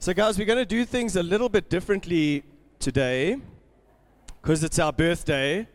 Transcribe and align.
So, 0.00 0.14
guys, 0.14 0.38
we're 0.38 0.46
going 0.46 0.60
to 0.60 0.64
do 0.64 0.84
things 0.84 1.16
a 1.16 1.24
little 1.24 1.48
bit 1.48 1.68
differently 1.68 2.44
today 2.78 3.36
because 4.40 4.62
it's 4.62 4.78
our 4.78 4.92
birthday. 4.92 5.66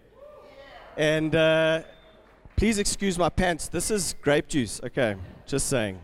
And 0.96 1.36
uh, 1.36 1.82
please 2.56 2.80
excuse 2.80 3.18
my 3.18 3.28
pants. 3.28 3.68
This 3.68 3.92
is 3.92 4.16
grape 4.22 4.48
juice. 4.48 4.80
Okay, 4.82 5.18
just 5.46 5.68
saying. 5.68 6.00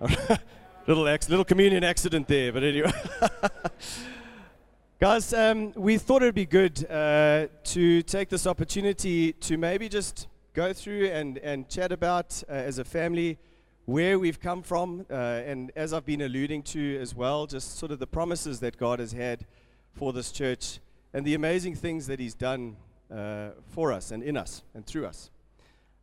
little, 0.86 1.08
ex- 1.08 1.28
little 1.28 1.44
communion 1.44 1.82
accident 1.82 2.28
there, 2.28 2.52
but 2.52 2.62
anyway. 2.62 2.92
Guys, 5.00 5.34
um, 5.34 5.72
we 5.74 5.98
thought 5.98 6.22
it 6.22 6.26
would 6.26 6.34
be 6.36 6.46
good 6.46 6.88
uh, 6.88 7.48
to 7.64 8.02
take 8.02 8.28
this 8.28 8.46
opportunity 8.46 9.32
to 9.32 9.58
maybe 9.58 9.88
just 9.88 10.28
go 10.54 10.72
through 10.72 11.06
and, 11.06 11.36
and 11.38 11.68
chat 11.68 11.90
about 11.90 12.44
uh, 12.48 12.52
as 12.52 12.78
a 12.78 12.84
family 12.84 13.38
where 13.90 14.20
we've 14.20 14.38
come 14.38 14.62
from, 14.62 15.04
uh, 15.10 15.14
and 15.14 15.72
as 15.74 15.92
I've 15.92 16.06
been 16.06 16.20
alluding 16.20 16.62
to 16.62 16.96
as 17.00 17.12
well, 17.12 17.48
just 17.48 17.76
sort 17.76 17.90
of 17.90 17.98
the 17.98 18.06
promises 18.06 18.60
that 18.60 18.76
God 18.76 19.00
has 19.00 19.10
had 19.10 19.44
for 19.92 20.12
this 20.12 20.30
church 20.30 20.78
and 21.12 21.26
the 21.26 21.34
amazing 21.34 21.74
things 21.74 22.06
that 22.06 22.20
He's 22.20 22.34
done 22.34 22.76
uh, 23.12 23.48
for 23.72 23.92
us 23.92 24.12
and 24.12 24.22
in 24.22 24.36
us 24.36 24.62
and 24.74 24.86
through 24.86 25.06
us. 25.06 25.32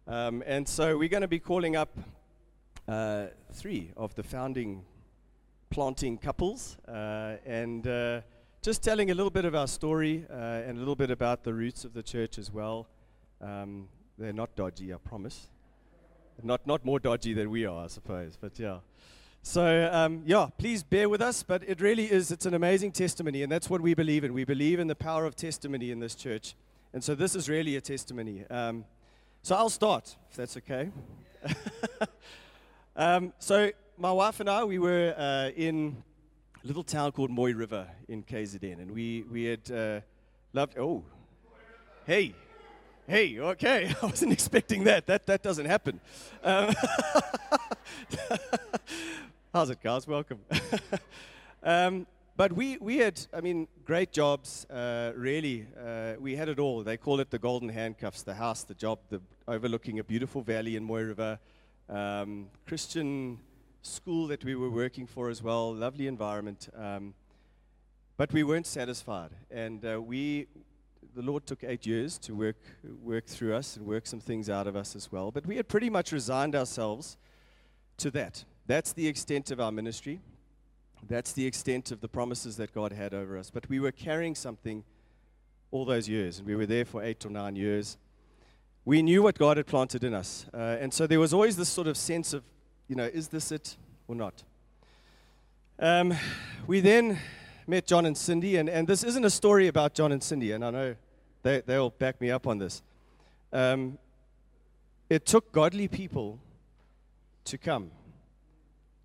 Um, 0.06 0.44
and 0.46 0.68
so 0.68 0.98
we're 0.98 1.08
going 1.08 1.22
to 1.22 1.30
be 1.30 1.40
calling 1.40 1.78
up 1.78 1.98
uh, 2.90 3.28
three 3.54 3.92
of 3.96 4.14
the 4.16 4.24
founding 4.24 4.84
planting 5.70 6.18
couples 6.18 6.76
uh, 6.90 7.36
and 7.46 7.88
uh, 7.88 8.20
just 8.62 8.84
telling 8.84 9.12
a 9.12 9.16
little 9.16 9.32
bit 9.32 9.46
of 9.46 9.56
our 9.56 9.68
story 9.68 10.26
uh, 10.30 10.34
and 10.34 10.76
a 10.76 10.80
little 10.80 10.96
bit 10.98 11.10
about 11.10 11.46
the 11.46 11.54
roots 11.54 11.86
of 11.86 11.94
the 11.94 12.04
church 12.04 12.38
as 12.38 12.52
well. 12.52 12.86
Um, 13.40 13.88
they're 14.18 14.34
not 14.34 14.58
dodgy, 14.58 14.94
I 14.94 14.98
promise. 14.98 15.48
Not, 16.44 16.68
not 16.68 16.86
more 16.86 17.00
dodgy 17.00 17.34
than 17.34 17.50
we 17.50 17.66
are, 17.66 17.86
I 17.86 17.88
suppose, 17.88 18.38
but 18.40 18.60
yeah. 18.60 18.80
So, 19.42 19.90
um, 19.92 20.24
yeah, 20.26 20.48
please 20.58 20.84
bear 20.84 21.10
with 21.10 21.22
us, 21.22 21.42
but 21.42 21.64
it 21.68 21.82
really 21.82 22.12
is, 22.12 22.32
it's 22.32 22.46
an 22.46 22.54
amazing 22.54 22.92
testimony, 22.92 23.44
and 23.44 23.52
that's 23.52 23.70
what 23.70 23.82
we 23.82 23.94
believe 23.94 24.24
in. 24.24 24.34
We 24.34 24.44
believe 24.44 24.80
in 24.80 24.88
the 24.88 24.96
power 24.96 25.26
of 25.26 25.36
testimony 25.36 25.90
in 25.90 26.00
this 26.00 26.16
church. 26.16 26.56
And 26.94 27.04
so, 27.04 27.16
this 27.16 27.36
is 27.36 27.48
really 27.48 27.76
a 27.76 27.82
testimony. 27.82 28.46
Um, 28.50 28.86
so, 29.42 29.56
I'll 29.56 29.70
start, 29.70 30.16
if 30.30 30.36
that's 30.36 30.58
okay. 30.58 30.90
um, 32.96 33.34
so, 33.40 33.72
my 33.98 34.12
wife 34.12 34.40
and 34.40 34.50
I, 34.50 34.64
we 34.64 34.80
were 34.80 35.16
uh, 35.18 35.50
in 35.56 36.04
a 36.64 36.68
little 36.68 36.84
town 36.84 37.14
called 37.14 37.32
Mooi 37.32 37.54
River 37.54 37.88
in 38.08 38.24
KZN, 38.24 38.80
and 38.80 38.92
we, 38.92 39.24
we 39.32 39.46
had 39.46 39.72
uh, 39.72 40.02
loved, 40.54 40.78
oh, 40.78 41.04
hey, 42.06 42.36
Hey, 43.10 43.40
okay, 43.40 43.96
I 44.02 44.06
wasn't 44.06 44.34
expecting 44.34 44.84
that. 44.84 45.08
That, 45.08 45.26
that 45.28 45.42
doesn't 45.42 45.66
happen. 45.66 46.02
Um, 46.44 46.76
how's 49.54 49.70
it, 49.70 49.82
guys? 49.82 50.06
Welcome. 50.06 50.40
um, 51.64 52.06
but 52.36 52.52
we, 52.52 52.78
we 52.80 52.98
had, 52.98 53.18
I 53.34 53.40
mean, 53.40 53.70
great 53.86 54.12
jobs, 54.12 54.66
uh, 54.66 55.14
really. 55.16 55.68
Uh, 55.82 56.16
we 56.20 56.36
had 56.36 56.50
it 56.50 56.60
all. 56.60 56.84
They 56.84 56.98
call 56.98 57.22
it 57.22 57.32
the 57.32 57.40
golden 57.40 57.70
handcuffs 57.70 58.24
the 58.24 58.34
house, 58.34 58.64
the 58.64 58.74
job, 58.74 59.00
the 59.10 59.22
overlooking 59.48 60.00
a 60.00 60.04
beautiful 60.04 60.42
valley 60.42 60.76
in 60.76 60.84
Mooi 60.84 61.08
River, 61.08 61.40
um, 61.88 62.50
Christian 62.66 63.40
school 63.84 64.28
that 64.28 64.44
we 64.44 64.54
were 64.54 64.70
working 64.70 65.08
for 65.08 65.30
as 65.30 65.42
well, 65.42 65.74
lovely 65.74 66.08
environment. 66.08 66.68
Um, 66.76 67.14
but 68.18 68.34
we 68.34 68.44
weren't 68.44 68.68
satisfied. 68.68 69.30
And 69.50 69.86
uh, 69.86 70.02
we, 70.02 70.48
the 71.18 71.24
Lord 71.24 71.48
took 71.48 71.64
eight 71.64 71.88
years 71.88 72.20
to 72.20 72.36
work, 72.36 72.58
work 73.02 73.26
through 73.26 73.56
us 73.56 73.76
and 73.76 73.88
work 73.88 74.06
some 74.06 74.20
things 74.20 74.52
out 74.52 74.68
of 74.68 74.76
us 74.76 74.96
as 74.96 75.12
well. 75.12 75.32
But 75.32 75.48
we 75.48 75.56
had 75.56 75.68
pretty 75.68 75.90
much 75.90 76.12
resigned 76.12 76.56
ourselves 76.56 77.18
to 77.98 78.12
that. 78.12 78.46
That's 78.68 78.94
the 78.94 79.08
extent 79.08 79.50
of 79.50 79.60
our 79.60 79.72
ministry. 79.72 80.22
That's 81.10 81.34
the 81.34 81.48
extent 81.48 81.92
of 81.92 82.02
the 82.02 82.08
promises 82.08 82.58
that 82.58 82.72
God 82.72 82.92
had 82.92 83.16
over 83.16 83.36
us. 83.36 83.50
But 83.50 83.68
we 83.68 83.80
were 83.80 83.92
carrying 83.92 84.36
something 84.36 84.84
all 85.72 85.86
those 85.86 86.08
years, 86.08 86.38
and 86.38 86.48
we 86.48 86.56
were 86.56 86.68
there 86.68 86.86
for 86.86 87.02
eight 87.02 87.26
or 87.26 87.32
nine 87.32 87.56
years. 87.56 87.98
We 88.86 89.02
knew 89.02 89.24
what 89.24 89.40
God 89.40 89.58
had 89.58 89.66
planted 89.66 90.04
in 90.04 90.14
us. 90.14 90.46
Uh, 90.54 90.78
and 90.80 90.94
so 90.94 91.08
there 91.08 91.20
was 91.20 91.34
always 91.34 91.58
this 91.58 91.70
sort 91.70 91.88
of 91.88 91.98
sense 91.98 92.32
of, 92.32 92.44
you 92.88 92.96
know, 92.96 93.06
is 93.06 93.30
this 93.30 93.52
it 93.52 93.76
or 94.08 94.14
not? 94.14 94.44
Um, 95.80 96.14
we 96.68 96.80
then 96.80 97.18
met 97.66 97.88
John 97.88 98.06
and 98.06 98.16
Cindy, 98.16 98.58
and, 98.58 98.70
and 98.70 98.88
this 98.88 99.04
isn't 99.04 99.26
a 99.26 99.32
story 99.32 99.68
about 99.68 99.96
John 99.96 100.12
and 100.12 100.22
Cindy, 100.22 100.52
and 100.52 100.64
I 100.64 100.70
know 100.70 100.96
they, 101.48 101.62
they'll 101.66 101.90
back 101.90 102.20
me 102.20 102.30
up 102.30 102.46
on 102.46 102.58
this. 102.58 102.84
Um, 103.54 103.98
it 105.10 105.26
took 105.26 105.52
godly 105.54 105.88
people 105.88 106.40
to 107.46 107.58
come, 107.58 107.92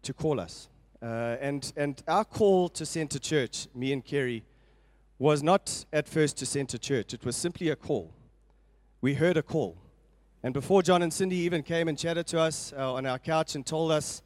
to 0.02 0.12
call 0.12 0.40
us. 0.40 0.68
Uh, 1.00 1.36
and, 1.40 1.72
and 1.76 2.02
our 2.08 2.24
call 2.24 2.68
to 2.70 2.84
Centre 2.84 3.20
Church, 3.20 3.68
me 3.74 3.92
and 3.92 4.04
Kerry, 4.04 4.42
was 5.18 5.42
not 5.42 5.84
at 5.92 6.08
first 6.08 6.36
to 6.38 6.46
Centre 6.46 6.78
Church. 6.78 7.14
It 7.14 7.24
was 7.24 7.36
simply 7.36 7.68
a 7.70 7.76
call. 7.76 8.12
We 9.00 9.14
heard 9.14 9.36
a 9.36 9.42
call. 9.42 9.76
And 10.42 10.52
before 10.52 10.82
John 10.82 11.02
and 11.02 11.12
Cindy 11.12 11.36
even 11.36 11.62
came 11.62 11.86
and 11.86 11.96
chatted 11.96 12.26
to 12.28 12.40
us 12.40 12.72
uh, 12.76 12.94
on 12.94 13.06
our 13.06 13.20
couch 13.20 13.54
and 13.54 13.64
told 13.64 13.92
us 13.92 14.22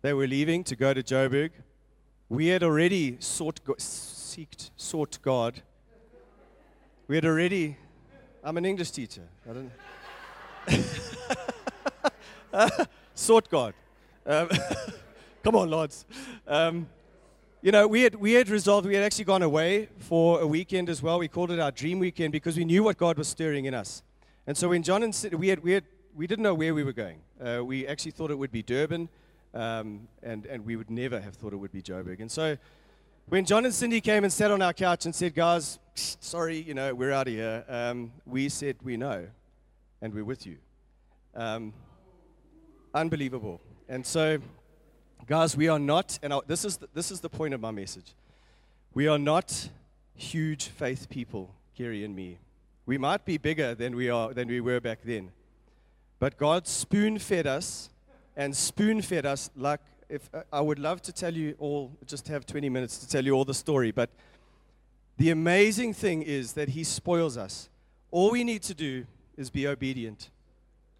they 0.00 0.14
were 0.14 0.26
leaving 0.26 0.64
to 0.64 0.74
go 0.76 0.94
to 0.94 1.02
Joburg, 1.02 1.50
we 2.30 2.46
had 2.46 2.62
already 2.62 3.18
sought, 3.20 3.60
seeked, 3.78 4.70
sought 4.76 5.18
God 5.20 5.62
we 7.08 7.16
had 7.16 7.24
already, 7.24 7.76
I'm 8.44 8.58
an 8.58 8.66
English 8.66 8.90
teacher. 8.90 9.22
I 9.48 9.54
don't 9.54 9.72
sought 13.14 13.48
God. 13.48 13.72
Um, 14.26 14.50
come 15.42 15.56
on, 15.56 15.70
Lords. 15.70 16.04
Um, 16.46 16.86
you 17.62 17.72
know, 17.72 17.88
we 17.88 18.02
had, 18.02 18.14
we 18.14 18.34
had 18.34 18.50
resolved, 18.50 18.86
we 18.86 18.94
had 18.94 19.02
actually 19.02 19.24
gone 19.24 19.40
away 19.40 19.88
for 20.00 20.42
a 20.42 20.46
weekend 20.46 20.90
as 20.90 21.02
well. 21.02 21.18
We 21.18 21.28
called 21.28 21.50
it 21.50 21.58
our 21.58 21.70
dream 21.70 21.98
weekend 21.98 22.32
because 22.32 22.58
we 22.58 22.66
knew 22.66 22.84
what 22.84 22.98
God 22.98 23.16
was 23.16 23.26
stirring 23.26 23.64
in 23.64 23.72
us. 23.72 24.02
And 24.46 24.54
so 24.54 24.68
when 24.68 24.82
John 24.82 25.02
and 25.02 25.14
Sid, 25.14 25.32
we, 25.32 25.48
had, 25.48 25.62
we, 25.62 25.72
had, 25.72 25.84
we 26.14 26.26
didn't 26.26 26.42
know 26.42 26.54
where 26.54 26.74
we 26.74 26.84
were 26.84 26.92
going. 26.92 27.20
Uh, 27.42 27.64
we 27.64 27.86
actually 27.86 28.10
thought 28.10 28.30
it 28.30 28.38
would 28.38 28.52
be 28.52 28.62
Durban, 28.62 29.08
um, 29.54 30.08
and, 30.22 30.44
and 30.44 30.66
we 30.66 30.76
would 30.76 30.90
never 30.90 31.18
have 31.20 31.36
thought 31.36 31.54
it 31.54 31.56
would 31.56 31.72
be 31.72 31.80
Joburg. 31.80 32.20
And 32.20 32.30
so 32.30 32.58
when 33.28 33.44
John 33.44 33.66
and 33.66 33.74
Cindy 33.74 34.00
came 34.00 34.24
and 34.24 34.32
sat 34.32 34.50
on 34.50 34.62
our 34.62 34.72
couch 34.72 35.04
and 35.04 35.14
said, 35.14 35.34
guys, 35.34 35.78
sorry, 35.94 36.58
you 36.60 36.72
know, 36.72 36.94
we're 36.94 37.12
out 37.12 37.28
of 37.28 37.34
here, 37.34 37.62
um, 37.68 38.10
we 38.24 38.48
said, 38.48 38.76
we 38.82 38.96
know, 38.96 39.26
and 40.00 40.14
we're 40.14 40.24
with 40.24 40.46
you. 40.46 40.56
Um, 41.34 41.74
unbelievable. 42.94 43.60
And 43.86 44.06
so, 44.06 44.38
guys, 45.26 45.56
we 45.56 45.68
are 45.68 45.78
not, 45.78 46.18
and 46.22 46.32
I, 46.32 46.38
this, 46.46 46.64
is 46.64 46.78
the, 46.78 46.88
this 46.94 47.10
is 47.10 47.20
the 47.20 47.28
point 47.28 47.52
of 47.52 47.60
my 47.60 47.70
message. 47.70 48.14
We 48.94 49.08
are 49.08 49.18
not 49.18 49.68
huge 50.14 50.68
faith 50.68 51.10
people, 51.10 51.54
Kerry 51.76 52.04
and 52.04 52.16
me. 52.16 52.38
We 52.86 52.96
might 52.96 53.26
be 53.26 53.36
bigger 53.36 53.74
than 53.74 53.94
we, 53.94 54.08
are, 54.08 54.32
than 54.32 54.48
we 54.48 54.62
were 54.62 54.80
back 54.80 55.00
then. 55.04 55.32
But 56.18 56.38
God 56.38 56.66
spoon 56.66 57.18
fed 57.18 57.46
us 57.46 57.90
and 58.34 58.56
spoon 58.56 59.02
fed 59.02 59.26
us 59.26 59.50
like 59.54 59.80
if 60.08 60.28
uh, 60.32 60.42
I 60.52 60.60
would 60.60 60.78
love 60.78 61.02
to 61.02 61.12
tell 61.12 61.34
you 61.34 61.54
all, 61.58 61.92
just 62.06 62.28
have 62.28 62.46
20 62.46 62.68
minutes 62.68 62.98
to 62.98 63.08
tell 63.08 63.24
you 63.24 63.32
all 63.32 63.44
the 63.44 63.54
story, 63.54 63.90
but 63.90 64.10
the 65.16 65.30
amazing 65.30 65.94
thing 65.94 66.22
is 66.22 66.52
that 66.54 66.70
He 66.70 66.84
spoils 66.84 67.36
us. 67.36 67.68
All 68.10 68.30
we 68.30 68.44
need 68.44 68.62
to 68.62 68.74
do 68.74 69.06
is 69.36 69.50
be 69.50 69.66
obedient. 69.66 70.30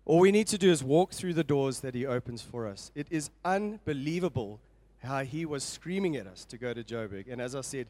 All 0.05 0.21
we 0.21 0.33
need 0.33 0.47
to 0.49 0.59
do 0.59 0.71
is 0.71 0.83
walk 0.83 1.13
through 1.13 1.35
the 1.35 1.45
doors 1.45 1.81
that 1.81 1.95
He 1.95 2.05
opens 2.05 2.43
for 2.43 2.67
us. 2.67 2.91
It 2.95 3.07
is 3.11 3.31
unbelievable 3.45 4.61
how 5.03 5.23
He 5.23 5.47
was 5.47 5.63
screaming 5.63 6.17
at 6.17 6.27
us 6.27 6.45
to 6.47 6.59
go 6.59 6.75
to 6.75 6.83
Joburg. 6.83 7.31
And 7.31 7.41
as 7.41 7.55
I 7.55 7.61
said, 7.63 7.87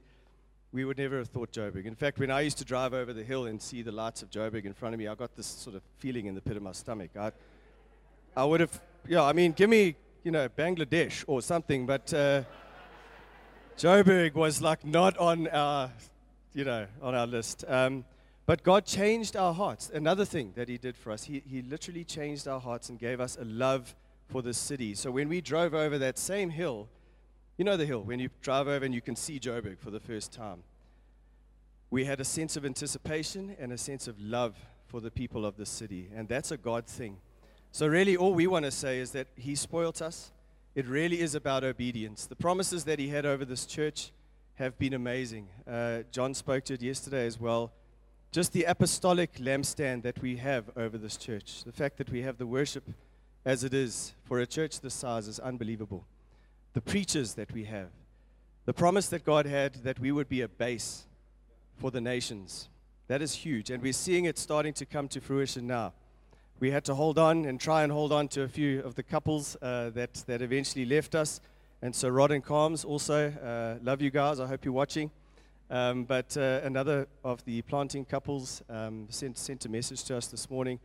we 0.70 0.84
would 0.84 0.98
never 0.98 1.16
have 1.18 1.28
thought 1.28 1.50
Joburg. 1.50 1.86
In 1.86 1.94
fact, 1.94 2.18
when 2.18 2.30
I 2.30 2.42
used 2.42 2.58
to 2.58 2.64
drive 2.64 2.92
over 2.92 3.12
the 3.12 3.24
hill 3.24 3.46
and 3.46 3.60
see 3.60 3.82
the 3.82 3.92
lights 3.92 4.22
of 4.22 4.30
Joburg 4.30 4.66
in 4.66 4.74
front 4.74 4.94
of 4.94 4.98
me, 4.98 5.08
I 5.08 5.14
got 5.14 5.34
this 5.34 5.46
sort 5.46 5.74
of 5.74 5.82
feeling 5.98 6.26
in 6.26 6.34
the 6.34 6.42
pit 6.42 6.56
of 6.56 6.62
my 6.62 6.72
stomach. 6.72 7.10
I, 7.18 7.32
I 8.36 8.44
would 8.44 8.60
have, 8.60 8.80
yeah, 9.08 9.22
I 9.22 9.32
mean, 9.32 9.52
give 9.52 9.70
me 9.70 9.96
you 10.28 10.32
know, 10.32 10.46
Bangladesh 10.46 11.24
or 11.26 11.40
something, 11.40 11.86
but 11.86 12.12
uh, 12.12 12.42
Joburg 13.78 14.34
was 14.34 14.60
like 14.60 14.84
not 14.84 15.16
on 15.16 15.48
our, 15.48 15.90
you 16.52 16.64
know, 16.64 16.86
on 17.00 17.14
our 17.14 17.26
list. 17.26 17.64
Um, 17.66 18.04
but 18.44 18.62
God 18.62 18.84
changed 18.84 19.38
our 19.38 19.54
hearts. 19.54 19.90
Another 19.90 20.26
thing 20.26 20.52
that 20.54 20.69
He 20.69 20.76
did 20.76 20.98
for 20.98 21.12
us, 21.12 21.25
He, 21.25 21.42
he 21.48 21.62
literally 21.62 22.04
changed 22.04 22.46
our 22.46 22.60
hearts 22.60 22.90
and 22.90 22.98
gave 22.98 23.22
us 23.22 23.38
a 23.40 23.44
love 23.46 23.94
for 24.28 24.42
the 24.42 24.52
city. 24.52 24.94
So 24.94 25.10
when 25.10 25.30
we 25.30 25.40
drove 25.40 25.72
over 25.72 25.96
that 25.96 26.19
same 26.19 26.50
hill, 26.50 26.90
you 27.56 27.64
know 27.64 27.78
the 27.78 27.86
hill, 27.86 28.02
when 28.02 28.20
you 28.20 28.28
drive 28.42 28.69
over 28.69 28.84
and 28.84 28.94
you 28.94 29.00
can 29.00 29.16
see 29.16 29.40
Joburg 29.40 29.78
for 29.78 29.90
the 29.90 29.98
first 29.98 30.31
time, 30.31 30.62
we 31.88 32.04
had 32.04 32.20
a 32.20 32.24
sense 32.26 32.54
of 32.54 32.66
anticipation 32.66 33.56
and 33.58 33.72
a 33.72 33.78
sense 33.78 34.06
of 34.06 34.20
love 34.20 34.56
for 34.88 35.00
the 35.00 35.10
people 35.10 35.46
of 35.46 35.56
the 35.56 35.64
city. 35.64 36.10
And 36.14 36.28
that's 36.28 36.50
a 36.50 36.58
God 36.58 36.84
thing. 36.84 37.16
So, 37.70 37.87
really, 37.87 38.17
all 38.17 38.35
we 38.35 38.47
want 38.47 38.65
to 38.65 38.70
say 38.70 38.99
is 38.99 39.12
that 39.12 39.29
He 39.37 39.55
spoilt 39.55 40.03
us. 40.03 40.32
It 40.75 40.87
really 40.87 41.20
is 41.20 41.35
about 41.35 41.65
obedience. 41.65 42.26
The 42.26 42.37
promises 42.37 42.85
that 42.85 42.99
He 42.99 43.09
had 43.09 43.26
over 43.26 43.44
this 43.44 43.67
church 43.67 44.12
have 44.56 44.79
been 44.79 44.94
amazing. 44.94 45.49
Uh, 45.70 46.00
John 46.11 46.35
spoke 46.35 46.65
to 46.65 46.75
it 46.75 46.82
yesterday 46.82 47.26
as 47.26 47.38
well. 47.38 47.73
Just 48.32 48.53
the 48.53 48.65
apostolic 48.65 49.35
lampstand 49.35 50.03
that 50.03 50.20
we 50.20 50.37
have 50.37 50.65
over 50.76 50.99
this 50.99 51.17
church, 51.17 51.65
the 51.65 51.73
fact 51.73 51.97
that 51.99 52.11
we 52.11 52.23
have 52.23 52.38
the 52.38 52.47
worship 52.47 52.85
as 53.44 53.65
it 53.65 53.73
is 53.73 54.12
for 54.25 54.41
a 54.41 54.47
church 54.47 54.81
this 54.81 54.94
size 54.94 55.29
is 55.29 55.38
unbelievable. 55.38 56.05
The 56.75 56.81
preachers 56.82 57.35
that 57.35 57.53
we 57.53 57.65
have, 57.65 57.88
The 58.67 58.75
promise 58.75 59.09
that 59.09 59.25
God 59.25 59.47
had 59.47 59.76
that 59.85 59.99
we 59.99 60.12
would 60.12 60.29
be 60.29 60.43
a 60.43 60.49
base 60.49 61.06
for 61.79 61.91
the 61.91 62.03
nations. 62.03 62.69
That 63.06 63.23
is 63.23 63.32
huge. 63.32 63.70
And 63.70 63.82
we're 63.82 63.94
seeing 63.94 64.26
it 64.26 64.37
starting 64.37 64.75
to 64.75 64.85
come 64.85 65.09
to 65.09 65.23
fruition 65.23 65.67
now. 65.67 65.94
We 66.60 66.72
had 66.72 66.84
to 66.87 66.94
hold 66.94 67.19
on 67.19 67.44
and 67.44 67.60
try 67.60 67.84
and 67.84 67.93
hold 67.93 68.12
on 68.12 68.26
to 68.28 68.43
a 68.43 68.49
few 68.49 68.81
of 68.82 68.96
the 68.96 69.05
couples 69.05 69.56
uh, 69.62 69.90
that, 69.90 70.14
that 70.26 70.43
eventually 70.43 70.84
left 70.84 71.14
us. 71.14 71.40
And 71.82 71.94
so, 71.94 72.08
Rod 72.08 72.32
and 72.32 72.44
Calms 72.44 72.84
also, 72.84 73.31
uh, 73.31 73.78
love 73.84 74.02
you 74.02 74.10
guys. 74.10 74.40
I 74.40 74.46
hope 74.46 74.64
you're 74.64 74.75
watching. 74.75 75.12
Um, 75.70 76.02
but 76.05 76.37
uh, 76.37 76.60
another 76.64 77.06
of 77.22 77.44
the 77.44 77.62
planting 77.62 78.05
couples 78.05 78.60
um, 78.69 79.06
sent, 79.08 79.38
sent 79.38 79.66
a 79.66 79.69
message 79.69 80.02
to 80.05 80.16
us 80.16 80.26
this 80.26 80.50
morning. 80.50 80.81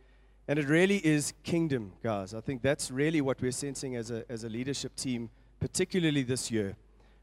And 0.46 0.60
it 0.60 0.68
really 0.68 0.98
is 1.04 1.32
kingdom, 1.42 1.92
guys. 2.04 2.34
I 2.34 2.40
think 2.40 2.62
that's 2.62 2.92
really 2.92 3.20
what 3.20 3.42
we're 3.42 3.50
sensing 3.50 3.96
as 3.96 4.12
a, 4.12 4.24
as 4.28 4.44
a 4.44 4.48
leadership 4.48 4.94
team, 4.94 5.30
particularly 5.58 6.22
this 6.22 6.52
year. 6.52 6.76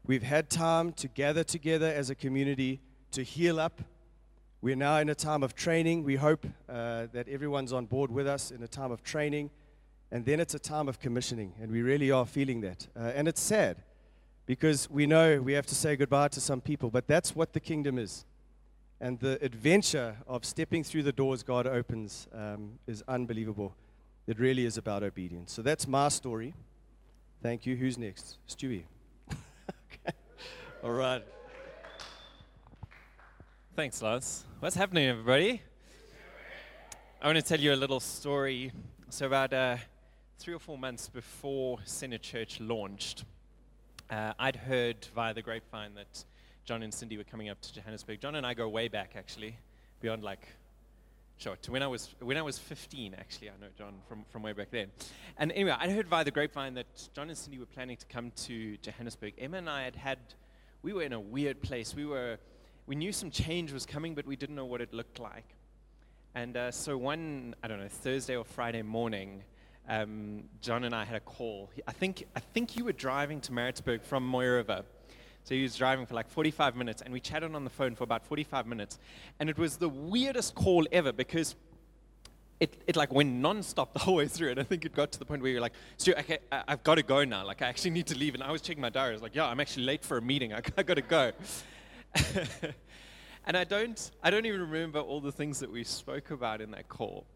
We've 0.06 0.24
had 0.24 0.50
time 0.50 0.92
to 0.94 1.08
gather 1.08 1.44
together 1.44 1.86
as 1.86 2.10
a 2.10 2.14
community 2.14 2.80
to 3.12 3.22
heal 3.22 3.58
up. 3.58 3.80
We're 4.62 4.76
now 4.76 4.98
in 4.98 5.08
a 5.08 5.14
time 5.16 5.42
of 5.42 5.56
training. 5.56 6.04
We 6.04 6.14
hope 6.14 6.46
uh, 6.68 7.08
that 7.12 7.28
everyone's 7.28 7.72
on 7.72 7.86
board 7.86 8.12
with 8.12 8.28
us 8.28 8.52
in 8.52 8.62
a 8.62 8.68
time 8.68 8.92
of 8.92 9.02
training. 9.02 9.50
And 10.12 10.24
then 10.24 10.38
it's 10.38 10.54
a 10.54 10.58
time 10.60 10.88
of 10.88 11.00
commissioning. 11.00 11.52
And 11.60 11.72
we 11.72 11.82
really 11.82 12.12
are 12.12 12.24
feeling 12.24 12.60
that. 12.60 12.86
Uh, 12.96 13.10
and 13.12 13.26
it's 13.26 13.40
sad 13.40 13.78
because 14.46 14.88
we 14.88 15.04
know 15.04 15.42
we 15.42 15.54
have 15.54 15.66
to 15.66 15.74
say 15.74 15.96
goodbye 15.96 16.28
to 16.28 16.40
some 16.40 16.60
people, 16.60 16.90
but 16.90 17.08
that's 17.08 17.34
what 17.34 17.54
the 17.54 17.58
kingdom 17.58 17.98
is. 17.98 18.24
And 19.00 19.18
the 19.18 19.36
adventure 19.44 20.14
of 20.28 20.44
stepping 20.44 20.84
through 20.84 21.02
the 21.02 21.12
doors 21.12 21.42
God 21.42 21.66
opens 21.66 22.28
um, 22.32 22.78
is 22.86 23.02
unbelievable. 23.08 23.74
It 24.28 24.38
really 24.38 24.64
is 24.64 24.78
about 24.78 25.02
obedience. 25.02 25.50
So 25.52 25.62
that's 25.62 25.88
my 25.88 26.06
story. 26.06 26.54
Thank 27.42 27.66
you. 27.66 27.74
Who's 27.74 27.98
next? 27.98 28.38
Stewie. 28.48 28.84
okay. 29.32 30.16
All 30.84 30.92
right. 30.92 31.24
Thanks, 33.74 34.02
Lars. 34.02 34.44
What's 34.60 34.76
happening, 34.76 35.06
everybody? 35.06 35.62
I 37.22 37.26
want 37.26 37.38
to 37.38 37.42
tell 37.42 37.58
you 37.58 37.72
a 37.72 37.74
little 37.74 38.00
story. 38.00 38.70
So, 39.08 39.24
about 39.24 39.54
uh, 39.54 39.78
three 40.38 40.52
or 40.52 40.58
four 40.58 40.76
months 40.76 41.08
before 41.08 41.78
Centre 41.86 42.18
Church 42.18 42.60
launched, 42.60 43.24
uh, 44.10 44.34
I'd 44.38 44.56
heard 44.56 45.06
via 45.14 45.32
the 45.32 45.40
grapevine 45.40 45.94
that 45.94 46.22
John 46.66 46.82
and 46.82 46.92
Cindy 46.92 47.16
were 47.16 47.24
coming 47.24 47.48
up 47.48 47.62
to 47.62 47.72
Johannesburg. 47.72 48.20
John 48.20 48.34
and 48.34 48.44
I 48.44 48.52
go 48.52 48.68
way 48.68 48.88
back, 48.88 49.12
actually, 49.16 49.56
beyond 50.02 50.22
like, 50.22 50.46
sure, 51.38 51.56
to 51.62 51.72
when 51.72 51.82
I 51.82 51.86
was 51.86 52.14
when 52.20 52.36
I 52.36 52.42
was 52.42 52.58
15. 52.58 53.14
Actually, 53.14 53.48
I 53.48 53.52
know 53.58 53.68
John 53.78 53.94
from 54.06 54.26
from 54.28 54.42
way 54.42 54.52
back 54.52 54.70
then. 54.70 54.90
And 55.38 55.50
anyway, 55.50 55.74
I'd 55.78 55.88
heard 55.88 56.08
via 56.08 56.24
the 56.24 56.30
grapevine 56.30 56.74
that 56.74 57.08
John 57.14 57.30
and 57.30 57.38
Cindy 57.38 57.58
were 57.58 57.64
planning 57.64 57.96
to 57.96 58.04
come 58.04 58.32
to 58.44 58.76
Johannesburg. 58.82 59.32
Emma 59.38 59.56
and 59.56 59.70
I 59.70 59.84
had 59.84 59.96
had, 59.96 60.18
we 60.82 60.92
were 60.92 61.04
in 61.04 61.14
a 61.14 61.20
weird 61.20 61.62
place. 61.62 61.94
We 61.94 62.04
were, 62.04 62.38
we 62.86 62.96
knew 62.96 63.12
some 63.12 63.30
change 63.30 63.72
was 63.72 63.86
coming, 63.86 64.14
but 64.14 64.26
we 64.26 64.36
didn't 64.36 64.56
know 64.56 64.64
what 64.64 64.80
it 64.80 64.92
looked 64.92 65.20
like. 65.20 65.54
And 66.34 66.56
uh, 66.56 66.70
so 66.70 66.96
one, 66.96 67.54
I 67.62 67.68
don't 67.68 67.78
know, 67.78 67.88
Thursday 67.88 68.36
or 68.36 68.44
Friday 68.44 68.82
morning, 68.82 69.42
um, 69.88 70.44
John 70.60 70.84
and 70.84 70.94
I 70.94 71.04
had 71.04 71.16
a 71.16 71.20
call. 71.20 71.70
I 71.86 71.92
think, 71.92 72.26
I 72.34 72.40
think 72.40 72.76
you 72.76 72.84
were 72.84 72.92
driving 72.92 73.40
to 73.42 73.52
Maritzburg 73.52 74.02
from 74.02 74.28
Mooi 74.28 74.46
River. 74.46 74.82
So 75.44 75.54
he 75.54 75.62
was 75.62 75.76
driving 75.76 76.06
for 76.06 76.14
like 76.14 76.28
45 76.28 76.76
minutes, 76.76 77.02
and 77.02 77.12
we 77.12 77.20
chatted 77.20 77.54
on 77.54 77.64
the 77.64 77.70
phone 77.70 77.94
for 77.94 78.04
about 78.04 78.24
45 78.24 78.66
minutes. 78.66 78.98
And 79.40 79.50
it 79.50 79.58
was 79.58 79.76
the 79.76 79.88
weirdest 79.88 80.54
call 80.54 80.86
ever 80.92 81.12
because 81.12 81.56
it, 82.60 82.80
it 82.86 82.94
like 82.94 83.12
went 83.12 83.32
non-stop 83.34 83.92
the 83.92 83.98
whole 84.00 84.14
way 84.16 84.28
through. 84.28 84.52
And 84.52 84.60
I 84.60 84.62
think 84.62 84.84
it 84.84 84.94
got 84.94 85.10
to 85.12 85.18
the 85.18 85.24
point 85.24 85.42
where 85.42 85.50
you're 85.50 85.60
like, 85.60 85.72
Stu, 85.96 86.14
okay, 86.14 86.38
I, 86.50 86.62
have 86.68 86.84
got 86.84 86.94
to 86.94 87.02
go 87.02 87.24
now. 87.24 87.44
Like, 87.44 87.60
I 87.60 87.66
actually 87.66 87.90
need 87.90 88.06
to 88.06 88.16
leave. 88.16 88.34
And 88.34 88.42
I 88.42 88.52
was 88.52 88.62
checking 88.62 88.80
my 88.80 88.90
diary. 88.90 89.10
I 89.10 89.14
was 89.14 89.22
like, 89.22 89.34
yeah, 89.34 89.46
I'm 89.46 89.58
actually 89.58 89.84
late 89.84 90.04
for 90.04 90.16
a 90.16 90.22
meeting. 90.22 90.54
I, 90.54 90.60
I 90.76 90.82
got 90.84 90.94
to 90.94 91.02
go. 91.02 91.32
and 93.46 93.56
I 93.56 93.64
don't, 93.64 94.10
I 94.22 94.30
don't 94.30 94.46
even 94.46 94.60
remember 94.60 95.00
all 95.00 95.20
the 95.20 95.32
things 95.32 95.60
that 95.60 95.70
we 95.70 95.84
spoke 95.84 96.30
about 96.30 96.60
in 96.60 96.70
that 96.72 96.88
call. 96.88 97.26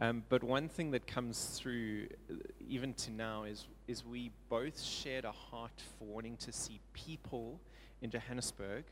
Um, 0.00 0.24
but 0.28 0.42
one 0.42 0.68
thing 0.68 0.90
that 0.90 1.06
comes 1.06 1.58
through, 1.58 2.08
uh, 2.30 2.34
even 2.68 2.94
to 2.94 3.10
now, 3.12 3.44
is, 3.44 3.66
is 3.86 4.04
we 4.04 4.30
both 4.48 4.80
shared 4.80 5.24
a 5.24 5.32
heart 5.32 5.82
for 5.98 6.04
wanting 6.06 6.36
to 6.38 6.52
see 6.52 6.80
people 6.92 7.60
in 8.02 8.10
Johannesburg 8.10 8.84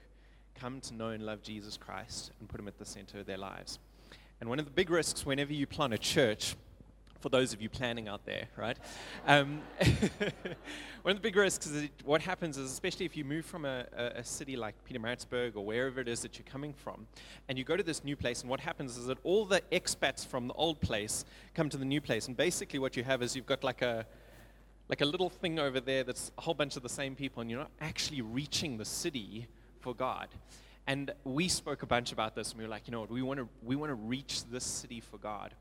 come 0.55 0.81
to 0.82 0.94
know 0.94 1.08
and 1.08 1.25
love 1.25 1.43
Jesus 1.43 1.76
Christ 1.76 2.31
and 2.38 2.49
put 2.49 2.61
him 2.61 2.69
at 2.69 2.79
the 2.79 2.84
center 2.84 3.19
of 3.19 3.26
their 3.26 3.38
lives. 3.38 3.79
And 4.40 4.49
one 4.49 4.58
of 4.58 4.64
the 4.64 4.70
big 4.70 4.90
risks 4.90 5.26
whenever 5.26 5.52
you 5.52 5.67
plant 5.67 5.94
a 5.94 5.99
church 5.99 6.56
for 7.22 7.28
those 7.28 7.52
of 7.52 7.62
you 7.62 7.69
planning 7.69 8.08
out 8.08 8.26
there, 8.26 8.48
right? 8.56 8.76
Um, 9.26 9.60
one 11.02 11.12
of 11.12 11.16
the 11.16 11.20
big 11.22 11.36
risks 11.36 11.66
is 11.66 11.88
what 12.04 12.20
happens 12.20 12.58
is, 12.58 12.70
especially 12.70 13.06
if 13.06 13.16
you 13.16 13.24
move 13.24 13.46
from 13.46 13.64
a, 13.64 13.86
a, 14.16 14.24
city 14.24 14.56
like 14.56 14.74
Pietermaritzburg 14.84 15.54
or 15.54 15.64
wherever 15.64 16.00
it 16.00 16.08
is 16.08 16.20
that 16.22 16.36
you're 16.36 16.46
coming 16.50 16.74
from, 16.74 17.06
and 17.48 17.56
you 17.56 17.64
go 17.64 17.76
to 17.76 17.82
this 17.82 18.02
new 18.02 18.16
place, 18.16 18.40
and 18.40 18.50
what 18.50 18.58
happens 18.58 18.96
is 18.96 19.06
that 19.06 19.19
all 19.22 19.44
the 19.44 19.62
expats 19.70 20.26
from 20.26 20.48
the 20.48 20.54
old 20.54 20.80
place 20.80 21.24
come 21.54 21.69
to 21.69 21.76
the 21.76 21.84
new 21.84 22.00
place, 22.00 22.26
and 22.26 22.36
basically 22.36 22.80
what 22.80 22.96
you 22.96 23.04
have 23.04 23.22
is 23.22 23.36
you've 23.36 23.46
got 23.46 23.62
like 23.62 23.82
a 23.82 24.04
like 24.88 25.00
a 25.00 25.06
little 25.06 25.30
thing 25.30 25.58
over 25.58 25.80
there 25.80 26.02
that's 26.02 26.32
a 26.36 26.40
whole 26.40 26.54
bunch 26.54 26.76
of 26.76 26.82
the 26.82 26.88
same 26.88 27.14
people, 27.14 27.40
and 27.40 27.50
you're 27.50 27.60
not 27.60 27.70
actually 27.80 28.20
reaching 28.20 28.76
the 28.76 28.84
city 28.84 29.46
for 29.78 29.94
God. 29.94 30.28
And 30.88 31.12
we 31.22 31.46
spoke 31.46 31.84
a 31.84 31.86
bunch 31.86 32.10
about 32.10 32.34
this, 32.34 32.50
and 32.50 32.58
we 32.58 32.64
were 32.64 32.70
like, 32.70 32.88
you 32.88 32.92
know 32.92 33.00
what, 33.00 33.10
we 33.10 33.22
want 33.22 33.38
to 33.38 33.48
we 33.62 33.76
want 33.76 33.90
to 33.90 33.94
reach 33.94 34.44
this 34.46 34.64
city 34.64 35.00
for 35.00 35.19
God. 35.19 35.54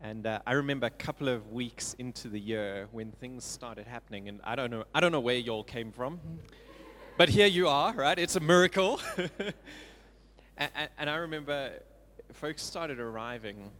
And 0.00 0.26
uh, 0.26 0.40
I 0.46 0.52
remember 0.52 0.86
a 0.86 0.90
couple 0.90 1.28
of 1.28 1.52
weeks 1.52 1.94
into 1.98 2.28
the 2.28 2.38
year 2.38 2.88
when 2.92 3.12
things 3.12 3.44
started 3.44 3.86
happening, 3.86 4.28
and 4.28 4.40
I 4.44 4.54
don't 4.54 4.70
know, 4.70 4.84
I 4.94 5.00
don't 5.00 5.12
know 5.12 5.20
where 5.20 5.36
y'all 5.36 5.64
came 5.64 5.92
from, 5.92 6.20
but 7.16 7.28
here 7.28 7.46
you 7.46 7.68
are, 7.68 7.94
right? 7.94 8.18
It's 8.18 8.36
a 8.36 8.40
miracle. 8.40 9.00
and, 10.58 10.70
and, 10.98 11.08
I 11.08 11.16
remember 11.16 11.72
folks 12.32 12.62
started 12.62 12.98
arriving, 12.98 13.70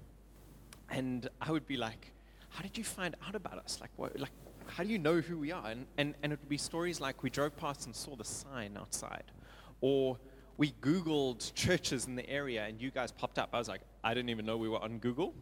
and 0.89 1.29
I 1.41 1.51
would 1.51 1.67
be 1.67 1.77
like, 1.77 2.13
"How 2.49 2.63
did 2.63 2.79
you 2.79 2.85
find 2.85 3.15
out 3.27 3.35
about 3.35 3.59
us? 3.59 3.79
Like, 3.81 3.91
what? 3.97 4.19
Like, 4.19 4.33
how 4.67 4.83
do 4.83 4.89
you 4.89 4.99
know 4.99 5.21
who 5.21 5.39
we 5.39 5.53
are?" 5.53 5.69
And 5.69 5.87
and 5.99 6.15
and 6.23 6.33
it 6.33 6.39
would 6.41 6.49
be 6.49 6.59
stories 6.59 7.01
like 7.01 7.23
we 7.23 7.29
drove 7.29 7.57
past 7.57 7.87
and 7.87 7.95
saw 7.95 8.17
the 8.17 8.25
sign 8.25 8.77
outside, 8.79 9.25
or 9.81 10.19
we 10.57 10.73
Googled 10.81 11.53
churches 11.55 12.07
in 12.07 12.15
the 12.15 12.29
area, 12.31 12.65
and 12.65 12.81
you 12.81 12.91
guys 12.91 13.13
popped 13.13 13.39
up. 13.39 13.51
I 13.53 13.59
was 13.59 13.69
like, 13.69 13.83
I 14.03 14.15
didn't 14.15 14.31
even 14.31 14.47
know 14.47 14.57
we 14.57 14.69
were 14.69 14.83
on 14.83 14.99
Google 14.99 15.35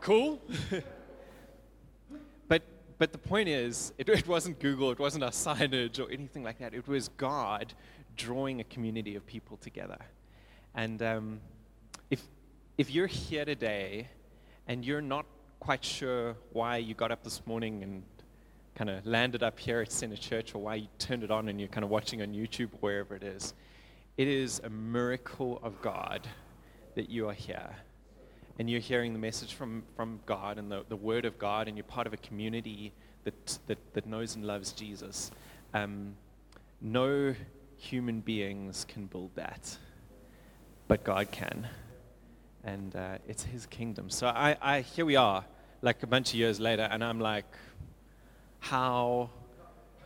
cool. 0.00 0.40
but 2.48 2.62
but 2.98 3.12
the 3.12 3.18
point 3.18 3.48
is, 3.48 3.92
it, 3.98 4.08
it 4.08 4.26
wasn't 4.26 4.58
Google, 4.58 4.90
it 4.90 4.98
wasn't 4.98 5.24
our 5.24 5.30
signage 5.30 5.98
or 5.98 6.10
anything 6.10 6.42
like 6.42 6.58
that. 6.58 6.74
It 6.74 6.86
was 6.88 7.08
God 7.08 7.74
drawing 8.16 8.60
a 8.60 8.64
community 8.64 9.16
of 9.16 9.26
people 9.26 9.56
together. 9.58 9.98
And 10.74 11.02
um, 11.02 11.40
if 12.10 12.22
if 12.78 12.90
you're 12.90 13.06
here 13.06 13.44
today 13.44 14.08
and 14.66 14.84
you're 14.84 15.00
not 15.02 15.26
quite 15.60 15.84
sure 15.84 16.36
why 16.52 16.76
you 16.76 16.94
got 16.94 17.10
up 17.10 17.22
this 17.22 17.46
morning 17.46 17.82
and 17.82 18.02
kind 18.74 18.90
of 18.90 19.06
landed 19.06 19.42
up 19.42 19.58
here 19.58 19.80
at 19.80 19.90
Centre 19.90 20.16
Church 20.16 20.54
or 20.54 20.58
why 20.58 20.74
you 20.74 20.88
turned 20.98 21.24
it 21.24 21.30
on 21.30 21.48
and 21.48 21.58
you're 21.58 21.68
kind 21.68 21.84
of 21.84 21.90
watching 21.90 22.20
on 22.20 22.28
YouTube 22.28 22.68
or 22.74 22.78
wherever 22.80 23.16
it 23.16 23.22
is, 23.22 23.54
it 24.16 24.28
is 24.28 24.60
a 24.64 24.70
miracle 24.70 25.58
of 25.62 25.80
God 25.80 26.26
that 26.94 27.08
you 27.08 27.28
are 27.28 27.34
here 27.34 27.70
and 28.58 28.70
you're 28.70 28.80
hearing 28.80 29.12
the 29.12 29.18
message 29.18 29.54
from, 29.54 29.82
from 29.96 30.20
God 30.26 30.58
and 30.58 30.70
the, 30.70 30.84
the 30.88 30.96
Word 30.96 31.24
of 31.24 31.38
God, 31.38 31.68
and 31.68 31.76
you're 31.76 31.84
part 31.84 32.06
of 32.06 32.12
a 32.12 32.18
community 32.18 32.92
that, 33.24 33.58
that, 33.66 33.78
that 33.94 34.06
knows 34.06 34.36
and 34.36 34.44
loves 34.44 34.72
Jesus, 34.72 35.30
um, 35.74 36.14
no 36.80 37.34
human 37.76 38.20
beings 38.20 38.86
can 38.88 39.06
build 39.06 39.30
that, 39.34 39.76
but 40.88 41.04
God 41.04 41.30
can. 41.30 41.68
And 42.64 42.96
uh, 42.96 43.18
it's 43.28 43.44
His 43.44 43.66
kingdom. 43.66 44.10
So 44.10 44.28
I, 44.28 44.56
I, 44.60 44.80
here 44.80 45.04
we 45.04 45.16
are, 45.16 45.44
like 45.82 46.02
a 46.02 46.06
bunch 46.06 46.30
of 46.30 46.36
years 46.36 46.58
later, 46.58 46.88
and 46.90 47.04
I'm 47.04 47.20
like, 47.20 47.44
how 48.60 49.30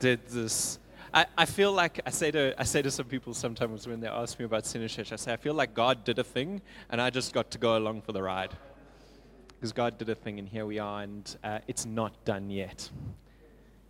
did 0.01 0.27
this 0.29 0.79
I, 1.13 1.27
I 1.37 1.45
feel 1.45 1.73
like 1.73 2.01
I 2.07 2.11
say 2.11 2.31
to 2.31 2.55
I 2.61 2.65
say 2.65 2.83
to 2.83 2.91
some 2.91 3.07
people 3.07 3.35
sometimes 3.35 3.89
when 3.89 4.01
they 4.01 4.07
ask 4.07 4.39
me 4.39 4.45
about 4.45 4.65
Centre 4.65 4.89
Church, 4.89 5.13
I 5.13 5.17
say 5.17 5.33
I 5.33 5.37
feel 5.37 5.55
like 5.55 5.75
God 5.75 6.05
did 6.05 6.19
a 6.21 6.25
thing 6.25 6.63
and 6.89 7.01
I 7.01 7.11
just 7.11 7.33
got 7.33 7.51
to 7.51 7.59
go 7.59 7.77
along 7.77 8.03
for 8.03 8.13
the 8.13 8.23
ride. 8.23 8.57
Because 9.49 9.73
God 9.73 9.99
did 9.99 10.09
a 10.09 10.15
thing 10.15 10.39
and 10.39 10.49
here 10.49 10.67
we 10.67 10.79
are 10.79 11.03
and 11.03 11.37
uh, 11.43 11.59
it's 11.67 11.85
not 11.85 12.25
done 12.25 12.49
yet. 12.49 12.89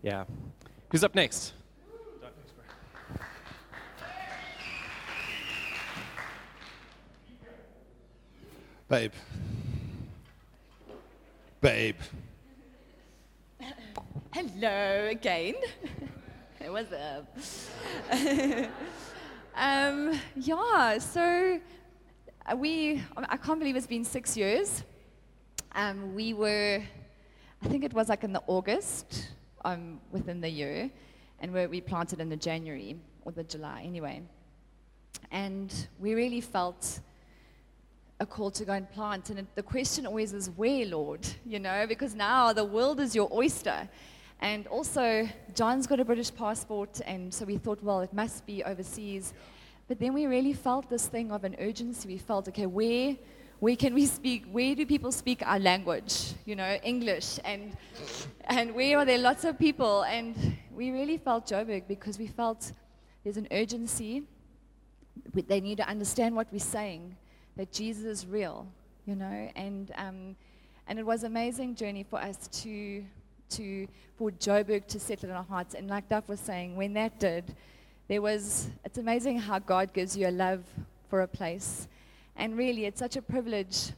Yeah. 0.03 0.25
Who's 0.89 1.05
up 1.05 1.15
next? 1.15 1.53
Babe. 8.89 9.13
Babe. 11.61 11.97
Hello 14.33 15.09
again. 15.11 15.55
What's 16.69 16.93
up? 16.93 17.39
um, 19.57 20.21
yeah, 20.37 20.99
so 20.99 21.59
uh, 22.45 22.57
we, 22.57 23.03
I 23.17 23.39
can't 23.39 23.59
believe 23.59 23.77
it's 23.77 23.87
been 23.87 24.05
six 24.05 24.37
years. 24.37 24.85
Um, 25.75 26.15
we 26.15 26.35
were, 26.35 26.83
I 27.63 27.69
think 27.69 27.85
it 27.85 27.95
was 27.95 28.11
like 28.11 28.25
in 28.25 28.35
the 28.35 28.43
August 28.47 29.29
um, 29.65 30.01
within 30.13 30.43
the 30.43 30.51
year, 30.51 30.91
and 31.41 31.51
we 31.55 31.67
we 31.67 31.81
planted 31.81 32.21
in 32.21 32.29
the 32.29 32.37
January 32.37 32.97
or 33.25 33.33
the 33.33 33.45
July 33.45 33.83
anyway. 33.87 34.21
And 35.31 35.89
we 35.99 36.13
really 36.15 36.43
felt 36.43 37.01
a 38.19 38.27
call 38.27 38.51
to 38.51 38.67
go 38.67 38.75
and 38.75 38.91
plant. 38.91 39.31
And 39.31 39.47
the 39.55 39.63
question 39.63 40.07
always 40.07 40.35
is, 40.35 40.51
where, 40.51 40.85
Lord? 40.85 41.27
You 41.47 41.59
know, 41.59 41.87
because 41.89 42.15
now 42.15 42.53
the 42.53 42.65
world 42.65 43.01
is 43.01 43.15
your 43.15 43.33
oyster. 43.33 43.89
And 44.41 44.67
also, 44.69 45.29
John's 45.55 45.87
got 45.87 46.01
a 46.01 46.05
British 46.05 46.35
passport, 46.35 47.01
and 47.05 47.33
so 47.33 47.45
we 47.45 47.59
thought, 47.59 47.83
well, 47.83 48.01
it 48.01 48.13
must 48.15 48.47
be 48.47 48.65
overseas. 48.65 49.35
But 49.87 50.01
then 50.01 50.15
we 50.15 50.27
really 50.27 50.55
felt 50.55 50.89
this 50.89 51.07
thing 51.07 51.31
of 51.31 51.45
an 51.45 51.57
urgency. 51.61 52.09
We 52.09 52.17
felt, 52.17 52.49
okay, 52.49 52.65
where, 52.65 53.17
where 53.59 53.77
can 53.77 53.93
we 53.93 54.07
speak? 54.07 54.47
Where 54.51 54.75
do 54.75 54.87
people 54.87 55.13
speak 55.13 55.43
our 55.47 55.59
language? 55.59 56.33
You 56.47 56.57
know, 56.57 56.79
English, 56.83 57.39
and 57.45 57.77
and 58.45 58.75
where 58.75 58.97
are 58.99 59.05
there 59.05 59.19
lots 59.19 59.45
of 59.45 59.59
people? 59.59 60.05
And 60.05 60.57
we 60.75 60.91
really 60.91 61.19
felt 61.19 61.47
Joburg 61.47 61.87
because 61.87 62.19
we 62.19 62.27
felt 62.27 62.73
there's 63.25 63.37
an 63.37 63.49
urgency. 63.51 64.23
They 65.35 65.61
need 65.61 65.77
to 65.77 65.89
understand 65.89 66.35
what 66.35 66.47
we're 66.51 66.61
saying, 66.61 67.15
that 67.57 67.73
Jesus 67.73 68.05
is 68.05 68.27
real, 68.27 68.67
you 69.05 69.17
know, 69.17 69.51
and 69.55 69.93
um, 69.99 70.37
and 70.87 70.99
it 70.99 71.05
was 71.05 71.25
an 71.25 71.33
amazing 71.33 71.75
journey 71.75 72.05
for 72.05 72.19
us 72.19 72.49
to 72.63 73.05
to 73.51 73.87
for 74.17 74.31
Joburg 74.33 74.87
to 74.89 75.01
settle 75.01 75.31
in 75.31 75.37
our 75.37 75.45
hearts. 75.45 75.75
And 75.75 75.89
like 75.89 76.09
Duff 76.09 76.29
was 76.29 76.41
saying, 76.41 76.77
when 76.77 76.93
that 76.95 77.19
did, 77.19 77.55
there 78.09 78.21
was 78.21 78.69
it's 78.85 78.99
amazing 78.99 79.39
how 79.39 79.59
God 79.59 79.93
gives 79.93 80.17
you 80.17 80.29
a 80.29 80.31
love 80.31 80.65
for 81.09 81.23
a 81.23 81.29
place. 81.29 81.89
And 82.37 82.57
really 82.57 82.87
it's 82.87 82.99
such 82.99 83.17
a 83.17 83.23
privilege 83.23 83.93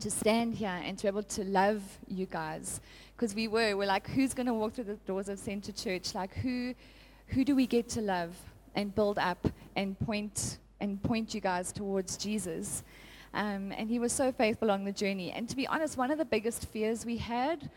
to 0.00 0.10
stand 0.10 0.54
here 0.54 0.80
and 0.84 0.96
to 0.98 1.04
be 1.04 1.08
able 1.08 1.22
to 1.22 1.44
love 1.44 1.82
you 2.08 2.26
guys. 2.26 2.80
Because 3.14 3.34
we 3.34 3.48
were, 3.48 3.76
we're 3.76 3.86
like, 3.86 4.08
who's 4.08 4.32
gonna 4.34 4.54
walk 4.54 4.74
through 4.74 4.84
the 4.84 4.94
doors 5.06 5.28
of 5.28 5.38
Centre 5.38 5.72
Church? 5.72 6.14
Like 6.14 6.34
who 6.34 6.74
who 7.28 7.44
do 7.44 7.54
we 7.54 7.66
get 7.66 7.88
to 7.90 8.00
love 8.00 8.34
and 8.74 8.94
build 8.94 9.18
up 9.18 9.46
and 9.76 9.98
point 9.98 10.58
and 10.80 11.02
point 11.02 11.34
you 11.34 11.40
guys 11.40 11.72
towards 11.72 12.16
Jesus? 12.16 12.82
Um, 13.32 13.72
and 13.72 13.88
he 13.88 13.98
was 13.98 14.12
so 14.12 14.32
faithful 14.32 14.68
along 14.68 14.84
the 14.84 14.92
journey. 14.92 15.30
And 15.30 15.48
to 15.48 15.56
be 15.56 15.66
honest, 15.66 15.96
one 15.96 16.10
of 16.10 16.18
the 16.18 16.24
biggest 16.24 16.66
fears 16.66 17.06
we 17.06 17.16
had 17.16 17.70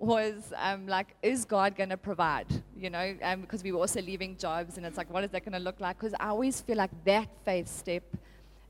was 0.00 0.52
um, 0.56 0.86
like, 0.86 1.14
is 1.22 1.44
God 1.44 1.76
going 1.76 1.90
to 1.90 1.96
provide? 1.96 2.46
You 2.76 2.90
know, 2.90 3.14
um, 3.22 3.42
because 3.42 3.62
we 3.62 3.70
were 3.70 3.78
also 3.78 4.00
leaving 4.00 4.36
jobs, 4.36 4.76
and 4.76 4.86
it's 4.86 4.96
like, 4.96 5.12
what 5.12 5.24
is 5.24 5.30
that 5.30 5.44
going 5.44 5.52
to 5.52 5.58
look 5.58 5.78
like? 5.78 5.98
Because 5.98 6.14
I 6.18 6.28
always 6.28 6.60
feel 6.60 6.76
like 6.76 6.90
that 7.04 7.28
faith 7.44 7.68
step 7.68 8.02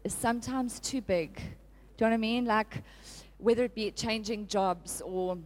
is 0.02 0.12
sometimes 0.12 0.80
too 0.80 1.00
big. 1.00 1.36
Do 1.36 2.04
you 2.04 2.06
know 2.06 2.08
what 2.08 2.14
I 2.14 2.16
mean? 2.16 2.44
Like, 2.46 2.82
whether 3.38 3.64
it 3.64 3.74
be 3.74 3.90
changing 3.92 4.48
jobs 4.48 5.00
or 5.04 5.38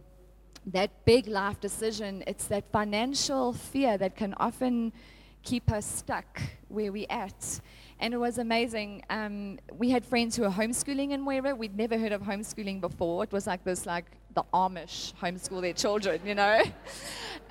that 0.67 1.05
big 1.05 1.27
life 1.27 1.59
decision, 1.61 2.23
it's 2.25 2.47
that 2.47 2.63
financial 2.71 3.53
fear 3.53 3.97
that 3.97 4.15
can 4.15 4.33
often 4.37 4.91
keep 5.43 5.71
us 5.71 5.85
stuck 5.85 6.41
where 6.69 6.91
we're 6.91 7.05
at. 7.09 7.61
And 7.99 8.13
it 8.13 8.17
was 8.17 8.37
amazing. 8.37 9.03
Um, 9.09 9.57
we 9.73 9.89
had 9.89 10.05
friends 10.05 10.35
who 10.35 10.43
were 10.43 10.49
homeschooling 10.49 11.11
in 11.11 11.21
Moira. 11.21 11.55
We'd 11.55 11.77
never 11.77 11.97
heard 11.97 12.11
of 12.11 12.21
homeschooling 12.21 12.81
before. 12.81 13.23
It 13.23 13.31
was 13.31 13.47
like 13.47 13.63
this, 13.63 13.85
like 13.85 14.05
the 14.33 14.43
Amish 14.53 15.13
homeschool 15.15 15.61
their 15.61 15.73
children, 15.73 16.19
you 16.25 16.35
know. 16.35 16.61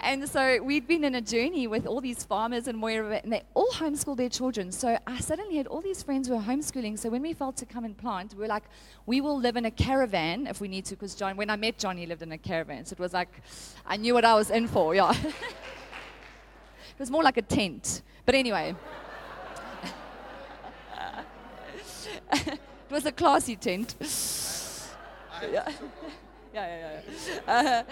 And 0.01 0.29
so 0.29 0.63
we'd 0.63 0.87
been 0.87 1.03
in 1.03 1.15
a 1.15 1.21
journey 1.23 1.67
with 1.67 1.87
all 1.87 1.99
these 1.99 2.25
farmers 2.25 2.69
in 2.69 2.77
Moira, 2.77 3.21
and 3.25 3.33
they 3.33 3.43
all 3.55 3.71
homeschool 3.71 4.19
their 4.19 4.29
children. 4.29 4.71
So 4.71 4.99
I 5.07 5.19
suddenly 5.21 5.57
had 5.57 5.67
all 5.67 5.81
these 5.81 6.03
friends 6.03 6.29
who 6.29 6.35
were 6.35 6.43
homeschooling. 6.43 6.99
So 6.99 7.09
when 7.09 7.23
we 7.23 7.33
felt 7.33 7.57
to 7.59 7.65
come 7.65 7.87
and 7.87 7.97
plant, 7.97 8.35
we 8.35 8.41
were 8.41 8.47
like, 8.47 8.65
we 9.07 9.23
will 9.23 9.39
live 9.39 9.57
in 9.57 9.65
a 9.65 9.71
caravan 9.71 10.47
if 10.47 10.61
we 10.61 10.69
need 10.69 10.85
to, 10.87 10.95
because 10.95 11.15
John, 11.15 11.39
when 11.39 11.49
I 11.49 11.57
met 11.57 11.79
John, 11.79 11.97
he 11.97 12.05
lived 12.05 12.21
in 12.21 12.33
a 12.33 12.39
caravan. 12.39 12.85
So 12.85 12.93
it 12.93 12.99
was 12.99 13.15
like, 13.15 13.31
I 13.87 13.97
knew 13.97 14.13
what 14.13 14.27
I 14.27 14.35
was 14.35 14.51
in 14.51 14.69
for, 14.69 14.95
yeah. 14.95 15.11
it 15.25 15.33
was 16.99 17.11
more 17.11 17.23
like 17.23 17.39
a 17.39 17.43
tent. 17.43 18.03
But 18.27 18.35
anyway. 18.35 18.75
it 22.33 22.59
was 22.91 23.07
a 23.07 23.13
classy 23.13 23.57
tent. 23.57 23.95
yeah. 25.53 25.71
Yeah, 26.55 26.67
yeah, 26.67 27.01
yeah. 27.47 27.53
Uh, 27.53 27.83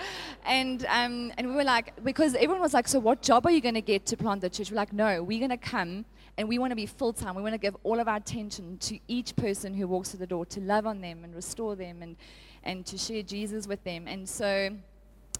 and, 0.46 0.86
um, 0.88 1.32
and 1.36 1.48
we 1.48 1.54
were 1.54 1.64
like, 1.64 1.92
because 2.04 2.36
everyone 2.36 2.60
was 2.60 2.72
like, 2.72 2.86
so 2.86 3.00
what 3.00 3.20
job 3.20 3.44
are 3.44 3.50
you 3.50 3.60
going 3.60 3.74
to 3.74 3.80
get 3.80 4.06
to 4.06 4.16
plant 4.16 4.40
the 4.40 4.48
church? 4.48 4.70
We're 4.70 4.76
like, 4.76 4.92
no, 4.92 5.20
we're 5.20 5.40
going 5.40 5.50
to 5.50 5.56
come 5.56 6.04
and 6.38 6.48
we 6.48 6.60
want 6.60 6.70
to 6.70 6.76
be 6.76 6.86
full 6.86 7.12
time. 7.12 7.34
We 7.34 7.42
want 7.42 7.54
to 7.54 7.58
give 7.58 7.76
all 7.82 7.98
of 7.98 8.06
our 8.06 8.16
attention 8.16 8.78
to 8.78 9.00
each 9.08 9.34
person 9.34 9.74
who 9.74 9.88
walks 9.88 10.10
through 10.10 10.20
the 10.20 10.28
door, 10.28 10.46
to 10.46 10.60
love 10.60 10.86
on 10.86 11.00
them 11.00 11.24
and 11.24 11.34
restore 11.34 11.74
them 11.74 12.02
and, 12.02 12.16
and 12.62 12.86
to 12.86 12.96
share 12.96 13.24
Jesus 13.24 13.66
with 13.66 13.82
them. 13.82 14.06
And 14.06 14.28
so 14.28 14.70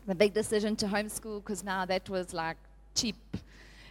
the 0.07 0.15
big 0.17 0.35
decision 0.35 0.75
to 0.77 0.87
homeschool, 0.87 1.45
because 1.45 1.63
now 1.63 1.85
that 1.87 2.11
was 2.11 2.35
like 2.35 2.57
cheap. 2.97 3.37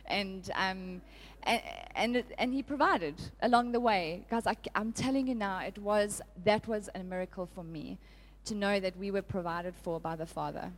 And, 0.07 0.49
um, 0.55 1.01
and, 1.43 1.61
and, 1.95 2.23
and 2.37 2.53
he 2.53 2.63
provided 2.63 3.15
along 3.41 3.71
the 3.71 3.79
way. 3.79 4.25
Guys, 4.29 4.47
I, 4.47 4.55
am 4.75 4.91
telling 4.91 5.27
you 5.27 5.35
now, 5.35 5.59
it 5.59 5.77
was, 5.77 6.21
that 6.43 6.67
was 6.67 6.89
a 6.95 7.03
miracle 7.03 7.47
for 7.53 7.63
me 7.63 7.97
to 8.45 8.55
know 8.55 8.79
that 8.79 8.97
we 8.97 9.11
were 9.11 9.21
provided 9.21 9.75
for 9.75 9.99
by 9.99 10.15
the 10.15 10.25
Father. 10.25 10.71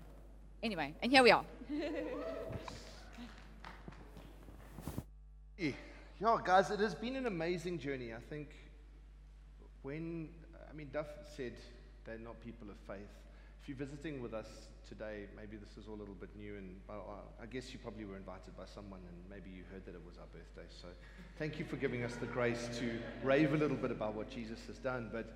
Anyway, 0.62 0.94
and 1.02 1.12
here 1.12 1.24
we 1.24 1.32
are. 1.32 1.46
Yeah, 6.24 6.38
guys, 6.42 6.72
it 6.72 6.80
has 6.80 6.96
been 6.96 7.18
an 7.18 7.26
amazing 7.26 7.80
journey. 7.80 8.14
I 8.14 8.20
think 8.30 8.56
when, 9.82 10.30
I 10.70 10.74
mean, 10.74 10.88
Duff 10.94 11.08
said 11.36 11.52
they're 12.06 12.18
not 12.18 12.40
people 12.40 12.70
of 12.70 12.78
faith. 12.88 13.10
If 13.64 13.70
you're 13.70 13.78
visiting 13.78 14.22
with 14.22 14.34
us 14.34 14.48
today, 14.90 15.24
maybe 15.38 15.56
this 15.56 15.78
is 15.78 15.88
all 15.88 15.96
a 15.96 16.02
little 16.02 16.16
bit 16.16 16.36
new, 16.36 16.58
and 16.58 16.76
uh, 16.90 16.96
I 17.42 17.46
guess 17.46 17.72
you 17.72 17.80
probably 17.80 18.04
were 18.04 18.18
invited 18.18 18.58
by 18.58 18.66
someone, 18.66 19.00
and 19.08 19.16
maybe 19.30 19.56
you 19.56 19.64
heard 19.72 19.86
that 19.86 19.96
it 19.96 20.02
was 20.06 20.18
our 20.18 20.26
birthday. 20.34 20.68
So 20.82 20.90
thank 21.40 21.60
you 21.60 21.64
for 21.64 21.78
giving 21.78 22.04
us 22.04 22.14
the 22.16 22.26
grace 22.26 22.68
to 22.80 23.00
rave 23.26 23.54
a 23.54 23.58
little 23.58 23.78
bit 23.78 23.90
about 23.90 24.16
what 24.16 24.30
Jesus 24.30 24.60
has 24.68 24.80
done. 24.80 25.10
But 25.14 25.32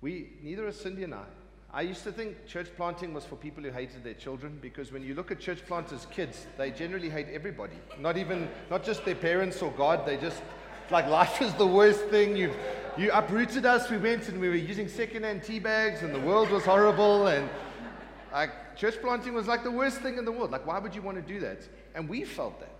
we, 0.00 0.30
neither 0.42 0.66
are 0.66 0.72
Cindy 0.72 1.04
and 1.04 1.12
I. 1.12 1.26
I 1.70 1.82
used 1.82 2.02
to 2.04 2.12
think 2.12 2.46
church 2.46 2.68
planting 2.78 3.12
was 3.12 3.26
for 3.26 3.36
people 3.36 3.62
who 3.62 3.72
hated 3.72 4.04
their 4.04 4.14
children 4.14 4.58
because 4.62 4.90
when 4.90 5.02
you 5.02 5.14
look 5.14 5.30
at 5.30 5.38
church 5.38 5.66
planters' 5.66 6.06
kids, 6.10 6.46
they 6.56 6.70
generally 6.70 7.10
hate 7.10 7.26
everybody. 7.30 7.76
Not 8.00 8.16
even, 8.16 8.48
not 8.70 8.82
just 8.82 9.04
their 9.04 9.14
parents 9.14 9.60
or 9.60 9.70
God, 9.72 10.06
they 10.06 10.16
just, 10.16 10.40
like 10.90 11.06
life 11.06 11.40
is 11.42 11.52
the 11.54 11.66
worst 11.66 12.04
thing. 12.06 12.36
You've, 12.36 12.56
you 12.96 13.10
uprooted 13.12 13.64
us, 13.66 13.90
we 13.90 13.96
went 13.96 14.28
and 14.28 14.40
we 14.40 14.48
were 14.48 14.54
using 14.54 14.88
secondhand 14.88 15.44
tea 15.44 15.58
bags 15.58 16.02
and 16.02 16.14
the 16.14 16.20
world 16.20 16.50
was 16.50 16.64
horrible 16.64 17.28
and 17.28 17.48
like 18.32 18.76
church 18.76 19.00
planting 19.00 19.34
was 19.34 19.46
like 19.46 19.62
the 19.64 19.70
worst 19.70 19.98
thing 19.98 20.18
in 20.18 20.24
the 20.24 20.32
world. 20.32 20.50
Like, 20.50 20.66
why 20.66 20.78
would 20.78 20.94
you 20.94 21.02
want 21.02 21.16
to 21.16 21.22
do 21.22 21.40
that? 21.40 21.68
And 21.94 22.08
we 22.08 22.24
felt 22.24 22.58
that. 22.60 22.72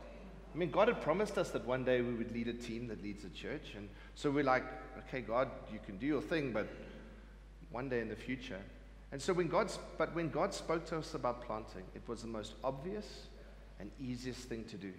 I 0.54 0.56
mean, 0.56 0.70
God 0.70 0.88
had 0.88 1.00
promised 1.02 1.38
us 1.38 1.50
that 1.50 1.64
one 1.66 1.84
day 1.84 2.00
we 2.00 2.14
would 2.14 2.32
lead 2.32 2.48
a 2.48 2.52
team 2.52 2.88
that 2.88 3.02
leads 3.02 3.24
a 3.24 3.28
church. 3.28 3.74
And 3.76 3.88
so 4.14 4.30
we're 4.30 4.44
like, 4.44 4.64
okay, 5.06 5.20
God, 5.20 5.48
you 5.72 5.78
can 5.84 5.98
do 5.98 6.06
your 6.06 6.22
thing, 6.22 6.52
but 6.52 6.66
one 7.70 7.88
day 7.88 8.00
in 8.00 8.08
the 8.08 8.16
future. 8.16 8.58
And 9.12 9.20
so 9.20 9.32
when 9.32 9.48
God, 9.48 9.70
but 9.96 10.14
when 10.14 10.30
God 10.30 10.52
spoke 10.52 10.84
to 10.86 10.98
us 10.98 11.14
about 11.14 11.44
planting, 11.44 11.84
it 11.94 12.02
was 12.06 12.22
the 12.22 12.28
most 12.28 12.54
obvious 12.64 13.26
and 13.78 13.90
easiest 14.00 14.48
thing 14.48 14.64
to 14.64 14.76
do. 14.76 14.92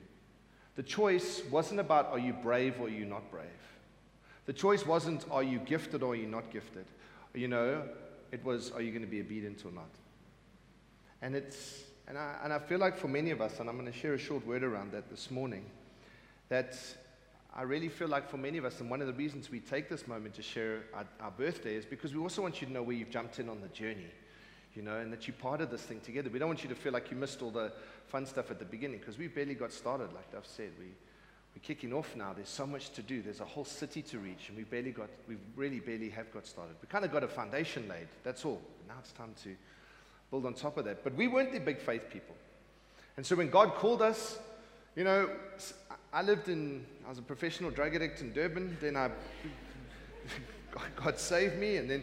The 0.79 0.83
choice 0.83 1.41
wasn't 1.51 1.81
about 1.81 2.07
are 2.07 2.17
you 2.17 2.31
brave 2.31 2.79
or 2.79 2.86
are 2.86 2.89
you 2.89 3.03
not 3.03 3.29
brave. 3.29 3.48
The 4.45 4.53
choice 4.53 4.86
wasn't 4.86 5.25
are 5.29 5.43
you 5.43 5.59
gifted 5.59 6.03
or 6.03 6.13
are 6.13 6.15
you 6.15 6.25
not 6.25 6.51
gifted. 6.51 6.86
You 7.33 7.50
know, 7.50 7.83
it 8.31 8.41
was 8.45 8.71
are 8.71 8.81
you 8.81 8.91
going 8.91 9.03
to 9.03 9.12
be 9.12 9.19
obedient 9.19 9.65
or 9.65 9.74
not. 9.74 9.89
And 11.21 11.36
it's 11.36 11.83
and 12.07 12.17
I, 12.17 12.36
and 12.45 12.53
I 12.53 12.59
feel 12.59 12.79
like 12.79 12.95
for 12.95 13.09
many 13.09 13.31
of 13.31 13.41
us, 13.41 13.59
and 13.59 13.67
I'm 13.67 13.77
going 13.77 13.91
to 13.91 13.98
share 14.00 14.13
a 14.13 14.17
short 14.17 14.48
word 14.48 14.63
around 14.63 14.93
that 14.93 15.09
this 15.09 15.29
morning, 15.29 15.65
that 16.48 16.77
I 17.53 17.63
really 17.63 17.89
feel 17.89 18.07
like 18.07 18.29
for 18.29 18.38
many 18.38 18.57
of 18.57 18.63
us, 18.63 18.79
and 18.79 18.89
one 18.89 19.01
of 19.01 19.07
the 19.07 19.13
reasons 19.13 19.51
we 19.51 19.59
take 19.59 19.89
this 19.89 20.07
moment 20.07 20.33
to 20.36 20.41
share 20.41 20.83
our, 20.93 21.05
our 21.19 21.31
birthday 21.31 21.75
is 21.75 21.83
because 21.83 22.13
we 22.13 22.21
also 22.21 22.41
want 22.41 22.62
you 22.62 22.67
to 22.67 22.71
know 22.71 22.83
where 22.83 22.95
you've 22.95 23.09
jumped 23.09 23.38
in 23.38 23.50
on 23.50 23.59
the 23.59 23.67
journey, 23.67 24.07
you 24.79 24.86
know, 24.86 24.95
and 24.95 25.12
that 25.12 25.27
you're 25.27 25.36
part 25.36 25.59
of 25.59 25.69
this 25.69 25.81
thing 25.81 26.00
together. 26.00 26.29
We 26.29 26.39
don't 26.39 26.48
want 26.48 26.63
you 26.63 26.69
to 26.69 26.75
feel 26.75 26.93
like 26.93 27.12
you 27.12 27.17
missed 27.17 27.41
all 27.41 27.51
the 27.51 27.69
fun 28.07 28.25
stuff 28.25 28.50
at 28.50 28.59
the 28.59 28.65
beginning 28.65 29.00
because 29.00 29.17
we 29.17 29.27
barely 29.27 29.53
got 29.53 29.74
started, 29.74 30.13
like 30.13 30.33
I've 30.33 30.45
said. 30.45 30.69
We, 30.79 30.86
we're 30.86 31.62
kicking 31.62 31.91
off 31.91 32.15
now. 32.15 32.31
There's 32.31 32.48
so 32.48 32.65
much 32.65 32.91
to 32.91 33.01
do. 33.01 33.21
There's 33.21 33.41
a 33.41 33.45
whole 33.45 33.65
city 33.65 34.01
to 34.03 34.19
reach, 34.19 34.48
and 34.48 34.55
we 34.55 34.63
barely 34.63 34.91
got, 34.91 35.09
we 35.27 35.36
really 35.57 35.81
barely 35.81 36.09
have 36.12 36.31
got 36.33 36.48
started. 36.48 36.77
We 36.81 36.88
kind 36.88 37.03
of 37.03 37.12
got 37.12 37.25
a 37.25 37.27
foundation 37.27 37.89
laid. 37.89 38.07
That's 38.24 38.45
all. 38.45 38.62
Now 38.88 38.93
it's 39.01 39.12
time 39.12 39.33
to 39.43 39.53
build 40.31 40.45
on 40.45 40.53
top 40.53 40.77
of 40.77 40.86
that. 40.86 41.03
But 41.03 41.13
we 41.15 41.27
weren't 41.27 41.51
the 41.51 41.59
big 41.59 41.81
faith 41.81 42.03
people. 42.09 42.38
And 43.17 43.25
so 43.25 43.36
when 43.36 43.50
God 43.50 43.74
called 43.74 44.01
us, 44.01 44.39
you 44.95 45.03
know, 45.03 45.29
I 46.13 46.21
lived 46.21 46.48
in, 46.48 46.86
I 47.05 47.09
was 47.09 47.17
a 47.17 47.21
professional 47.21 47.69
drug 47.69 47.95
addict 47.95 48.21
in 48.21 48.31
Durban. 48.31 48.77
Then 48.79 48.95
I, 48.95 49.09
God- 50.71 50.95
God 50.95 51.19
saved 51.19 51.57
me, 51.57 51.75
and 51.75 51.89
then 51.89 52.01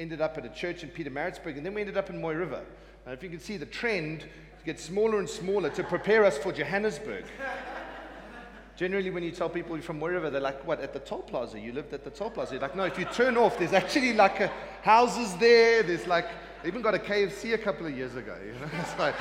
ended 0.00 0.20
up 0.20 0.38
at 0.38 0.44
a 0.46 0.48
church 0.48 0.82
in 0.82 0.88
Pietermaritzburg, 0.88 1.56
and 1.56 1.64
then 1.64 1.74
we 1.74 1.82
ended 1.82 1.96
up 1.96 2.10
in 2.10 2.20
Mooi 2.20 2.34
River. 2.34 2.62
And 3.04 3.14
if 3.14 3.22
you 3.22 3.28
can 3.28 3.38
see 3.38 3.56
the 3.58 3.66
trend, 3.66 4.24
gets 4.64 4.82
smaller 4.82 5.18
and 5.18 5.28
smaller 5.28 5.70
to 5.70 5.84
prepare 5.84 6.24
us 6.24 6.38
for 6.38 6.52
Johannesburg. 6.52 7.24
Generally, 8.76 9.10
when 9.10 9.22
you 9.22 9.30
tell 9.30 9.50
people 9.50 9.76
you're 9.76 9.82
from 9.82 10.00
Mooi 10.00 10.12
River, 10.12 10.30
they're 10.30 10.40
like, 10.40 10.66
what, 10.66 10.80
at 10.80 10.94
the 10.94 11.00
toll 11.00 11.20
plaza? 11.20 11.60
You 11.60 11.72
lived 11.72 11.92
at 11.92 12.02
the 12.02 12.10
toll 12.10 12.30
plaza. 12.30 12.54
You're 12.54 12.62
like, 12.62 12.74
no, 12.74 12.84
if 12.84 12.98
you 12.98 13.04
turn 13.06 13.36
off, 13.36 13.58
there's 13.58 13.74
actually 13.74 14.14
like 14.14 14.40
a, 14.40 14.50
houses 14.82 15.36
there. 15.36 15.82
There's 15.82 16.06
like, 16.06 16.28
they 16.62 16.68
even 16.68 16.80
got 16.80 16.94
a 16.94 16.98
KFC 16.98 17.52
a 17.52 17.58
couple 17.58 17.86
of 17.86 17.96
years 17.96 18.16
ago. 18.16 18.36
You 18.46 18.52
know? 18.52 18.70
It's 18.80 18.98
like, 18.98 19.14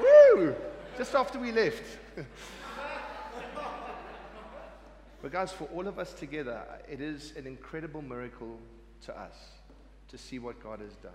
woo! 0.00 0.54
Just 0.96 1.14
after 1.14 1.38
we 1.38 1.52
left. 1.52 1.84
but, 5.22 5.32
guys, 5.32 5.52
for 5.52 5.64
all 5.64 5.86
of 5.86 5.98
us 5.98 6.14
together, 6.14 6.62
it 6.90 7.02
is 7.02 7.34
an 7.36 7.46
incredible 7.46 8.00
miracle 8.00 8.58
to 9.02 9.18
us 9.18 9.36
to 10.08 10.18
see 10.18 10.38
what 10.38 10.62
God 10.62 10.80
has 10.80 10.94
done. 10.96 11.12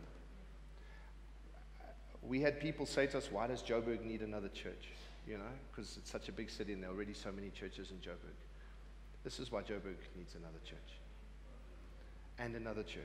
We 2.21 2.41
had 2.41 2.59
people 2.59 2.85
say 2.85 3.07
to 3.07 3.17
us, 3.17 3.31
Why 3.31 3.47
does 3.47 3.61
Joburg 3.61 4.03
need 4.03 4.21
another 4.21 4.49
church? 4.49 4.89
You 5.27 5.37
know, 5.37 5.51
because 5.71 5.97
it's 5.97 6.11
such 6.11 6.27
a 6.29 6.31
big 6.31 6.49
city 6.49 6.73
and 6.73 6.81
there 6.81 6.89
are 6.89 6.93
already 6.93 7.13
so 7.13 7.31
many 7.31 7.49
churches 7.49 7.91
in 7.91 7.97
Joburg. 7.97 8.35
This 9.23 9.39
is 9.39 9.51
why 9.51 9.61
Joburg 9.61 9.97
needs 10.17 10.35
another 10.35 10.59
church. 10.65 10.99
And 12.37 12.55
another 12.55 12.83
church. 12.83 13.03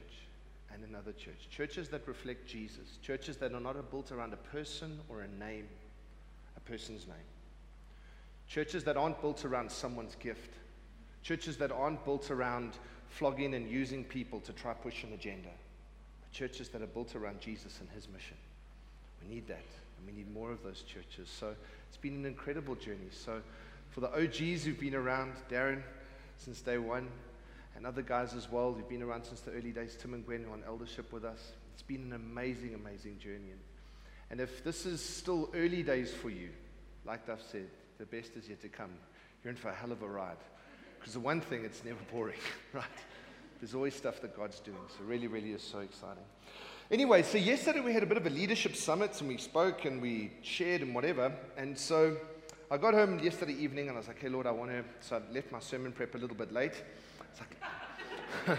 And 0.72 0.84
another 0.84 1.12
church. 1.12 1.48
Churches 1.50 1.88
that 1.88 2.06
reflect 2.06 2.46
Jesus. 2.46 2.98
Churches 3.02 3.36
that 3.38 3.52
are 3.52 3.60
not 3.60 3.90
built 3.90 4.12
around 4.12 4.32
a 4.32 4.36
person 4.36 4.98
or 5.08 5.20
a 5.20 5.28
name, 5.28 5.68
a 6.56 6.60
person's 6.60 7.06
name. 7.06 7.16
Churches 8.48 8.84
that 8.84 8.96
aren't 8.96 9.20
built 9.20 9.44
around 9.44 9.70
someone's 9.70 10.14
gift. 10.16 10.54
Churches 11.22 11.56
that 11.58 11.72
aren't 11.72 12.04
built 12.04 12.30
around 12.30 12.72
flogging 13.08 13.54
and 13.54 13.68
using 13.68 14.04
people 14.04 14.40
to 14.40 14.52
try 14.52 14.72
push 14.72 15.04
an 15.04 15.12
agenda. 15.12 15.50
Churches 16.34 16.68
that 16.70 16.82
are 16.82 16.86
built 16.86 17.16
around 17.16 17.40
Jesus 17.40 17.78
and 17.80 17.88
his 17.90 18.08
mission. 18.08 18.36
We 19.22 19.34
need 19.34 19.48
that. 19.48 19.64
And 19.96 20.06
we 20.06 20.12
need 20.12 20.30
more 20.34 20.50
of 20.50 20.62
those 20.62 20.82
churches. 20.82 21.28
So 21.28 21.54
it's 21.88 21.96
been 21.96 22.14
an 22.14 22.26
incredible 22.26 22.74
journey. 22.74 23.08
So 23.10 23.40
for 23.90 24.00
the 24.00 24.12
OGs 24.12 24.64
who've 24.64 24.78
been 24.78 24.94
around, 24.94 25.32
Darren, 25.50 25.82
since 26.36 26.60
day 26.60 26.78
one, 26.78 27.08
and 27.76 27.86
other 27.86 28.02
guys 28.02 28.34
as 28.34 28.50
well 28.50 28.72
who've 28.72 28.88
been 28.88 29.02
around 29.02 29.24
since 29.24 29.40
the 29.40 29.52
early 29.52 29.70
days, 29.70 29.96
Tim 30.00 30.14
and 30.14 30.26
Gwen, 30.26 30.42
who 30.42 30.50
are 30.50 30.54
on 30.54 30.64
eldership 30.66 31.12
with 31.12 31.24
us. 31.24 31.52
It's 31.72 31.82
been 31.82 32.02
an 32.02 32.12
amazing, 32.12 32.74
amazing 32.74 33.18
journey. 33.18 33.52
And 34.30 34.40
if 34.40 34.64
this 34.64 34.86
is 34.86 35.00
still 35.00 35.50
early 35.54 35.82
days 35.82 36.12
for 36.12 36.30
you, 36.30 36.50
like 37.04 37.26
Duff 37.26 37.40
said, 37.50 37.68
the 37.98 38.06
best 38.06 38.36
is 38.36 38.48
yet 38.48 38.60
to 38.62 38.68
come. 38.68 38.90
You're 39.42 39.52
in 39.52 39.56
for 39.56 39.68
a 39.68 39.74
hell 39.74 39.92
of 39.92 40.02
a 40.02 40.08
ride. 40.08 40.36
Because 40.98 41.14
the 41.14 41.20
one 41.20 41.40
thing, 41.40 41.64
it's 41.64 41.84
never 41.84 41.98
boring, 42.12 42.38
right? 42.72 42.84
There's 43.60 43.74
always 43.74 43.94
stuff 43.94 44.20
that 44.20 44.36
God's 44.36 44.60
doing. 44.60 44.78
So, 44.96 45.04
really, 45.04 45.26
really 45.26 45.52
is 45.52 45.62
so 45.62 45.80
exciting. 45.80 46.24
Anyway, 46.90 47.22
so 47.22 47.38
yesterday 47.38 47.80
we 47.80 47.94
had 47.94 48.02
a 48.02 48.06
bit 48.06 48.18
of 48.18 48.26
a 48.26 48.30
leadership 48.30 48.76
summit 48.76 49.18
and 49.18 49.28
we 49.28 49.38
spoke 49.38 49.86
and 49.86 50.02
we 50.02 50.30
shared 50.42 50.82
and 50.82 50.94
whatever. 50.94 51.32
And 51.56 51.78
so 51.78 52.18
I 52.70 52.76
got 52.76 52.92
home 52.92 53.18
yesterday 53.20 53.54
evening 53.54 53.88
and 53.88 53.96
I 53.96 54.00
was 54.00 54.08
like, 54.08 54.20
hey, 54.20 54.28
Lord, 54.28 54.46
I 54.46 54.50
want 54.50 54.70
to. 54.70 54.84
So 55.00 55.16
I 55.16 55.32
left 55.32 55.50
my 55.50 55.60
sermon 55.60 55.92
prep 55.92 56.14
a 56.14 56.18
little 56.18 56.36
bit 56.36 56.52
late. 56.52 56.74
Like 58.46 58.58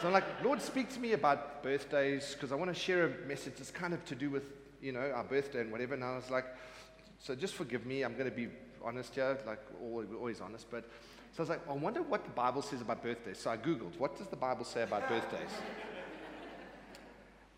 so 0.00 0.08
I'm 0.08 0.12
like, 0.12 0.24
Lord, 0.42 0.60
speak 0.60 0.92
to 0.94 1.00
me 1.00 1.12
about 1.12 1.62
birthdays 1.62 2.34
because 2.34 2.50
I 2.50 2.56
want 2.56 2.74
to 2.74 2.78
share 2.78 3.06
a 3.06 3.26
message 3.28 3.54
that's 3.56 3.70
kind 3.70 3.94
of 3.94 4.04
to 4.06 4.16
do 4.16 4.30
with, 4.30 4.44
you 4.82 4.90
know, 4.90 5.12
our 5.14 5.24
birthday 5.24 5.60
and 5.60 5.70
whatever. 5.70 5.94
And 5.94 6.02
I 6.02 6.16
was 6.16 6.30
like, 6.30 6.46
so 7.20 7.36
just 7.36 7.54
forgive 7.54 7.86
me. 7.86 8.02
I'm 8.02 8.14
going 8.14 8.28
to 8.28 8.36
be 8.36 8.48
honest 8.84 9.14
here, 9.14 9.38
like 9.46 9.60
always 9.80 10.40
honest. 10.40 10.66
But 10.70 10.84
so 11.32 11.40
I 11.40 11.42
was 11.42 11.48
like, 11.50 11.68
I 11.68 11.72
wonder 11.72 12.02
what 12.02 12.24
the 12.24 12.30
Bible 12.30 12.62
says 12.62 12.80
about 12.80 13.02
birthdays. 13.02 13.38
So 13.38 13.50
I 13.50 13.56
Googled, 13.56 13.98
what 13.98 14.16
does 14.16 14.26
the 14.26 14.36
Bible 14.36 14.64
say 14.64 14.82
about 14.82 15.08
birthdays? 15.08 15.50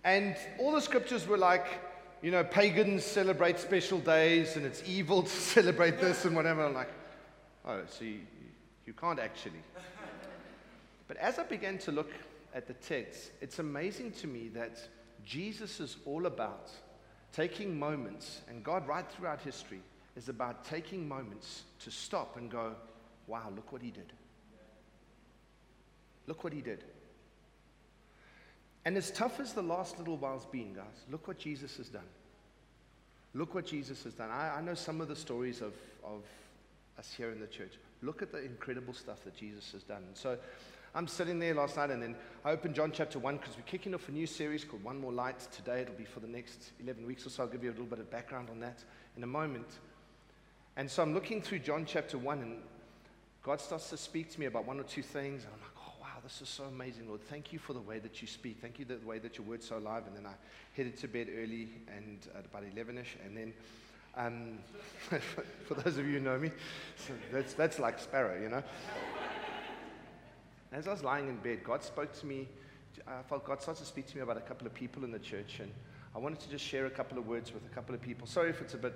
And 0.03 0.35
all 0.59 0.73
the 0.73 0.81
scriptures 0.81 1.27
were 1.27 1.37
like, 1.37 1.67
you 2.23 2.31
know, 2.31 2.43
pagans 2.43 3.05
celebrate 3.05 3.59
special 3.59 3.99
days 3.99 4.57
and 4.57 4.65
it's 4.65 4.83
evil 4.87 5.23
to 5.23 5.29
celebrate 5.55 6.01
this 6.01 6.25
and 6.25 6.35
whatever. 6.35 6.65
I'm 6.65 6.73
like, 6.73 6.89
oh, 7.67 7.83
so 7.87 8.05
you, 8.05 8.21
you 8.87 8.93
can't 8.93 9.19
actually. 9.19 9.63
But 11.07 11.17
as 11.17 11.39
I 11.39 11.43
began 11.43 11.77
to 11.79 11.93
look 11.93 12.13
at 12.55 12.67
the 12.69 12.75
text, 12.75 13.33
it's 13.41 13.59
amazing 13.59 14.13
to 14.13 14.27
me 14.27 14.49
that 14.55 14.79
Jesus 15.25 15.81
is 15.81 15.97
all 16.07 16.27
about 16.27 16.71
taking 17.33 17.79
moments, 17.79 18.43
and 18.49 18.63
God, 18.63 18.87
right 18.87 19.05
throughout 19.11 19.41
history, 19.41 19.81
is 20.17 20.29
about 20.29 20.65
taking 20.65 21.09
moments 21.09 21.63
to 21.81 21.91
stop 21.91 22.37
and 22.37 22.51
go, 22.51 22.75
wow, 23.27 23.53
look 23.55 23.73
what 23.73 23.83
he 23.83 23.91
did. 23.91 24.13
Look 26.27 26.45
what 26.45 26.53
he 26.53 26.61
did. 26.61 26.85
And 28.85 28.97
as 28.97 29.11
tough 29.11 29.41
as 29.41 29.53
the 29.53 29.63
last 29.63 29.99
little 29.99 30.17
while's 30.17 30.47
been, 30.47 30.75
guys, 30.75 31.05
look 31.11 31.29
what 31.29 31.39
Jesus 31.39 31.77
has 31.77 31.89
done. 31.89 32.09
Look 33.35 33.55
what 33.55 33.67
Jesus 33.67 34.03
has 34.05 34.15
done. 34.15 34.31
I, 34.31 34.57
I 34.57 34.61
know 34.61 34.75
some 34.75 35.01
of 35.01 35.09
the 35.09 35.17
stories 35.17 35.61
of, 35.61 35.75
of 36.05 36.23
us 36.99 37.13
here 37.17 37.31
in 37.31 37.41
the 37.41 37.47
church. 37.47 37.73
Look 38.03 38.23
at 38.23 38.33
the 38.33 38.43
incredible 38.43 38.95
stuff 38.95 39.23
that 39.25 39.37
Jesus 39.37 39.71
has 39.73 39.83
done. 39.83 40.03
And 40.07 40.17
so 40.17 40.39
I'm 40.95 41.07
sitting 41.07 41.39
there 41.39 41.55
last 41.55 41.77
night, 41.77 41.91
and 41.91 42.03
then 42.03 42.17
I 42.45 42.51
opened 42.51 42.75
John 42.75 42.91
chapter 42.93 43.19
1 43.19 43.37
because 43.37 43.57
we're 43.57 43.63
kicking 43.63 43.95
off 43.95 44.09
a 44.09 44.13
new 44.13 44.27
series 44.27 44.65
called 44.65 44.83
One 44.83 45.01
More 45.01 45.13
Light. 45.13 45.39
Today 45.53 45.83
it'll 45.83 45.95
be 45.95 46.05
for 46.05 46.21
the 46.21 46.27
next 46.27 46.73
11 46.83 47.07
weeks 47.07 47.25
or 47.27 47.31
so. 47.31 47.45
I'll 47.45 47.49
give 47.49 47.63
you 47.63 47.71
a 47.71 47.73
little 47.73 47.87
bit 47.87 48.01
of 48.01 48.11
background 48.11 48.49
on 48.51 48.59
that 48.61 48.83
in 49.17 49.23
a 49.23 49.29
moment. 49.29 49.69
And 50.77 50.91
so 50.91 51.03
I'm 51.03 51.15
looking 51.15 51.43
through 51.43 51.61
John 51.61 51.85
chapter 51.87 52.19
1, 52.19 52.39
and 52.41 52.57
God 53.43 53.61
starts 53.61 53.89
to 53.91 53.97
speak 53.97 54.31
to 54.33 54.41
me 54.41 54.47
about 54.47 54.67
one 54.67 54.79
or 54.79 54.83
two 54.83 55.03
things. 55.03 55.45
And 55.45 55.53
I'm 55.55 55.61
like, 55.61 55.71
oh, 55.79 55.93
wow, 56.01 56.21
this 56.23 56.43
is 56.43 56.49
so 56.49 56.65
amazing, 56.65 57.09
Lord. 57.09 57.23
Thank 57.23 57.53
you 57.53 57.59
for 57.59 57.73
the 57.73 57.81
way 57.81 57.99
that 57.99 58.21
you 58.21 58.29
speak. 58.29 58.59
Thank 58.61 58.79
you 58.79 58.85
for 58.85 58.95
the 58.95 59.07
way 59.07 59.19
that 59.19 59.39
your 59.39 59.47
word's 59.47 59.67
so 59.67 59.79
alive. 59.79 60.03
And 60.07 60.17
then 60.17 60.27
I 60.27 60.35
headed 60.77 60.99
to 60.99 61.09
bed 61.09 61.29
early 61.35 61.71
and 61.97 62.19
at 62.37 62.45
about 62.45 62.65
11ish. 62.65 63.17
And 63.25 63.37
then, 63.37 63.53
um, 64.17 64.59
for 65.67 65.75
those 65.75 65.97
of 65.97 66.07
you 66.07 66.19
who 66.19 66.21
know 66.21 66.39
me, 66.39 66.51
so 66.97 67.15
that's, 67.33 67.55
that's 67.55 67.79
like 67.79 67.99
Sparrow, 67.99 68.41
you 68.41 68.49
know. 68.49 68.63
As 70.73 70.87
I 70.87 70.93
was 70.93 71.03
lying 71.03 71.29
in 71.29 71.37
bed, 71.37 71.65
God 71.65 71.83
spoke 71.83 72.13
to 72.21 72.27
me. 72.27 72.47
I 73.07 73.23
felt 73.23 73.45
God 73.45 73.63
started 73.63 73.81
to 73.81 73.87
speak 73.87 74.07
to 74.09 74.17
me 74.17 74.23
about 74.23 74.37
a 74.37 74.43
couple 74.43 74.67
of 74.67 74.75
people 74.75 75.05
in 75.05 75.11
the 75.11 75.19
church. 75.19 75.61
And 75.61 75.73
I 76.15 76.19
wanted 76.19 76.41
to 76.41 76.51
just 76.51 76.65
share 76.65 76.87
a 76.87 76.91
couple 76.91 77.19
of 77.19 77.27
words 77.27 77.53
with 77.53 77.65
a 77.65 77.75
couple 77.75 77.95
of 77.95 78.03
people. 78.03 78.27
Sorry 78.27 78.51
if 78.51 78.61
it's 78.61 78.75
a 78.75 78.79
bit 78.79 78.95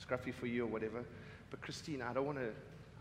scruffy 0.00 0.32
for 0.32 0.46
you 0.46 0.64
or 0.64 0.66
whatever. 0.66 1.04
But 1.50 1.60
Christine, 1.60 2.02
I 2.02 2.12
don't 2.12 2.26
want 2.26 2.38
to, 2.38 2.50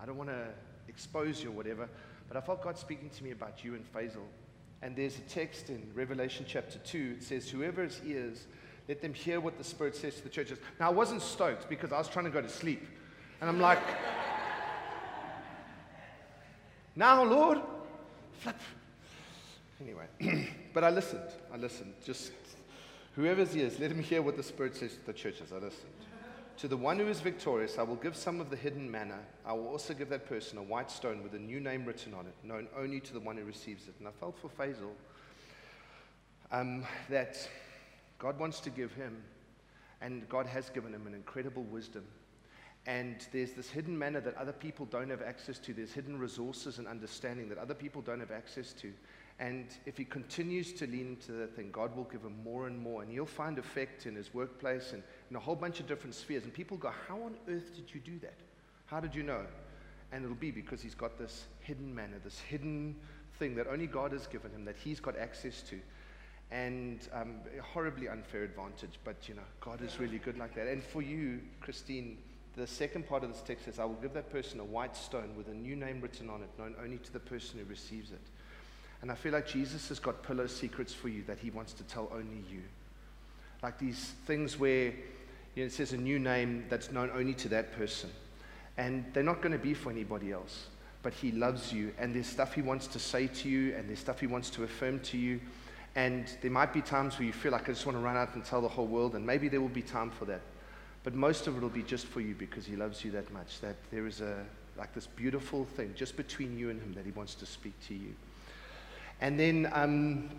I 0.02 0.06
don't 0.06 0.18
want 0.18 0.30
to 0.30 0.48
expose 0.88 1.44
you 1.44 1.50
or 1.50 1.54
whatever. 1.54 1.90
But 2.28 2.38
I 2.38 2.42
felt 2.42 2.64
God 2.64 2.78
speaking 2.78 3.10
to 3.10 3.24
me 3.24 3.32
about 3.32 3.64
you 3.64 3.76
and 3.76 3.86
Faisal. 3.94 4.26
And 4.82 4.96
there's 4.96 5.18
a 5.18 5.22
text 5.22 5.70
in 5.70 5.90
Revelation 5.96 6.46
chapter 6.48 6.78
2. 6.80 7.16
It 7.18 7.24
says, 7.24 7.50
Whoever 7.50 7.84
has 7.84 8.00
ears, 8.06 8.46
let 8.88 9.02
them 9.02 9.14
hear 9.14 9.40
what 9.40 9.58
the 9.58 9.64
Spirit 9.64 9.96
says 9.96 10.16
to 10.16 10.24
the 10.24 10.30
churches. 10.30 10.60
Now, 10.80 10.88
I 10.88 10.92
wasn't 10.92 11.22
stoked 11.22 11.68
because 11.68 11.92
I 11.92 11.98
was 11.98 12.08
trying 12.08 12.26
to 12.26 12.32
go 12.32 12.42
to 12.42 12.50
sleep. 12.50 12.86
And 13.42 13.50
I'm 13.50 13.60
like, 13.60 13.80
Now, 16.98 17.24
Lord, 17.24 17.60
flip. 18.40 18.56
Anyway, 19.80 20.08
but 20.74 20.84
I 20.84 20.90
listened. 20.90 21.30
I 21.54 21.58
listened. 21.58 21.94
Just 22.04 22.32
whoever's 23.16 23.56
ears, 23.56 23.80
let 23.80 23.92
him 23.92 24.02
hear 24.02 24.24
what 24.24 24.36
the 24.36 24.42
Spirit 24.42 24.76
says 24.76 24.94
to 24.96 25.06
the 25.06 25.14
churches. 25.14 25.52
I 25.52 25.58
listened. 25.58 25.92
To 26.58 26.68
the 26.68 26.76
one 26.76 26.98
who 26.98 27.08
is 27.08 27.20
victorious, 27.20 27.78
I 27.78 27.84
will 27.84 27.98
give 27.98 28.16
some 28.16 28.42
of 28.42 28.50
the 28.50 28.56
hidden 28.56 28.90
manna. 28.90 29.20
I 29.46 29.54
will 29.54 29.68
also 29.68 29.94
give 29.94 30.10
that 30.10 30.28
person 30.28 30.58
a 30.58 30.64
white 30.64 30.90
stone 30.90 31.22
with 31.22 31.36
a 31.36 31.40
new 31.40 31.60
name 31.60 31.86
written 31.86 32.16
on 32.16 32.26
it, 32.26 32.34
known 32.44 32.68
only 32.76 33.00
to 33.00 33.14
the 33.14 33.20
one 33.20 33.38
who 33.38 33.44
receives 33.44 33.88
it. 33.88 33.94
And 34.00 34.08
I 34.08 34.12
felt 34.12 34.40
for 34.40 34.50
Faisal 34.50 34.90
um, 36.52 36.84
that 37.10 37.48
God 38.18 38.40
wants 38.40 38.60
to 38.62 38.72
give 38.72 38.92
him, 38.94 39.22
and 40.02 40.28
God 40.30 40.48
has 40.48 40.72
given 40.72 40.96
him 40.96 41.06
an 41.06 41.14
incredible 41.14 41.62
wisdom. 41.62 42.04
And 42.88 43.28
there's 43.32 43.52
this 43.52 43.70
hidden 43.70 43.96
manna 43.96 44.20
that 44.22 44.36
other 44.36 44.54
people 44.54 44.88
don't 44.88 45.12
have 45.12 45.22
access 45.22 45.60
to. 45.60 45.76
There's 45.76 45.94
hidden 45.94 46.18
resources 46.18 46.80
and 46.80 46.88
understanding 46.88 47.50
that 47.50 47.60
other 47.60 47.76
people 47.76 48.02
don't 48.02 48.20
have 48.20 48.32
access 48.32 48.74
to. 48.82 48.92
And 49.40 49.68
if 49.86 49.96
he 49.96 50.06
continues 50.06 50.74
to 50.74 50.88
lean 50.88 51.18
into 51.20 51.34
that 51.34 51.56
thing, 51.56 51.70
God 51.72 51.96
will 51.96 52.06
give 52.06 52.24
him 52.24 52.42
more 52.44 52.66
and 52.66 52.80
more. 52.80 53.04
And 53.04 53.12
he'll 53.12 53.28
find 53.28 53.60
effect 53.60 54.08
in 54.08 54.16
his 54.16 54.34
workplace 54.34 54.94
and 54.94 55.04
in 55.30 55.36
a 55.36 55.40
whole 55.40 55.56
bunch 55.56 55.80
of 55.80 55.88
different 55.88 56.16
spheres. 56.16 56.44
And 56.44 56.54
people 56.54 56.78
go, 56.78 56.92
How 57.08 57.16
on 57.16 57.36
earth 57.50 57.76
did 57.76 57.94
you 57.94 58.00
do 58.00 58.20
that? 58.20 58.38
How 58.86 59.00
did 59.00 59.14
you 59.14 59.24
know? 59.24 59.46
And 60.12 60.24
it'll 60.24 60.36
be 60.36 60.52
because 60.52 60.82
he's 60.82 60.96
got 60.96 61.18
this 61.18 61.46
hidden 61.60 61.94
manna, 61.94 62.16
this 62.24 62.40
hidden 62.40 62.96
thing 63.38 63.56
that 63.56 63.68
only 63.68 63.88
God 63.88 64.14
has 64.14 64.26
given 64.28 64.52
him, 64.52 64.66
that 64.66 64.76
he's 64.78 65.00
got 65.00 65.18
access 65.18 65.62
to. 65.64 65.80
And 66.50 67.00
um, 67.14 67.36
a 67.58 67.62
horribly 67.62 68.08
unfair 68.08 68.44
advantage, 68.44 69.00
but 69.04 69.28
you 69.28 69.36
know, 69.36 69.42
God 69.60 69.82
is 69.82 70.00
really 70.00 70.18
good 70.18 70.38
like 70.38 70.56
that. 70.56 70.68
And 70.68 70.82
for 70.82 71.02
you, 71.02 71.42
Christine, 71.60 72.18
the 72.56 72.66
second 72.66 73.08
part 73.08 73.24
of 73.24 73.34
this 73.34 73.42
text 73.42 73.66
says, 73.66 73.80
I 73.80 73.86
will 73.86 73.96
give 73.96 74.14
that 74.14 74.32
person 74.32 74.62
a 74.62 74.64
white 74.64 74.96
stone 74.96 75.36
with 75.36 75.50
a 75.50 75.54
new 75.54 75.76
name 75.76 76.00
written 76.00 76.30
on 76.30 76.42
it, 76.42 76.50
known 76.58 76.74
only 76.82 76.98
to 77.00 77.12
the 77.12 77.20
person 77.20 77.60
who 77.60 77.66
receives 77.66 78.12
it. 78.12 78.22
And 79.02 79.12
I 79.12 79.16
feel 79.16 79.34
like 79.34 79.46
Jesus 79.46 79.90
has 79.90 80.00
got 80.00 80.24
pillow 80.24 80.48
secrets 80.48 80.94
for 80.94 81.10
you 81.10 81.24
that 81.28 81.38
he 81.38 81.52
wants 81.52 81.74
to 81.74 81.84
tell 81.84 82.10
only 82.14 82.44
you. 82.50 82.62
Like 83.62 83.78
these 83.78 84.14
things 84.26 84.58
where 84.58 84.94
you 85.58 85.64
know, 85.64 85.68
it 85.68 85.74
says 85.74 85.92
a 85.94 85.98
new 85.98 86.20
name 86.20 86.66
that's 86.70 86.92
known 86.92 87.10
only 87.16 87.34
to 87.34 87.50
that 87.50 87.72
person. 87.72 88.12
And 88.78 89.04
they're 89.12 89.24
not 89.24 89.42
going 89.42 89.54
to 89.54 89.58
be 89.58 89.74
for 89.74 89.90
anybody 89.90 90.32
else. 90.32 90.68
But 91.02 91.14
he 91.14 91.32
loves 91.32 91.74
you. 91.74 91.92
And 91.98 92.14
there's 92.14 92.28
stuff 92.28 92.54
he 92.54 92.62
wants 92.62 92.86
to 92.86 93.00
say 93.00 93.26
to 93.26 93.50
you, 93.50 93.76
and 93.76 93.90
there's 93.90 93.98
stuff 93.98 94.20
he 94.20 94.28
wants 94.28 94.52
to 94.52 94.66
affirm 94.66 95.00
to 95.00 95.18
you. 95.18 95.42
And 95.96 96.32
there 96.44 96.52
might 96.52 96.74
be 96.74 96.82
times 96.82 97.18
where 97.18 97.26
you 97.26 97.34
feel 97.34 97.52
like 97.52 97.64
I 97.64 97.72
just 97.72 97.88
want 97.88 97.98
to 97.98 98.04
run 98.04 98.16
out 98.16 98.36
and 98.36 98.46
tell 98.46 98.62
the 98.62 98.68
whole 98.68 98.86
world, 98.86 99.16
and 99.16 99.26
maybe 99.26 99.50
there 99.50 99.60
will 99.60 99.68
be 99.68 99.82
time 99.82 100.12
for 100.12 100.26
that. 100.26 100.42
But 101.04 101.16
most 101.16 101.48
of 101.48 101.58
it 101.58 101.62
will 101.64 101.70
be 101.70 101.82
just 101.82 102.06
for 102.06 102.22
you 102.22 102.36
because 102.36 102.68
he 102.68 102.76
loves 102.76 103.04
you 103.04 103.10
that 103.12 103.34
much. 103.34 103.60
That 103.62 103.78
there 103.90 104.06
is 104.06 104.22
a 104.22 104.46
like 104.78 104.94
this 104.94 105.08
beautiful 105.08 105.66
thing 105.66 105.92
just 105.96 106.16
between 106.16 106.60
you 106.60 106.70
and 106.70 106.80
him 106.80 106.94
that 106.94 107.04
he 107.04 107.12
wants 107.14 107.34
to 107.34 107.48
speak 107.48 107.74
to 107.88 107.96
you. 107.96 108.14
And 109.22 109.40
then 109.40 109.72
um, 109.74 110.30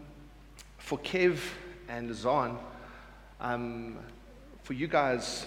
for 0.77 0.97
Kev 1.01 1.41
and 1.89 2.15
Zahn, 2.15 2.57
um, 3.41 3.99
for 4.69 4.75
you 4.75 4.87
guys, 4.87 5.47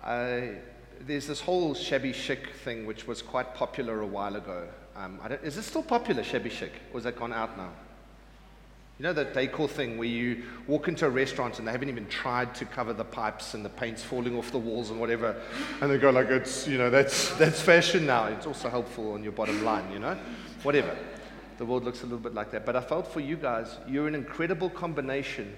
I, 0.00 0.52
there's 1.00 1.26
this 1.26 1.40
whole 1.40 1.74
shabby 1.74 2.12
chic 2.12 2.54
thing 2.62 2.86
which 2.86 3.08
was 3.08 3.22
quite 3.22 3.56
popular 3.56 4.02
a 4.02 4.06
while 4.06 4.36
ago. 4.36 4.68
Um, 4.94 5.18
is 5.42 5.56
it 5.56 5.62
still 5.62 5.82
popular, 5.82 6.22
shabby 6.22 6.48
chic, 6.48 6.70
or 6.92 6.98
has 6.98 7.02
that 7.02 7.18
gone 7.18 7.32
out 7.32 7.56
now? 7.56 7.72
You 9.00 9.02
know 9.02 9.12
that 9.14 9.34
decor 9.34 9.66
thing 9.66 9.98
where 9.98 10.06
you 10.06 10.44
walk 10.68 10.86
into 10.86 11.06
a 11.06 11.10
restaurant 11.10 11.58
and 11.58 11.66
they 11.66 11.72
haven't 11.72 11.88
even 11.88 12.06
tried 12.06 12.54
to 12.54 12.64
cover 12.66 12.92
the 12.92 13.04
pipes 13.04 13.54
and 13.54 13.64
the 13.64 13.68
paint's 13.68 14.00
falling 14.00 14.38
off 14.38 14.52
the 14.52 14.60
walls 14.60 14.90
and 14.90 15.00
whatever, 15.00 15.34
and 15.80 15.90
they 15.90 15.98
go 15.98 16.10
like, 16.10 16.28
"It's 16.28 16.68
you 16.68 16.78
know 16.78 16.88
that's 16.88 17.34
that's 17.36 17.60
fashion 17.60 18.06
now. 18.06 18.26
It's 18.26 18.46
also 18.46 18.68
helpful 18.68 19.14
on 19.14 19.24
your 19.24 19.32
bottom 19.32 19.64
line, 19.64 19.90
you 19.92 19.98
know, 19.98 20.16
whatever." 20.62 20.96
The 21.58 21.64
world 21.64 21.82
looks 21.82 22.02
a 22.02 22.04
little 22.04 22.20
bit 22.20 22.32
like 22.32 22.52
that. 22.52 22.64
But 22.64 22.76
I 22.76 22.80
felt 22.80 23.08
for 23.08 23.18
you 23.18 23.36
guys, 23.36 23.76
you're 23.88 24.06
an 24.06 24.14
incredible 24.14 24.70
combination 24.70 25.56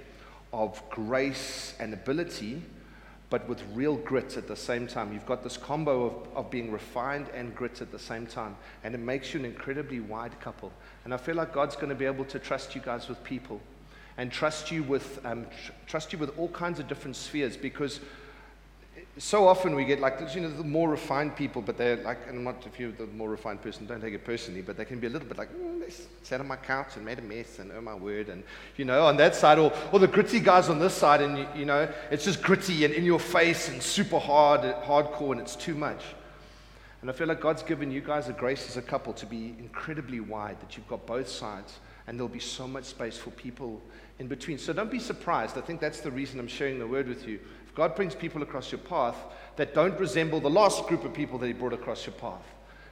of 0.52 0.82
grace 0.90 1.74
and 1.78 1.92
ability 1.92 2.62
but 3.30 3.46
with 3.48 3.62
real 3.74 3.96
grit 3.96 4.36
at 4.36 4.48
the 4.48 4.56
same 4.56 4.86
time. 4.86 5.12
You've 5.12 5.26
got 5.26 5.42
this 5.42 5.56
combo 5.56 6.06
of, 6.06 6.36
of 6.36 6.50
being 6.50 6.72
refined 6.72 7.26
and 7.34 7.54
grit 7.54 7.82
at 7.82 7.92
the 7.92 7.98
same 7.98 8.26
time, 8.26 8.56
and 8.84 8.94
it 8.94 8.98
makes 8.98 9.34
you 9.34 9.40
an 9.40 9.46
incredibly 9.46 10.00
wide 10.00 10.38
couple. 10.40 10.72
And 11.04 11.12
I 11.12 11.18
feel 11.18 11.34
like 11.34 11.52
God's 11.52 11.76
going 11.76 11.90
to 11.90 11.94
be 11.94 12.06
able 12.06 12.24
to 12.26 12.38
trust 12.38 12.74
you 12.74 12.80
guys 12.80 13.08
with 13.08 13.22
people 13.24 13.60
and 14.16 14.32
trust 14.32 14.70
you 14.70 14.82
with, 14.82 15.24
um, 15.24 15.46
tr- 15.64 15.72
trust 15.86 16.12
you 16.12 16.18
with 16.18 16.36
all 16.38 16.48
kinds 16.48 16.80
of 16.80 16.88
different 16.88 17.16
spheres 17.16 17.56
because 17.56 18.00
so 19.18 19.48
often 19.48 19.74
we 19.74 19.84
get 19.84 20.00
like 20.00 20.20
you 20.34 20.40
know 20.40 20.50
the 20.50 20.64
more 20.64 20.88
refined 20.88 21.36
people, 21.36 21.60
but 21.60 21.76
they're 21.76 21.96
like, 21.96 22.18
and 22.28 22.44
not 22.44 22.64
if 22.66 22.78
you're 22.78 22.92
the 22.92 23.06
more 23.06 23.28
refined 23.28 23.60
person, 23.60 23.86
don't 23.86 24.00
take 24.00 24.14
it 24.14 24.24
personally, 24.24 24.62
but 24.62 24.76
they 24.76 24.84
can 24.84 25.00
be 25.00 25.06
a 25.06 25.10
little 25.10 25.26
bit 25.26 25.36
like, 25.36 25.52
mm, 25.52 25.80
they 25.80 25.92
sat 26.22 26.40
on 26.40 26.46
my 26.46 26.56
couch 26.56 26.96
and 26.96 27.04
made 27.04 27.18
a 27.18 27.22
mess, 27.22 27.58
and 27.58 27.72
oh 27.72 27.80
my 27.80 27.94
word, 27.94 28.28
and 28.28 28.44
you 28.76 28.84
know 28.84 29.06
on 29.06 29.16
that 29.16 29.34
side, 29.34 29.58
or 29.58 29.72
or 29.92 29.98
the 29.98 30.06
gritty 30.06 30.40
guys 30.40 30.68
on 30.68 30.78
this 30.78 30.94
side, 30.94 31.20
and 31.20 31.38
you, 31.38 31.46
you 31.56 31.64
know 31.64 31.88
it's 32.10 32.24
just 32.24 32.42
gritty 32.42 32.84
and 32.84 32.94
in 32.94 33.04
your 33.04 33.20
face 33.20 33.68
and 33.68 33.82
super 33.82 34.18
hard, 34.18 34.60
hardcore, 34.84 35.32
and 35.32 35.40
it's 35.40 35.56
too 35.56 35.74
much. 35.74 36.02
And 37.00 37.08
I 37.08 37.12
feel 37.12 37.28
like 37.28 37.40
God's 37.40 37.62
given 37.62 37.92
you 37.92 38.00
guys 38.00 38.28
a 38.28 38.32
grace 38.32 38.68
as 38.68 38.76
a 38.76 38.82
couple 38.82 39.12
to 39.14 39.26
be 39.26 39.54
incredibly 39.58 40.20
wide, 40.20 40.60
that 40.60 40.76
you've 40.76 40.88
got 40.88 41.06
both 41.06 41.28
sides, 41.28 41.78
and 42.06 42.18
there'll 42.18 42.28
be 42.28 42.40
so 42.40 42.66
much 42.66 42.84
space 42.84 43.16
for 43.16 43.30
people 43.30 43.80
in 44.18 44.26
between. 44.26 44.58
So 44.58 44.72
don't 44.72 44.90
be 44.90 44.98
surprised. 44.98 45.56
I 45.56 45.60
think 45.60 45.80
that's 45.80 46.00
the 46.00 46.10
reason 46.10 46.40
I'm 46.40 46.48
sharing 46.48 46.78
the 46.78 46.86
word 46.86 47.06
with 47.08 47.26
you. 47.26 47.38
If 47.68 47.74
God 47.74 47.94
brings 47.94 48.14
people 48.14 48.42
across 48.42 48.72
your 48.72 48.80
path 48.80 49.16
that 49.56 49.74
don't 49.74 49.98
resemble 50.00 50.40
the 50.40 50.48
last 50.48 50.86
group 50.86 51.04
of 51.04 51.12
people 51.12 51.38
that 51.38 51.46
He 51.46 51.52
brought 51.52 51.74
across 51.74 52.06
your 52.06 52.14
path, 52.14 52.42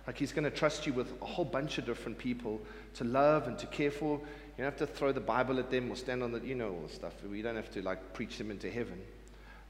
like 0.07 0.19
He's 0.19 0.33
going 0.33 0.45
to 0.45 0.51
trust 0.51 0.87
you 0.87 0.93
with 0.93 1.15
a 1.23 1.25
whole 1.25 1.47
bunch 1.47 1.79
of 1.79 1.87
different 1.87 2.19
people 2.19 2.61
to 2.95 3.05
love 3.05 3.49
and 3.49 3.59
to 3.59 3.67
care 3.67 3.91
for. 3.91 4.21
You 4.21 4.65
don't 4.65 4.67
have 4.67 4.77
to 4.77 4.87
throw 4.87 5.13
the 5.13 5.21
Bible 5.21 5.59
at 5.59 5.71
them 5.71 5.91
or 5.91 5.97
stand 5.97 6.23
on 6.23 6.31
the, 6.31 6.41
you 6.41 6.55
know, 6.55 6.69
all 6.69 6.83
the 6.87 6.93
stuff. 6.93 7.15
We 7.25 7.41
don't 7.41 7.57
have 7.57 7.71
to 7.73 7.83
like 7.83 8.13
preach 8.13 8.37
them 8.37 8.51
into 8.51 8.71
heaven. 8.71 9.01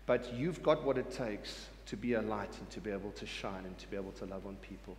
But 0.07 0.35
you've 0.35 0.61
got 0.63 0.85
what 0.85 0.99
it 0.99 1.13
takes 1.13 1.67
to 1.87 1.97
be 1.97 2.15
a 2.15 2.23
light 2.23 2.59
and 2.59 2.69
to 2.71 2.81
be 2.81 2.91
able 2.91 3.13
to 3.13 3.27
shine 3.27 3.65
and 3.65 3.79
to 3.79 3.89
be 3.89 3.97
able 3.97 4.13
to 4.13 4.27
love 4.27 4.45
on 4.45 4.57
people. 4.57 4.97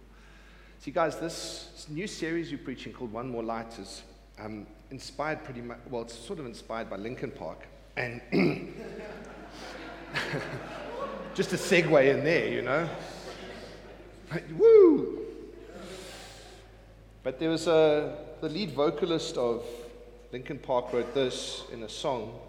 See, 0.80 0.92
guys, 0.92 1.18
this 1.18 1.86
new 1.90 2.08
series 2.08 2.52
we're 2.52 2.60
preaching 2.60 2.94
called 2.94 3.12
One 3.12 3.30
More 3.30 3.44
Light 3.44 3.78
is 3.78 4.04
um, 4.40 4.68
inspired 4.90 5.44
pretty 5.44 5.62
much, 5.62 5.80
well, 5.90 6.04
it's 6.04 6.18
sort 6.18 6.40
of 6.40 6.46
inspired 6.46 6.90
by 6.90 6.96
Linkin 6.96 7.32
Park. 7.32 7.68
And 7.98 8.22
just 11.36 11.54
a 11.54 11.58
segue 11.58 12.14
in 12.14 12.24
there, 12.24 12.48
you 12.48 12.62
know. 12.62 12.90
Woo! 14.58 15.20
But 17.24 17.40
there 17.40 17.50
was 17.50 17.68
a, 17.68 18.18
the 18.42 18.50
lead 18.50 18.72
vocalist 18.72 19.38
of 19.38 19.66
Linkin 20.32 20.60
Park 20.60 20.94
wrote 20.94 21.14
this 21.14 21.64
in 21.72 21.84
a 21.84 21.90
song. 21.90 22.40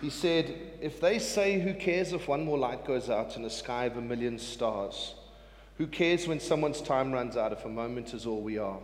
He 0.00 0.10
said, 0.10 0.54
If 0.80 1.00
they 1.00 1.18
say, 1.18 1.60
Who 1.60 1.74
cares 1.74 2.12
if 2.12 2.28
one 2.28 2.44
more 2.44 2.58
light 2.58 2.84
goes 2.84 3.08
out 3.08 3.36
in 3.36 3.44
a 3.44 3.50
sky 3.50 3.84
of 3.84 3.96
a 3.96 4.00
million 4.00 4.38
stars? 4.38 5.14
Who 5.78 5.86
cares 5.86 6.28
when 6.28 6.40
someone's 6.40 6.80
time 6.80 7.12
runs 7.12 7.36
out 7.36 7.52
if 7.52 7.64
a 7.64 7.68
moment 7.68 8.14
is 8.14 8.26
all 8.26 8.40
we 8.40 8.58
are? 8.58 8.78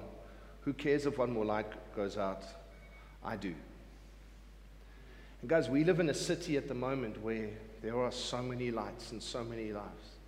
Who 0.62 0.72
cares 0.72 1.06
if 1.06 1.18
one 1.18 1.32
more 1.32 1.44
light 1.44 1.66
goes 1.94 2.16
out? 2.16 2.42
I 3.24 3.36
do. 3.36 3.54
And 5.40 5.48
guys, 5.48 5.68
we 5.68 5.84
live 5.84 6.00
in 6.00 6.08
a 6.08 6.14
city 6.14 6.56
at 6.56 6.68
the 6.68 6.74
moment 6.74 7.22
where 7.22 7.50
there 7.82 7.98
are 8.00 8.12
so 8.12 8.42
many 8.42 8.70
lights 8.70 9.12
and 9.12 9.22
so 9.22 9.44
many 9.44 9.72
lives. 9.72 10.18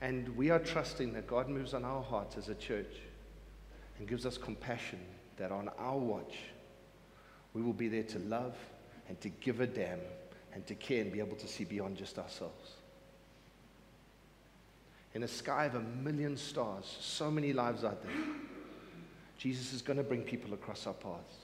And 0.00 0.36
we 0.36 0.50
are 0.50 0.58
trusting 0.58 1.12
that 1.14 1.26
God 1.26 1.48
moves 1.48 1.74
on 1.74 1.84
our 1.84 2.02
hearts 2.02 2.36
as 2.36 2.48
a 2.48 2.54
church 2.54 2.94
and 3.98 4.08
gives 4.08 4.26
us 4.26 4.38
compassion 4.38 5.00
that 5.36 5.50
on 5.50 5.70
our 5.78 5.96
watch, 5.96 6.36
we 7.52 7.62
will 7.62 7.72
be 7.72 7.88
there 7.88 8.04
to 8.04 8.18
love 8.20 8.54
and 9.08 9.20
to 9.20 9.28
give 9.28 9.60
a 9.60 9.66
damn 9.66 10.00
and 10.52 10.66
to 10.66 10.74
care 10.74 11.02
and 11.02 11.12
be 11.12 11.18
able 11.18 11.36
to 11.36 11.48
see 11.48 11.64
beyond 11.64 11.96
just 11.96 12.18
ourselves. 12.18 12.72
In 15.14 15.22
a 15.22 15.28
sky 15.28 15.64
of 15.64 15.74
a 15.74 15.80
million 15.80 16.36
stars, 16.36 16.96
so 17.00 17.30
many 17.30 17.52
lives 17.52 17.82
out 17.82 18.02
there, 18.02 18.12
Jesus 19.36 19.72
is 19.72 19.82
going 19.82 19.96
to 19.96 20.02
bring 20.02 20.22
people 20.22 20.52
across 20.54 20.86
our 20.86 20.94
paths. 20.94 21.36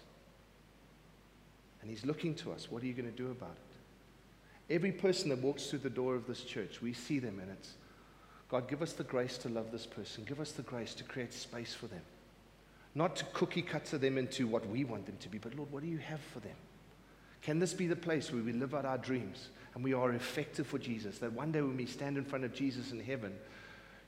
And 1.81 1.91
He's 1.91 2.05
looking 2.05 2.35
to 2.37 2.53
us. 2.53 2.71
What 2.71 2.83
are 2.83 2.87
you 2.87 2.93
going 2.93 3.11
to 3.11 3.17
do 3.17 3.31
about 3.31 3.57
it? 3.57 3.64
Every 4.71 4.93
person 4.93 5.29
that 5.29 5.39
walks 5.39 5.67
through 5.67 5.81
the 5.81 5.91
door 5.91 6.15
of 6.15 6.27
this 6.27 6.43
church, 6.43 6.81
we 6.81 6.93
see 6.93 7.19
them 7.19 7.39
and 7.41 7.51
it's 7.51 7.75
God, 8.49 8.69
give 8.69 8.83
us 8.83 8.93
the 8.93 9.05
grace 9.05 9.37
to 9.39 9.49
love 9.49 9.73
this 9.73 9.87
person. 9.87 10.25
Give 10.25 10.39
us 10.39 10.53
the 10.53 10.63
grace 10.63 10.95
to 10.95 11.05
create 11.05 11.33
space 11.33 11.75
for 11.75 11.87
them. 11.87 12.03
Not 12.95 13.17
to 13.17 13.25
cookie 13.33 13.63
cutter 13.63 13.99
them 13.99 14.17
into 14.17 14.47
what 14.47 14.65
we 14.69 14.85
want 14.85 15.07
them 15.07 15.17
to 15.21 15.29
be, 15.29 15.39
but 15.39 15.57
Lord, 15.57 15.73
what 15.73 15.83
do 15.83 15.89
you 15.89 15.99
have 15.99 16.21
for 16.21 16.39
them? 16.41 16.55
Can 17.43 17.59
this 17.59 17.75
be 17.75 17.87
the 17.87 17.97
place 17.97 18.33
where 18.33 18.43
we 18.43 18.53
live 18.53 18.75
out 18.75 18.85
our 18.85 18.99
dreams 18.99 19.49
and 19.75 19.83
we 19.83 19.93
are 19.93 20.13
effective 20.13 20.67
for 20.67 20.79
Jesus? 20.79 21.19
That 21.19 21.33
one 21.33 21.51
day 21.51 21.63
when 21.63 21.77
we 21.77 21.87
stand 21.87 22.17
in 22.17 22.25
front 22.25 22.45
of 22.45 22.55
Jesus 22.55 22.93
in 22.93 23.01
heaven, 23.01 23.35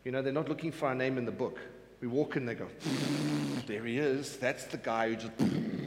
you 0.04 0.12
know, 0.12 0.22
they're 0.22 0.32
not 0.32 0.48
looking 0.48 0.70
for 0.70 0.86
our 0.86 0.94
name 0.94 1.18
in 1.18 1.24
the 1.24 1.32
book. 1.32 1.58
We 2.00 2.06
walk 2.06 2.36
in, 2.36 2.46
they 2.46 2.54
go, 2.54 2.68
there 3.66 3.84
he 3.84 3.98
is. 3.98 4.36
That's 4.36 4.64
the 4.66 4.76
guy 4.76 5.08
who 5.08 5.16
just 5.16 5.32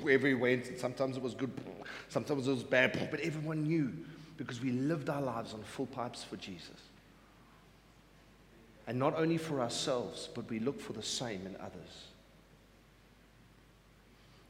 wherever 0.01 0.27
he 0.27 0.33
went. 0.33 0.77
Sometimes 0.77 1.15
it 1.15 1.23
was 1.23 1.33
good, 1.33 1.51
sometimes 2.09 2.47
it 2.47 2.51
was 2.51 2.63
bad, 2.63 3.07
but 3.09 3.21
everyone 3.21 3.63
knew 3.63 3.93
because 4.39 4.61
we 4.61 4.71
lived 4.71 5.09
our 5.09 5.21
lives 5.21 5.53
on 5.53 5.61
full 5.61 5.85
pipes 5.85 6.23
for 6.23 6.37
Jesus. 6.37 6.77
And 8.87 8.97
not 8.97 9.13
only 9.15 9.37
for 9.37 9.59
ourselves, 9.59 10.29
but 10.33 10.49
we 10.49 10.59
look 10.59 10.79
for 10.79 10.93
the 10.93 11.03
same 11.03 11.45
in 11.45 11.57
others. 11.57 12.05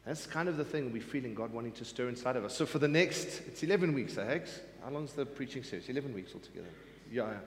That's 0.06 0.28
kind 0.28 0.48
of 0.48 0.58
the 0.58 0.64
thing 0.64 0.94
we 0.94 1.00
feel 1.00 1.26
in 1.26 1.34
God 1.34 1.52
wanting 1.52 1.72
to 1.74 1.86
stir 1.86 2.08
inside 2.08 2.36
of 2.36 2.46
us. 2.46 2.56
So 2.56 2.68
for 2.68 2.78
the 2.78 2.88
next, 2.88 3.42
it's 3.48 3.64
11 3.64 3.94
weeks, 3.94 4.16
eh, 4.18 4.24
Hags? 4.24 4.60
How 4.84 4.92
long's 4.92 5.14
the 5.14 5.26
preaching 5.26 5.64
series? 5.64 5.90
11 5.90 6.14
weeks 6.14 6.34
altogether. 6.36 6.70
Yeah, 7.12 7.24
yeah. 7.24 7.38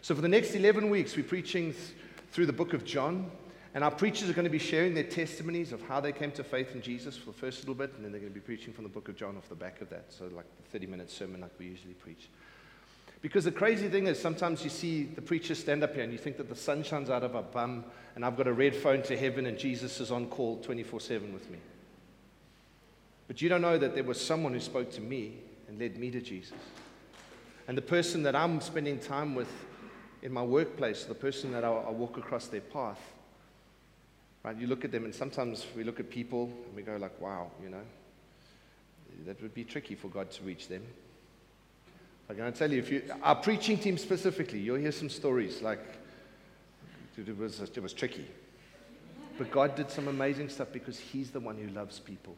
So 0.00 0.14
for 0.14 0.22
the 0.22 0.28
next 0.28 0.54
11 0.54 0.88
weeks, 0.88 1.16
we're 1.16 1.24
preaching 1.24 1.72
th- 1.72 1.84
through 2.32 2.46
the 2.46 2.52
book 2.52 2.72
of 2.72 2.84
John. 2.86 3.30
And 3.74 3.82
our 3.82 3.90
preachers 3.90 4.30
are 4.30 4.32
going 4.32 4.44
to 4.44 4.50
be 4.50 4.58
sharing 4.58 4.94
their 4.94 5.02
testimonies 5.02 5.72
of 5.72 5.82
how 5.82 6.00
they 6.00 6.12
came 6.12 6.30
to 6.32 6.44
faith 6.44 6.74
in 6.74 6.80
Jesus 6.80 7.16
for 7.16 7.26
the 7.26 7.32
first 7.32 7.58
little 7.60 7.74
bit, 7.74 7.92
and 7.96 8.04
then 8.04 8.12
they're 8.12 8.20
going 8.20 8.32
to 8.32 8.38
be 8.38 8.44
preaching 8.44 8.72
from 8.72 8.84
the 8.84 8.90
book 8.90 9.08
of 9.08 9.16
John 9.16 9.36
off 9.36 9.48
the 9.48 9.56
back 9.56 9.80
of 9.80 9.90
that. 9.90 10.12
So, 10.12 10.26
like 10.26 10.46
the 10.62 10.70
30 10.70 10.86
minute 10.86 11.10
sermon, 11.10 11.40
like 11.40 11.50
we 11.58 11.66
usually 11.66 11.94
preach. 11.94 12.28
Because 13.20 13.44
the 13.44 13.52
crazy 13.52 13.88
thing 13.88 14.06
is, 14.06 14.20
sometimes 14.20 14.62
you 14.62 14.70
see 14.70 15.04
the 15.04 15.22
preacher 15.22 15.54
stand 15.56 15.82
up 15.82 15.94
here 15.94 16.04
and 16.04 16.12
you 16.12 16.18
think 16.18 16.36
that 16.36 16.48
the 16.48 16.54
sun 16.54 16.84
shines 16.84 17.10
out 17.10 17.24
of 17.24 17.34
our 17.34 17.42
bum, 17.42 17.84
and 18.14 18.24
I've 18.24 18.36
got 18.36 18.46
a 18.46 18.52
red 18.52 18.76
phone 18.76 19.02
to 19.04 19.16
heaven, 19.16 19.46
and 19.46 19.58
Jesus 19.58 19.98
is 19.98 20.12
on 20.12 20.26
call 20.26 20.58
24 20.58 21.00
7 21.00 21.32
with 21.32 21.50
me. 21.50 21.58
But 23.26 23.42
you 23.42 23.48
don't 23.48 23.62
know 23.62 23.78
that 23.78 23.94
there 23.94 24.04
was 24.04 24.20
someone 24.20 24.52
who 24.52 24.60
spoke 24.60 24.92
to 24.92 25.00
me 25.00 25.38
and 25.66 25.80
led 25.80 25.96
me 25.96 26.12
to 26.12 26.20
Jesus. 26.20 26.52
And 27.66 27.76
the 27.76 27.82
person 27.82 28.22
that 28.22 28.36
I'm 28.36 28.60
spending 28.60 29.00
time 29.00 29.34
with 29.34 29.48
in 30.22 30.32
my 30.32 30.42
workplace, 30.42 31.04
the 31.04 31.14
person 31.14 31.50
that 31.52 31.64
I, 31.64 31.70
I 31.70 31.90
walk 31.90 32.18
across 32.18 32.46
their 32.46 32.60
path, 32.60 33.00
Right? 34.44 34.56
You 34.56 34.66
look 34.66 34.84
at 34.84 34.92
them, 34.92 35.04
and 35.04 35.14
sometimes 35.14 35.66
we 35.74 35.84
look 35.84 35.98
at 35.98 36.10
people 36.10 36.52
and 36.66 36.76
we 36.76 36.82
go 36.82 36.96
like, 36.96 37.18
wow, 37.20 37.50
you 37.62 37.70
know, 37.70 37.80
that 39.26 39.40
would 39.40 39.54
be 39.54 39.64
tricky 39.64 39.94
for 39.94 40.08
God 40.08 40.30
to 40.32 40.42
reach 40.42 40.68
them. 40.68 40.82
I'm 42.28 42.36
going 42.36 42.52
to 42.52 42.58
tell 42.58 42.70
you, 42.70 42.78
if 42.78 42.90
you, 42.90 43.02
our 43.22 43.36
preaching 43.36 43.78
team 43.78 43.96
specifically, 43.98 44.58
you'll 44.58 44.76
hear 44.76 44.92
some 44.92 45.08
stories 45.08 45.62
like 45.62 45.80
it 47.16 47.38
was, 47.38 47.60
it 47.60 47.82
was 47.82 47.92
tricky. 47.92 48.26
But 49.38 49.50
God 49.50 49.74
did 49.76 49.90
some 49.90 50.08
amazing 50.08 50.48
stuff 50.48 50.68
because 50.72 50.98
He's 50.98 51.30
the 51.30 51.40
one 51.40 51.56
who 51.56 51.68
loves 51.68 51.98
people. 51.98 52.36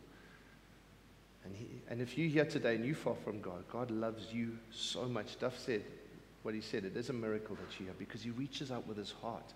And, 1.44 1.54
he, 1.54 1.66
and 1.88 2.00
if 2.00 2.18
you're 2.18 2.28
here 2.28 2.44
today 2.44 2.74
and 2.74 2.84
you 2.84 2.94
fall 2.94 3.16
from 3.24 3.40
God, 3.40 3.64
God 3.70 3.90
loves 3.90 4.32
you 4.32 4.58
so 4.72 5.04
much. 5.06 5.38
Duff 5.38 5.58
said 5.58 5.84
what 6.42 6.54
he 6.54 6.60
said. 6.60 6.84
It 6.84 6.96
is 6.96 7.08
a 7.08 7.12
miracle 7.12 7.56
that 7.56 7.78
you're 7.78 7.88
here 7.88 7.96
because 7.98 8.22
He 8.22 8.30
reaches 8.30 8.70
out 8.70 8.86
with 8.86 8.96
His 8.96 9.12
heart. 9.22 9.52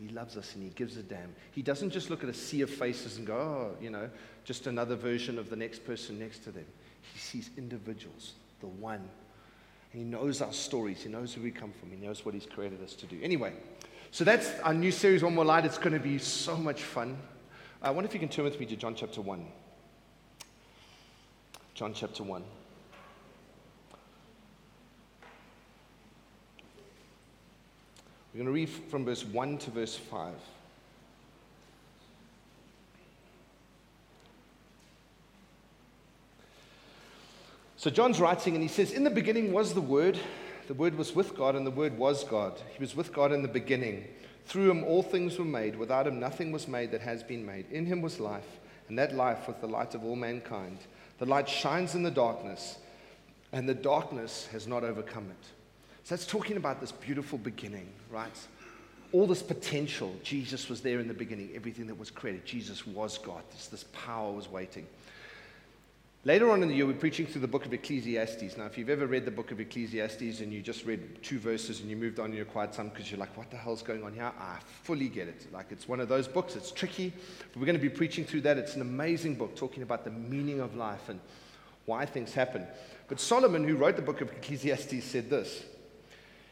He 0.00 0.08
loves 0.08 0.36
us 0.36 0.54
and 0.54 0.62
he 0.62 0.70
gives 0.70 0.96
a 0.96 1.02
damn. 1.02 1.34
He 1.52 1.62
doesn't 1.62 1.90
just 1.90 2.10
look 2.10 2.22
at 2.22 2.28
a 2.28 2.34
sea 2.34 2.62
of 2.62 2.70
faces 2.70 3.18
and 3.18 3.26
go, 3.26 3.34
oh, 3.34 3.76
you 3.80 3.90
know, 3.90 4.08
just 4.44 4.66
another 4.66 4.96
version 4.96 5.38
of 5.38 5.50
the 5.50 5.56
next 5.56 5.84
person 5.84 6.18
next 6.18 6.40
to 6.44 6.50
them. 6.50 6.64
He 7.12 7.18
sees 7.18 7.50
individuals, 7.56 8.32
the 8.60 8.66
one. 8.66 9.08
And 9.92 10.02
he 10.02 10.04
knows 10.04 10.40
our 10.40 10.52
stories. 10.52 11.02
He 11.02 11.08
knows 11.08 11.36
where 11.36 11.44
we 11.44 11.50
come 11.50 11.72
from. 11.72 11.90
He 11.90 11.96
knows 11.96 12.24
what 12.24 12.34
he's 12.34 12.46
created 12.46 12.82
us 12.82 12.94
to 12.94 13.06
do. 13.06 13.20
Anyway, 13.22 13.52
so 14.10 14.24
that's 14.24 14.50
our 14.60 14.74
new 14.74 14.90
series, 14.90 15.22
One 15.22 15.34
More 15.34 15.44
Light. 15.44 15.64
It's 15.66 15.78
going 15.78 15.92
to 15.92 16.00
be 16.00 16.18
so 16.18 16.56
much 16.56 16.82
fun. 16.82 17.18
I 17.82 17.90
wonder 17.90 18.08
if 18.08 18.14
you 18.14 18.20
can 18.20 18.28
turn 18.28 18.44
with 18.44 18.58
me 18.58 18.66
to 18.66 18.76
John 18.76 18.94
chapter 18.94 19.20
1. 19.20 19.46
John 21.74 21.92
chapter 21.94 22.22
1. 22.22 22.42
We're 28.32 28.38
going 28.38 28.46
to 28.46 28.52
read 28.52 28.68
from 28.90 29.04
verse 29.04 29.24
1 29.24 29.58
to 29.58 29.70
verse 29.70 29.94
5. 29.94 30.32
So 37.76 37.90
John's 37.90 38.20
writing 38.20 38.54
and 38.54 38.62
he 38.62 38.68
says, 38.68 38.92
In 38.92 39.04
the 39.04 39.10
beginning 39.10 39.52
was 39.52 39.74
the 39.74 39.80
Word. 39.80 40.18
The 40.68 40.74
Word 40.74 40.96
was 40.96 41.14
with 41.14 41.36
God, 41.36 41.56
and 41.56 41.66
the 41.66 41.70
Word 41.72 41.98
was 41.98 42.22
God. 42.24 42.58
He 42.72 42.78
was 42.78 42.94
with 42.94 43.12
God 43.12 43.32
in 43.32 43.42
the 43.42 43.48
beginning. 43.48 44.06
Through 44.46 44.70
him 44.70 44.84
all 44.84 45.02
things 45.02 45.38
were 45.38 45.44
made. 45.44 45.76
Without 45.76 46.06
him 46.06 46.20
nothing 46.20 46.52
was 46.52 46.68
made 46.68 46.92
that 46.92 47.00
has 47.00 47.22
been 47.22 47.44
made. 47.44 47.70
In 47.70 47.84
him 47.84 48.00
was 48.00 48.20
life, 48.20 48.60
and 48.88 48.98
that 48.98 49.14
life 49.14 49.48
was 49.48 49.56
the 49.60 49.66
light 49.66 49.94
of 49.94 50.04
all 50.04 50.16
mankind. 50.16 50.78
The 51.18 51.26
light 51.26 51.48
shines 51.48 51.94
in 51.94 52.02
the 52.02 52.10
darkness, 52.10 52.78
and 53.52 53.68
the 53.68 53.74
darkness 53.74 54.46
has 54.52 54.66
not 54.66 54.84
overcome 54.84 55.30
it. 55.30 55.46
So 56.04 56.14
that's 56.14 56.26
talking 56.26 56.56
about 56.56 56.80
this 56.80 56.92
beautiful 56.92 57.38
beginning, 57.38 57.88
right? 58.10 58.36
All 59.12 59.26
this 59.26 59.42
potential. 59.42 60.14
Jesus 60.22 60.68
was 60.68 60.80
there 60.80 61.00
in 61.00 61.06
the 61.06 61.14
beginning. 61.14 61.50
Everything 61.54 61.86
that 61.86 61.98
was 61.98 62.10
created. 62.10 62.44
Jesus 62.44 62.86
was 62.86 63.18
God. 63.18 63.42
This, 63.52 63.68
this 63.68 63.84
power 63.92 64.32
was 64.32 64.50
waiting. 64.50 64.86
Later 66.24 66.52
on 66.52 66.62
in 66.62 66.68
the 66.68 66.74
year, 66.74 66.86
we're 66.86 66.92
preaching 66.92 67.26
through 67.26 67.40
the 67.40 67.48
book 67.48 67.66
of 67.66 67.72
Ecclesiastes. 67.72 68.56
Now, 68.56 68.66
if 68.66 68.78
you've 68.78 68.88
ever 68.88 69.08
read 69.08 69.24
the 69.24 69.32
book 69.32 69.50
of 69.50 69.58
Ecclesiastes 69.58 70.40
and 70.40 70.52
you 70.52 70.62
just 70.62 70.84
read 70.84 71.20
two 71.20 71.40
verses 71.40 71.80
and 71.80 71.90
you 71.90 71.96
moved 71.96 72.20
on 72.20 72.30
in 72.30 72.36
your 72.36 72.44
quiet 72.44 72.72
time 72.72 72.90
because 72.90 73.10
you're 73.10 73.18
like, 73.18 73.36
what 73.36 73.50
the 73.50 73.56
hell's 73.56 73.82
going 73.82 74.04
on 74.04 74.14
here? 74.14 74.30
I 74.38 74.58
fully 74.84 75.08
get 75.08 75.26
it. 75.26 75.52
Like, 75.52 75.66
it's 75.70 75.88
one 75.88 75.98
of 75.98 76.08
those 76.08 76.28
books. 76.28 76.54
It's 76.54 76.70
tricky. 76.70 77.12
But 77.52 77.58
we're 77.58 77.66
going 77.66 77.78
to 77.78 77.82
be 77.82 77.88
preaching 77.88 78.24
through 78.24 78.42
that. 78.42 78.56
It's 78.56 78.76
an 78.76 78.82
amazing 78.82 79.34
book 79.34 79.56
talking 79.56 79.82
about 79.82 80.04
the 80.04 80.12
meaning 80.12 80.60
of 80.60 80.76
life 80.76 81.08
and 81.08 81.18
why 81.86 82.06
things 82.06 82.32
happen. 82.32 82.68
But 83.08 83.18
Solomon, 83.18 83.66
who 83.66 83.74
wrote 83.74 83.96
the 83.96 84.02
book 84.02 84.20
of 84.20 84.30
Ecclesiastes, 84.30 85.04
said 85.04 85.28
this 85.28 85.64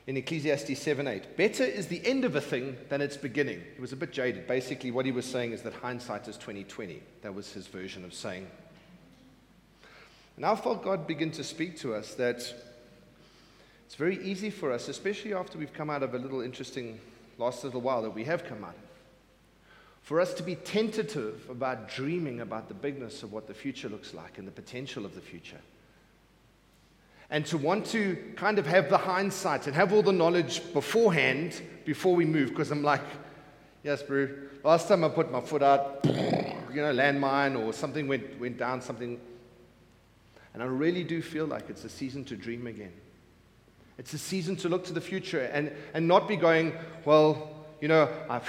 in 0.07 0.17
Ecclesiastes 0.17 0.79
7:8. 0.79 1.37
Better 1.37 1.65
is 1.65 1.87
the 1.87 2.05
end 2.07 2.25
of 2.25 2.37
a 2.37 2.41
thing 2.41 2.77
than 2.89 3.01
its 3.01 3.17
beginning. 3.17 3.63
He 3.75 3.81
was 3.81 3.93
a 3.93 3.97
bit 3.97 4.13
jaded. 4.13 4.47
Basically, 4.47 4.91
what 4.91 5.07
he 5.07 5.13
was 5.13 5.27
saying 5.27 5.53
is 5.53 5.63
that 5.63 5.75
hindsight 5.75 6.29
is 6.29 6.37
2020. 6.37 7.03
That 7.23 7.35
was 7.35 7.53
his 7.53 7.67
version 7.67 8.05
of 8.05 8.15
saying 8.15 8.47
and 10.41 10.47
I 10.47 10.57
felt 10.57 10.83
God 10.83 11.07
begin 11.07 11.31
to 11.33 11.45
speak 11.45 11.77
to 11.81 11.95
us 11.95 12.15
that 12.15 12.37
it's 13.85 13.95
very 13.95 14.17
easy 14.25 14.49
for 14.49 14.73
us, 14.73 14.89
especially 14.89 15.35
after 15.35 15.59
we've 15.59 15.75
come 15.75 15.91
out 15.91 16.03
of 16.03 16.15
a 16.15 16.19
little 16.19 16.41
interesting 16.41 16.99
last 17.37 17.63
little 17.63 17.83
while 17.83 18.01
that 18.01 18.15
we 18.15 18.25
have 18.25 18.47
come 18.47 18.65
out 18.65 18.71
of, 18.71 18.89
for 20.01 20.19
us 20.19 20.33
to 20.33 20.43
be 20.43 20.55
tentative 20.55 21.47
about 21.51 21.91
dreaming 21.91 22.41
about 22.41 22.69
the 22.69 22.75
bigness 22.75 23.23
of 23.23 23.35
what 23.35 23.49
the 23.49 23.53
future 23.53 23.91
looks 23.91 24.15
like 24.15 24.39
and 24.39 24.49
the 24.49 24.53
potential 24.53 25.05
of 25.05 25.15
the 25.15 25.21
future. 25.21 25.61
And 27.31 27.47
to 27.47 27.59
want 27.59 27.87
to 27.87 28.17
kind 28.37 28.59
of 28.59 28.67
have 28.67 28.91
the 28.91 28.99
hindsight 28.99 29.67
and 29.67 29.77
have 29.77 29.93
all 29.93 30.03
the 30.03 30.13
knowledge 30.13 30.73
beforehand 30.73 31.61
before 31.85 32.15
we 32.15 32.25
move, 32.25 32.51
because 32.51 32.71
I'm 32.71 32.83
like, 32.83 33.03
yes, 33.85 34.03
bro, 34.03 34.29
last 34.65 34.89
time 34.89 35.05
I 35.05 35.09
put 35.09 35.31
my 35.31 35.41
foot 35.41 35.63
out, 35.63 36.01
you 36.05 36.83
know, 36.83 36.93
landmine 36.93 37.59
or 37.59 37.73
something 37.73 38.09
went, 38.09 38.41
went 38.41 38.59
down, 38.59 38.81
something 38.81 39.21
and 40.55 40.63
I 40.63 40.67
really 40.67 41.05
do 41.05 41.23
feel 41.23 41.47
like 41.47 41.71
it's 41.71 41.85
a 41.85 41.89
season 41.89 42.25
to 42.27 42.37
dream 42.37 42.67
again. 42.67 42.93
It's 43.99 44.15
a 44.15 44.19
season 44.19 44.57
to 44.57 44.69
look 44.69 44.85
to 44.87 44.93
the 44.93 45.01
future 45.01 45.43
and, 45.53 45.73
and 45.95 46.09
not 46.09 46.27
be 46.27 46.37
going, 46.37 46.73
well, 47.05 47.51
you 47.81 47.89
know, 47.89 48.09
I've 48.29 48.49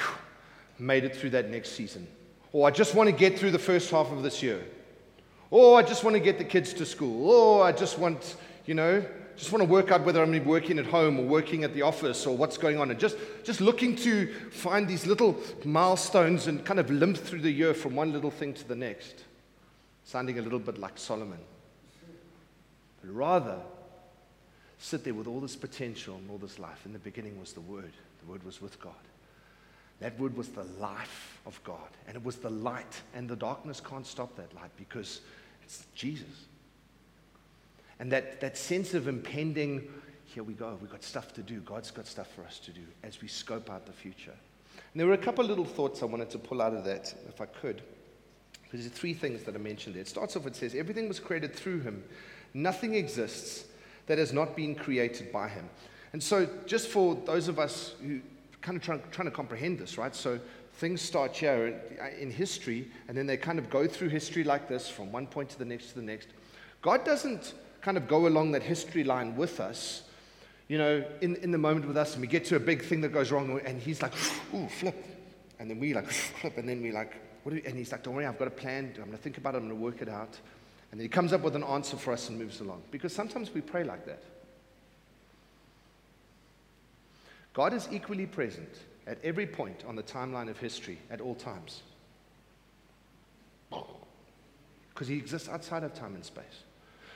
made 0.80 1.04
it 1.04 1.16
through 1.16 1.32
that 1.32 1.50
next 1.50 1.72
season. 1.72 2.08
Or 2.54 2.68
I 2.68 2.72
just 2.72 2.96
want 2.96 3.08
to 3.08 3.16
get 3.16 3.38
through 3.38 3.52
the 3.52 3.60
first 3.60 3.92
half 3.92 4.12
of 4.12 4.24
this 4.24 4.42
year. 4.42 4.64
Or 5.52 5.78
I 5.78 5.84
just 5.84 6.04
want 6.04 6.16
to 6.16 6.20
get 6.20 6.38
the 6.38 6.44
kids 6.44 6.74
to 6.74 6.86
school. 6.86 7.30
Or 7.30 7.64
I 7.64 7.72
just 7.72 8.00
want, 8.00 8.36
you 8.66 8.74
know, 8.74 9.06
just 9.36 9.52
want 9.52 9.64
to 9.64 9.70
work 9.70 9.92
out 9.92 10.06
whether 10.06 10.22
I'm 10.22 10.46
working 10.46 10.78
at 10.78 10.86
home 10.86 11.20
or 11.20 11.24
working 11.24 11.64
at 11.64 11.74
the 11.74 11.82
office 11.82 12.26
or 12.26 12.36
what's 12.36 12.58
going 12.58 12.80
on. 12.80 12.92
And 12.92 13.00
just, 13.00 13.18
just 13.44 13.62
looking 13.62 13.96
to 13.98 14.32
find 14.52 14.88
these 14.88 15.08
little 15.08 15.38
milestones 15.66 16.48
and 16.48 16.64
kind 16.64 16.80
of 16.80 16.90
limp 16.90 17.18
through 17.18 17.42
the 17.42 17.52
year 17.52 17.74
from 17.74 17.96
one 17.96 18.12
little 18.12 18.32
thing 18.32 18.54
to 18.54 18.68
the 18.68 18.76
next. 18.76 19.24
Sounding 20.04 20.40
a 20.40 20.42
little 20.42 20.60
bit 20.60 20.78
like 20.78 20.98
Solomon 20.98 21.40
but 23.02 23.14
rather 23.14 23.58
sit 24.78 25.04
there 25.04 25.14
with 25.14 25.28
all 25.28 25.40
this 25.40 25.56
potential 25.56 26.16
and 26.16 26.30
all 26.30 26.38
this 26.38 26.60
life. 26.60 26.86
In 26.86 26.94
the 26.94 27.00
beginning 27.00 27.40
was 27.40 27.54
the 27.54 27.62
Word, 27.62 27.92
the 28.24 28.32
Word 28.32 28.44
was 28.44 28.62
with 28.62 28.80
God. 28.80 28.94
That 30.00 30.20
Word 30.20 30.36
was 30.36 30.50
the 30.50 30.64
life 30.80 31.40
of 31.46 31.62
God, 31.64 31.90
and 32.08 32.16
it 32.16 32.24
was 32.24 32.38
the 32.38 32.50
light, 32.50 33.02
and 33.14 33.28
the 33.28 33.36
darkness 33.36 33.82
can't 33.82 34.06
stop 34.06 34.36
that 34.38 34.54
light 34.56 34.72
because 34.78 35.22
it's 35.64 35.86
Jesus. 35.94 36.46
And 38.02 38.12
that, 38.12 38.42
that 38.42 38.58
sense 38.58 38.96
of 38.96 39.08
impending, 39.08 39.88
here 40.26 40.44
we 40.44 40.54
go, 40.54 40.76
we've 40.82 40.92
got 40.92 41.04
stuff 41.04 41.34
to 41.36 41.44
do. 41.44 41.60
God's 41.62 41.92
got 41.92 42.08
stuff 42.08 42.28
for 42.36 42.44
us 42.44 42.58
to 42.60 42.72
do 42.72 42.82
as 43.04 43.22
we 43.22 43.28
scope 43.28 43.70
out 43.70 43.86
the 43.86 43.94
future. 43.94 44.34
And 44.74 45.00
there 45.00 45.06
were 45.06 45.14
a 45.14 45.18
couple 45.20 45.46
little 45.46 45.64
thoughts 45.64 46.02
I 46.02 46.06
wanted 46.06 46.32
to 46.32 46.40
pull 46.40 46.64
out 46.64 46.74
of 46.74 46.84
that, 46.86 47.14
if 47.30 47.40
I 47.40 47.46
could. 47.46 47.84
Because 48.64 48.82
there's 48.82 48.92
three 48.92 49.14
things 49.14 49.44
that 49.44 49.54
I 49.54 49.60
mentioned 49.60 49.96
there. 49.96 50.02
It 50.02 50.08
starts 50.08 50.36
off, 50.36 50.48
it 50.48 50.56
says, 50.56 50.74
everything 50.74 51.08
was 51.08 51.20
created 51.20 51.56
through 51.56 51.82
him, 51.82 52.04
Nothing 52.54 52.96
exists 52.96 53.66
that 54.08 54.18
has 54.18 54.34
not 54.34 54.56
been 54.56 54.76
created 54.76 55.32
by 55.32 55.48
him. 55.48 55.70
And 56.12 56.22
so, 56.22 56.48
just 56.66 56.90
for 56.90 57.16
those 57.16 57.48
of 57.48 57.60
us 57.60 57.96
who 58.02 58.20
kind 58.62 58.78
of 58.78 58.84
trying, 58.84 59.02
trying 59.12 59.30
to 59.30 59.34
comprehend 59.34 59.80
this, 59.80 59.98
right? 59.98 60.14
So, 60.14 60.40
things 60.74 61.02
start 61.02 61.38
here 61.38 61.80
in 62.20 62.32
history, 62.32 62.92
and 63.08 63.16
then 63.16 63.26
they 63.26 63.38
kind 63.38 63.60
of 63.60 63.70
go 63.70 63.88
through 63.88 64.10
history 64.10 64.44
like 64.44 64.68
this 64.68 64.90
from 64.90 65.12
one 65.12 65.28
point 65.28 65.50
to 65.52 65.60
the 65.60 65.66
next 65.66 65.90
to 65.90 65.96
the 65.96 66.02
next. 66.02 66.30
God 66.82 67.06
doesn't 67.06 67.54
kind 67.82 67.98
of 67.98 68.08
go 68.08 68.28
along 68.28 68.52
that 68.52 68.64
history 68.64 69.04
line 69.04 69.36
with 69.36 69.60
us, 69.60 70.04
you 70.68 70.78
know, 70.78 71.04
in, 71.22 71.36
in 71.38 71.52
the 71.52 71.58
moment 71.58 71.88
with 71.88 71.98
us, 71.98 72.14
and 72.14 72.22
we 72.22 72.28
get 72.28 72.46
to 72.46 72.56
a 72.56 72.60
big 72.60 72.84
thing 72.84 73.02
that 73.02 73.10
goes 73.10 73.32
wrong, 73.32 73.60
and 73.66 73.82
He's 73.82 74.02
like, 74.02 74.14
ooh, 74.54 74.68
flip. 74.68 75.06
And 75.60 75.70
then 75.70 75.80
we 75.80 75.94
like, 75.94 76.10
flip, 76.10 76.58
and 76.58 76.68
then 76.68 76.82
we 76.82 76.92
like, 76.92 77.16
what 77.44 77.54
do 77.54 77.62
and 77.66 77.76
He's 77.76 77.92
like, 77.92 78.04
don't 78.04 78.16
worry, 78.16 78.26
I've 78.26 78.40
got 78.40 78.48
a 78.48 78.52
plan. 78.52 78.94
I'm 78.96 79.06
going 79.06 79.12
to 79.12 79.18
think 79.18 79.38
about 79.38 79.56
it, 79.56 79.58
I'm 79.58 79.68
going 79.68 79.78
to 79.78 79.84
work 79.84 80.02
it 80.02 80.10
out. 80.10 80.38
And 80.92 81.00
then 81.00 81.06
he 81.06 81.10
comes 81.10 81.32
up 81.32 81.42
with 81.42 81.56
an 81.56 81.64
answer 81.64 81.96
for 81.96 82.12
us 82.12 82.28
and 82.30 82.38
moves 82.38 82.60
along. 82.60 82.84
Because 82.92 83.14
sometimes 83.14 83.54
we 83.54 83.62
pray 83.62 83.84
like 83.84 84.06
that. 84.06 84.22
God 87.54 87.74
is 87.74 87.88
equally 87.92 88.26
present 88.26 88.70
at 89.08 89.18
every 89.24 89.48
point 89.48 89.84
on 89.88 89.96
the 89.96 90.04
timeline 90.04 90.50
of 90.50 90.58
history 90.58 90.98
at 91.10 91.22
all 91.22 91.36
times. 91.36 91.82
Because 93.70 95.08
he 95.08 95.16
exists 95.16 95.48
outside 95.48 95.84
of 95.84 95.94
time 95.94 96.14
and 96.14 96.26
space. 96.26 96.64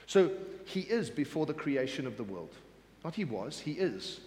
So 0.08 0.32
he 0.66 0.82
is 0.82 1.10
before 1.10 1.46
the 1.46 1.54
creation 1.54 2.08
of 2.08 2.18
the 2.18 2.24
world. 2.24 2.54
Not 3.04 3.16
he 3.16 3.26
was, 3.26 3.60
he 3.60 3.74
is. 3.74 4.20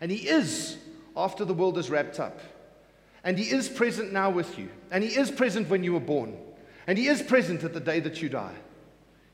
And 0.00 0.10
he 0.10 0.28
is 0.28 0.76
after 1.16 1.44
the 1.44 1.54
world 1.54 1.78
is 1.78 1.90
wrapped 1.90 2.20
up. 2.20 2.40
And 3.24 3.38
he 3.38 3.44
is 3.44 3.68
present 3.68 4.12
now 4.12 4.30
with 4.30 4.58
you. 4.58 4.68
And 4.90 5.04
he 5.04 5.10
is 5.10 5.30
present 5.30 5.68
when 5.68 5.84
you 5.84 5.92
were 5.92 6.00
born. 6.00 6.36
And 6.86 6.98
He 6.98 7.06
is 7.06 7.22
present 7.22 7.62
at 7.64 7.72
the 7.72 7.80
day 7.80 8.00
that 8.00 8.22
you 8.22 8.28
die. 8.28 8.54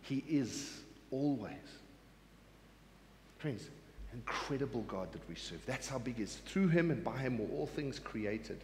He 0.02 0.24
is 0.28 0.80
always. 1.10 1.52
Friends, 3.38 3.68
incredible 4.12 4.82
God 4.82 5.12
that 5.12 5.26
we 5.28 5.34
serve. 5.34 5.64
That's 5.66 5.88
how 5.88 5.98
big 5.98 6.20
is. 6.20 6.36
Through 6.46 6.68
Him 6.68 6.90
and 6.90 7.02
by 7.02 7.16
Him 7.16 7.38
were 7.38 7.56
all 7.56 7.66
things 7.66 7.98
created. 7.98 8.60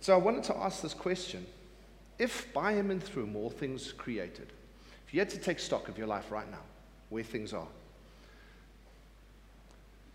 So 0.00 0.14
I 0.14 0.16
wanted 0.16 0.44
to 0.44 0.56
ask 0.56 0.82
this 0.82 0.94
question 0.94 1.46
If 2.18 2.52
by 2.52 2.72
Him 2.72 2.90
and 2.90 3.02
through 3.02 3.24
Him 3.24 3.36
all 3.36 3.50
things 3.50 3.92
created, 3.92 4.52
if 5.10 5.14
you 5.14 5.18
had 5.18 5.30
to 5.30 5.38
take 5.38 5.58
stock 5.58 5.88
of 5.88 5.98
your 5.98 6.06
life 6.06 6.30
right 6.30 6.48
now, 6.52 6.62
where 7.08 7.24
things 7.24 7.52
are, 7.52 7.66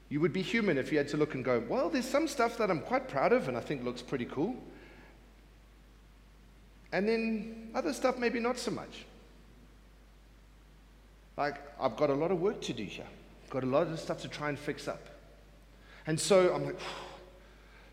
you 0.07 0.21
would 0.21 0.31
be 0.31 0.41
human 0.41 0.77
if 0.77 0.89
you 0.89 0.97
had 0.97 1.09
to 1.09 1.17
look 1.17 1.35
and 1.35 1.43
go, 1.43 1.61
well, 1.67 1.89
there's 1.89 2.07
some 2.07 2.29
stuff 2.29 2.57
that 2.59 2.71
I'm 2.71 2.79
quite 2.79 3.09
proud 3.09 3.33
of 3.33 3.49
and 3.49 3.57
I 3.57 3.59
think 3.59 3.83
looks 3.83 4.01
pretty 4.01 4.23
cool. 4.23 4.55
And 6.93 7.09
then 7.09 7.71
other 7.75 7.91
stuff, 7.91 8.17
maybe 8.17 8.39
not 8.39 8.57
so 8.57 8.71
much. 8.71 9.03
Like, 11.35 11.55
I've 11.77 11.97
got 11.97 12.09
a 12.09 12.13
lot 12.13 12.31
of 12.31 12.39
work 12.39 12.61
to 12.61 12.71
do 12.71 12.83
here. 12.83 13.03
I've 13.43 13.49
got 13.49 13.65
a 13.65 13.67
lot 13.67 13.87
of 13.87 13.99
stuff 13.99 14.21
to 14.21 14.29
try 14.29 14.47
and 14.47 14.57
fix 14.57 14.87
up. 14.87 15.05
And 16.07 16.17
so 16.17 16.55
I'm 16.55 16.67
like, 16.67 16.79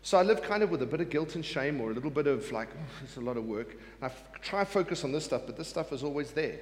so 0.03 0.17
I 0.17 0.23
live 0.23 0.41
kind 0.41 0.63
of 0.63 0.71
with 0.71 0.81
a 0.83 0.85
bit 0.85 1.01
of 1.01 1.09
guilt 1.09 1.35
and 1.35 1.43
shame 1.43 1.81
or 1.81 1.91
a 1.91 1.93
little 1.93 2.11
bit 2.11 2.27
of 2.27 2.49
like, 2.53 2.69
oh, 2.73 3.03
it's 3.03 3.17
a 3.17 3.21
lot 3.21 3.35
of 3.35 3.43
work. 3.43 3.71
And 3.71 4.03
I 4.03 4.05
f- 4.05 4.23
try 4.41 4.63
to 4.63 4.65
focus 4.65 5.03
on 5.03 5.11
this 5.11 5.25
stuff, 5.25 5.41
but 5.45 5.57
this 5.57 5.67
stuff 5.67 5.91
is 5.91 6.01
always 6.01 6.31
there. 6.31 6.59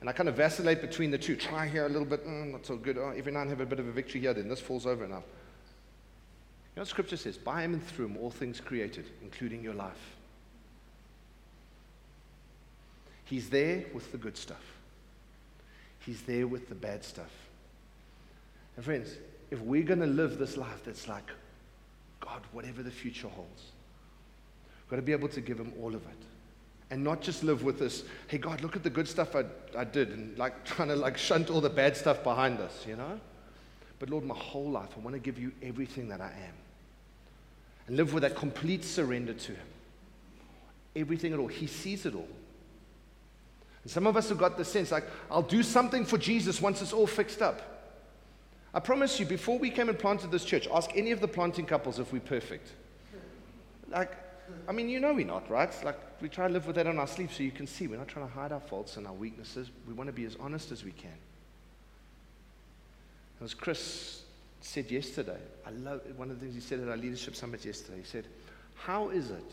And 0.00 0.08
I 0.08 0.12
kind 0.12 0.28
of 0.28 0.36
vacillate 0.36 0.80
between 0.80 1.10
the 1.10 1.18
two. 1.18 1.34
Try 1.34 1.66
here 1.66 1.86
a 1.86 1.88
little 1.88 2.06
bit, 2.06 2.24
mm, 2.24 2.52
not 2.52 2.64
so 2.64 2.76
good. 2.76 2.98
Oh, 2.98 3.12
every 3.16 3.32
now 3.32 3.40
and 3.40 3.50
have 3.50 3.60
a 3.60 3.66
bit 3.66 3.80
of 3.80 3.88
a 3.88 3.90
victory 3.92 4.20
here, 4.20 4.32
then 4.32 4.48
this 4.48 4.60
falls 4.60 4.86
over 4.86 5.06
now. 5.08 5.16
You 5.16 6.76
know 6.76 6.82
what 6.82 6.88
Scripture 6.88 7.16
says? 7.16 7.36
By 7.36 7.62
him 7.62 7.74
and 7.74 7.84
through 7.84 8.06
him, 8.06 8.16
all 8.18 8.30
things 8.30 8.60
created, 8.60 9.06
including 9.22 9.62
your 9.64 9.74
life. 9.74 10.16
He's 13.24 13.50
there 13.50 13.84
with 13.92 14.10
the 14.12 14.18
good 14.18 14.36
stuff, 14.36 14.62
He's 15.98 16.22
there 16.22 16.46
with 16.46 16.68
the 16.68 16.74
bad 16.74 17.04
stuff. 17.04 17.30
And 18.76 18.84
friends, 18.84 19.16
if 19.50 19.60
we're 19.60 19.82
going 19.82 20.00
to 20.00 20.06
live 20.06 20.38
this 20.38 20.56
life 20.56 20.84
that's 20.84 21.08
like, 21.08 21.28
God, 22.20 22.42
whatever 22.52 22.82
the 22.82 22.90
future 22.90 23.28
holds, 23.28 23.72
we've 24.84 24.90
got 24.90 24.96
to 24.96 25.02
be 25.02 25.12
able 25.12 25.28
to 25.28 25.40
give 25.40 25.58
Him 25.58 25.72
all 25.80 25.94
of 25.94 26.02
it. 26.02 26.22
And 26.90 27.04
not 27.04 27.20
just 27.20 27.44
live 27.44 27.62
with 27.62 27.78
this, 27.78 28.04
hey, 28.28 28.38
God, 28.38 28.62
look 28.62 28.74
at 28.74 28.82
the 28.82 28.90
good 28.90 29.06
stuff 29.06 29.36
I, 29.36 29.44
I 29.76 29.84
did, 29.84 30.10
and 30.10 30.36
like 30.38 30.64
trying 30.64 30.88
to 30.88 30.96
like 30.96 31.18
shunt 31.18 31.50
all 31.50 31.60
the 31.60 31.70
bad 31.70 31.96
stuff 31.96 32.22
behind 32.22 32.60
us, 32.60 32.86
you 32.86 32.96
know? 32.96 33.20
But 33.98 34.10
Lord, 34.10 34.24
my 34.24 34.36
whole 34.36 34.70
life, 34.70 34.90
I 34.96 35.00
want 35.00 35.14
to 35.14 35.20
give 35.20 35.38
you 35.38 35.52
everything 35.62 36.08
that 36.08 36.20
I 36.20 36.30
am. 36.30 36.54
And 37.86 37.96
live 37.96 38.14
with 38.14 38.22
that 38.22 38.36
complete 38.36 38.84
surrender 38.84 39.32
to 39.32 39.52
Him. 39.52 39.66
Everything 40.94 41.32
at 41.32 41.38
all. 41.38 41.48
He 41.48 41.66
sees 41.66 42.06
it 42.06 42.14
all. 42.14 42.28
And 43.82 43.90
some 43.90 44.06
of 44.06 44.16
us 44.16 44.28
have 44.28 44.38
got 44.38 44.56
the 44.56 44.64
sense 44.64 44.92
like, 44.92 45.04
I'll 45.30 45.42
do 45.42 45.62
something 45.62 46.04
for 46.04 46.18
Jesus 46.18 46.60
once 46.60 46.82
it's 46.82 46.92
all 46.92 47.06
fixed 47.06 47.42
up. 47.42 47.78
I 48.74 48.80
promise 48.80 49.18
you, 49.18 49.26
before 49.26 49.58
we 49.58 49.70
came 49.70 49.88
and 49.88 49.98
planted 49.98 50.30
this 50.30 50.44
church, 50.44 50.68
ask 50.72 50.90
any 50.94 51.10
of 51.10 51.20
the 51.20 51.28
planting 51.28 51.64
couples 51.64 51.98
if 51.98 52.12
we're 52.12 52.20
perfect. 52.20 52.68
Like, 53.88 54.12
I 54.68 54.72
mean, 54.72 54.88
you 54.88 55.00
know 55.00 55.12
we're 55.12 55.26
not, 55.26 55.50
right? 55.50 55.72
Like, 55.84 55.98
we 56.20 56.28
try 56.28 56.46
to 56.46 56.52
live 56.52 56.66
with 56.66 56.76
that 56.76 56.86
on 56.86 56.98
our 56.98 57.06
sleeve 57.06 57.32
so 57.32 57.42
you 57.42 57.50
can 57.50 57.66
see. 57.66 57.86
We're 57.86 57.98
not 57.98 58.08
trying 58.08 58.26
to 58.26 58.32
hide 58.32 58.52
our 58.52 58.60
faults 58.60 58.96
and 58.96 59.06
our 59.06 59.12
weaknesses. 59.12 59.70
We 59.86 59.94
want 59.94 60.08
to 60.08 60.12
be 60.12 60.24
as 60.24 60.36
honest 60.40 60.72
as 60.72 60.84
we 60.84 60.92
can. 60.92 61.16
As 63.42 63.54
Chris 63.54 64.22
said 64.60 64.90
yesterday, 64.90 65.38
I 65.66 65.70
love 65.70 66.02
one 66.16 66.30
of 66.30 66.38
the 66.38 66.44
things 66.44 66.54
he 66.54 66.60
said 66.60 66.80
at 66.80 66.88
our 66.88 66.96
leadership 66.96 67.36
summit 67.36 67.64
yesterday. 67.64 67.98
He 67.98 68.04
said, 68.04 68.26
How 68.74 69.10
is 69.10 69.30
it 69.30 69.52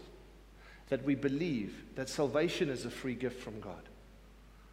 that 0.90 1.04
we 1.04 1.16
believe 1.16 1.84
that 1.96 2.10
salvation 2.10 2.70
is 2.70 2.86
a 2.86 2.90
free 2.90 3.16
gift 3.16 3.42
from 3.42 3.60
God? 3.60 3.82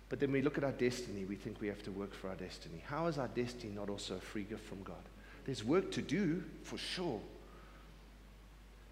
But 0.09 0.21
then 0.21 0.33
we 0.33 0.43
look 0.43 0.59
at 0.59 0.65
our 0.65 0.73
destiny, 0.73 1.25
we 1.25 1.37
think 1.37 1.61
we 1.61 1.69
have 1.69 1.83
to 1.85 1.91
work 1.91 2.15
for 2.15 2.29
our 2.29 2.35
destiny. 2.35 2.83
How 2.87 3.07
is 3.07 3.19
our 3.19 3.29
destiny 3.29 3.73
not 3.75 3.89
also 3.89 4.17
a 4.17 4.21
free 4.21 4.45
gift 4.45 4.65
from 4.67 4.83
God? 4.83 5.03
There's 5.47 5.65
work 5.65 5.91
to 5.93 6.03
do, 6.03 6.43
for 6.65 6.77
sure. 6.77 7.21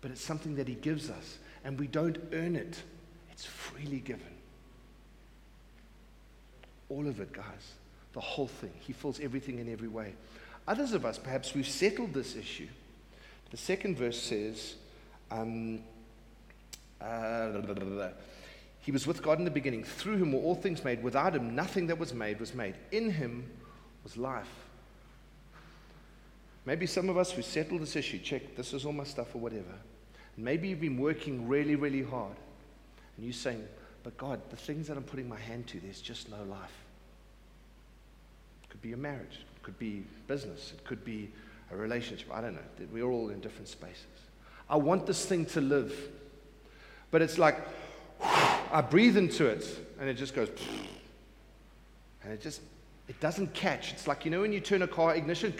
But 0.01 0.11
it's 0.11 0.23
something 0.23 0.57
that 0.57 0.69
He 0.69 0.75
gives 0.75 1.11
us, 1.11 1.39
and 1.65 1.79
we 1.79 1.87
don't 1.87 2.19
earn 2.33 2.57
it, 2.57 2.83
it's 3.31 3.45
freely 3.45 4.01
given. 4.01 4.35
All 6.89 7.07
of 7.07 7.21
it, 7.21 7.33
guys. 7.33 7.75
The 8.13 8.21
whole 8.21 8.49
thing. 8.49 8.73
He 8.81 8.93
fills 8.93 9.21
everything 9.21 9.59
in 9.59 9.73
every 9.73 9.89
way. 9.89 10.15
Others 10.67 10.93
of 10.93 11.05
us, 11.05 11.19
perhaps 11.19 11.55
we've 11.55 11.69
settled 11.69 12.13
this 12.13 12.37
issue. 12.37 12.69
The 13.51 13.57
second 13.57 13.97
verse 13.97 14.21
says, 14.21 14.75
um, 15.31 15.81
uh, 17.01 18.11
he 18.81 18.93
was 18.93 19.07
with 19.07 19.23
God 19.23 19.39
in 19.39 19.45
the 19.45 19.51
beginning. 19.51 19.85
Through 19.85 20.17
him 20.17 20.33
were 20.33 20.41
all 20.41 20.55
things 20.55 20.85
made. 20.85 21.03
Without 21.03 21.35
him, 21.35 21.55
nothing 21.55 21.87
that 21.89 21.99
was 21.99 22.15
made 22.15 22.41
was 22.41 22.55
made. 22.55 22.75
In 22.93 23.11
him 23.11 23.49
was 24.03 24.17
life. 24.17 24.49
Maybe 26.67 26.87
some 26.87 27.09
of 27.09 27.17
us 27.17 27.31
who 27.31 27.43
settled 27.43 27.83
this 27.83 27.97
issue, 27.97 28.19
check, 28.19 28.57
this 28.57 28.73
is 28.73 28.85
all 28.85 28.93
my 28.93 29.05
stuff 29.05 29.35
or 29.35 29.39
whatever. 29.39 29.75
Maybe 30.45 30.69
you've 30.69 30.81
been 30.81 30.99
working 30.99 31.49
really, 31.49 31.75
really 31.75 32.03
hard. 32.03 32.37
And 33.17 33.27
you're 33.27 33.33
saying, 33.33 33.67
but 34.03 34.17
God, 34.17 34.41
the 34.51 34.57
things 34.57 34.87
that 34.89 34.97
I'm 34.97 35.03
putting 35.03 35.29
my 35.29 35.39
hand 35.39 35.67
to, 35.69 35.81
there's 35.81 36.01
just 36.01 36.31
no 36.31 36.43
life. 36.45 36.73
It 38.65 38.71
could 38.71 38.83
be 38.83 38.93
a 38.93 38.97
marriage, 38.97 39.45
it 39.57 39.63
could 39.63 39.79
be 39.79 40.05
business, 40.27 40.73
it 40.77 40.85
could 40.85 41.05
be 41.05 41.31
a 41.71 41.77
relationship. 41.77 42.29
I 42.33 42.41
don't 42.41 42.55
know. 42.55 42.87
We're 42.93 43.11
all 43.11 43.29
in 43.29 43.41
different 43.41 43.69
spaces. 43.69 44.07
I 44.69 44.77
want 44.77 45.07
this 45.07 45.27
thing 45.27 45.47
to 45.47 45.61
live. 45.61 45.95
But 47.11 47.23
it's 47.23 47.39
like, 47.39 47.59
I 48.23 48.85
breathe 48.89 49.17
into 49.17 49.47
it 49.47 49.67
and 49.99 50.09
it 50.09 50.15
just 50.15 50.35
goes, 50.35 50.49
and 52.23 52.33
it 52.33 52.41
just, 52.41 52.61
it 53.09 53.19
doesn't 53.21 53.53
catch. 53.53 53.93
It's 53.93 54.07
like, 54.07 54.25
you 54.25 54.31
know, 54.31 54.43
when 54.43 54.53
you 54.53 54.61
turn 54.61 54.83
a 54.83 54.87
car 54.87 55.15
ignition, 55.17 55.53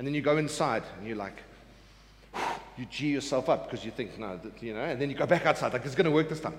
and 0.00 0.06
then 0.06 0.14
you 0.14 0.22
go 0.22 0.38
inside 0.38 0.82
and 0.96 1.06
you're 1.06 1.14
like, 1.14 1.36
you 2.78 2.86
G 2.86 3.08
yourself 3.08 3.50
up 3.50 3.70
because 3.70 3.84
you 3.84 3.90
think, 3.90 4.18
no, 4.18 4.40
you 4.58 4.72
know, 4.72 4.80
and 4.80 4.98
then 4.98 5.10
you 5.10 5.14
go 5.14 5.26
back 5.26 5.44
outside, 5.44 5.74
like 5.74 5.84
it's 5.84 5.94
going 5.94 6.06
to 6.06 6.10
work 6.10 6.30
this 6.30 6.40
time. 6.40 6.54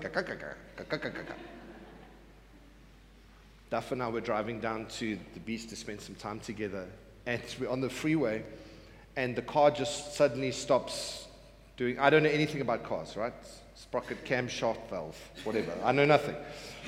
Duff 3.68 3.90
and 3.90 4.00
I 4.00 4.06
were 4.06 4.20
driving 4.20 4.60
down 4.60 4.86
to 4.98 5.18
the 5.34 5.40
beach 5.40 5.66
to 5.70 5.74
spend 5.74 6.00
some 6.00 6.14
time 6.14 6.38
together, 6.38 6.86
and 7.26 7.42
we're 7.58 7.68
on 7.68 7.80
the 7.80 7.90
freeway, 7.90 8.44
and 9.16 9.34
the 9.34 9.42
car 9.42 9.72
just 9.72 10.14
suddenly 10.14 10.52
stops 10.52 11.26
doing, 11.76 11.98
I 11.98 12.10
don't 12.10 12.22
know 12.22 12.30
anything 12.30 12.60
about 12.60 12.84
cars, 12.84 13.16
right? 13.16 13.34
Sprocket, 13.74 14.24
camshaft 14.24 14.88
valve, 14.88 15.18
whatever. 15.42 15.72
I 15.82 15.90
know 15.90 16.04
nothing. 16.04 16.36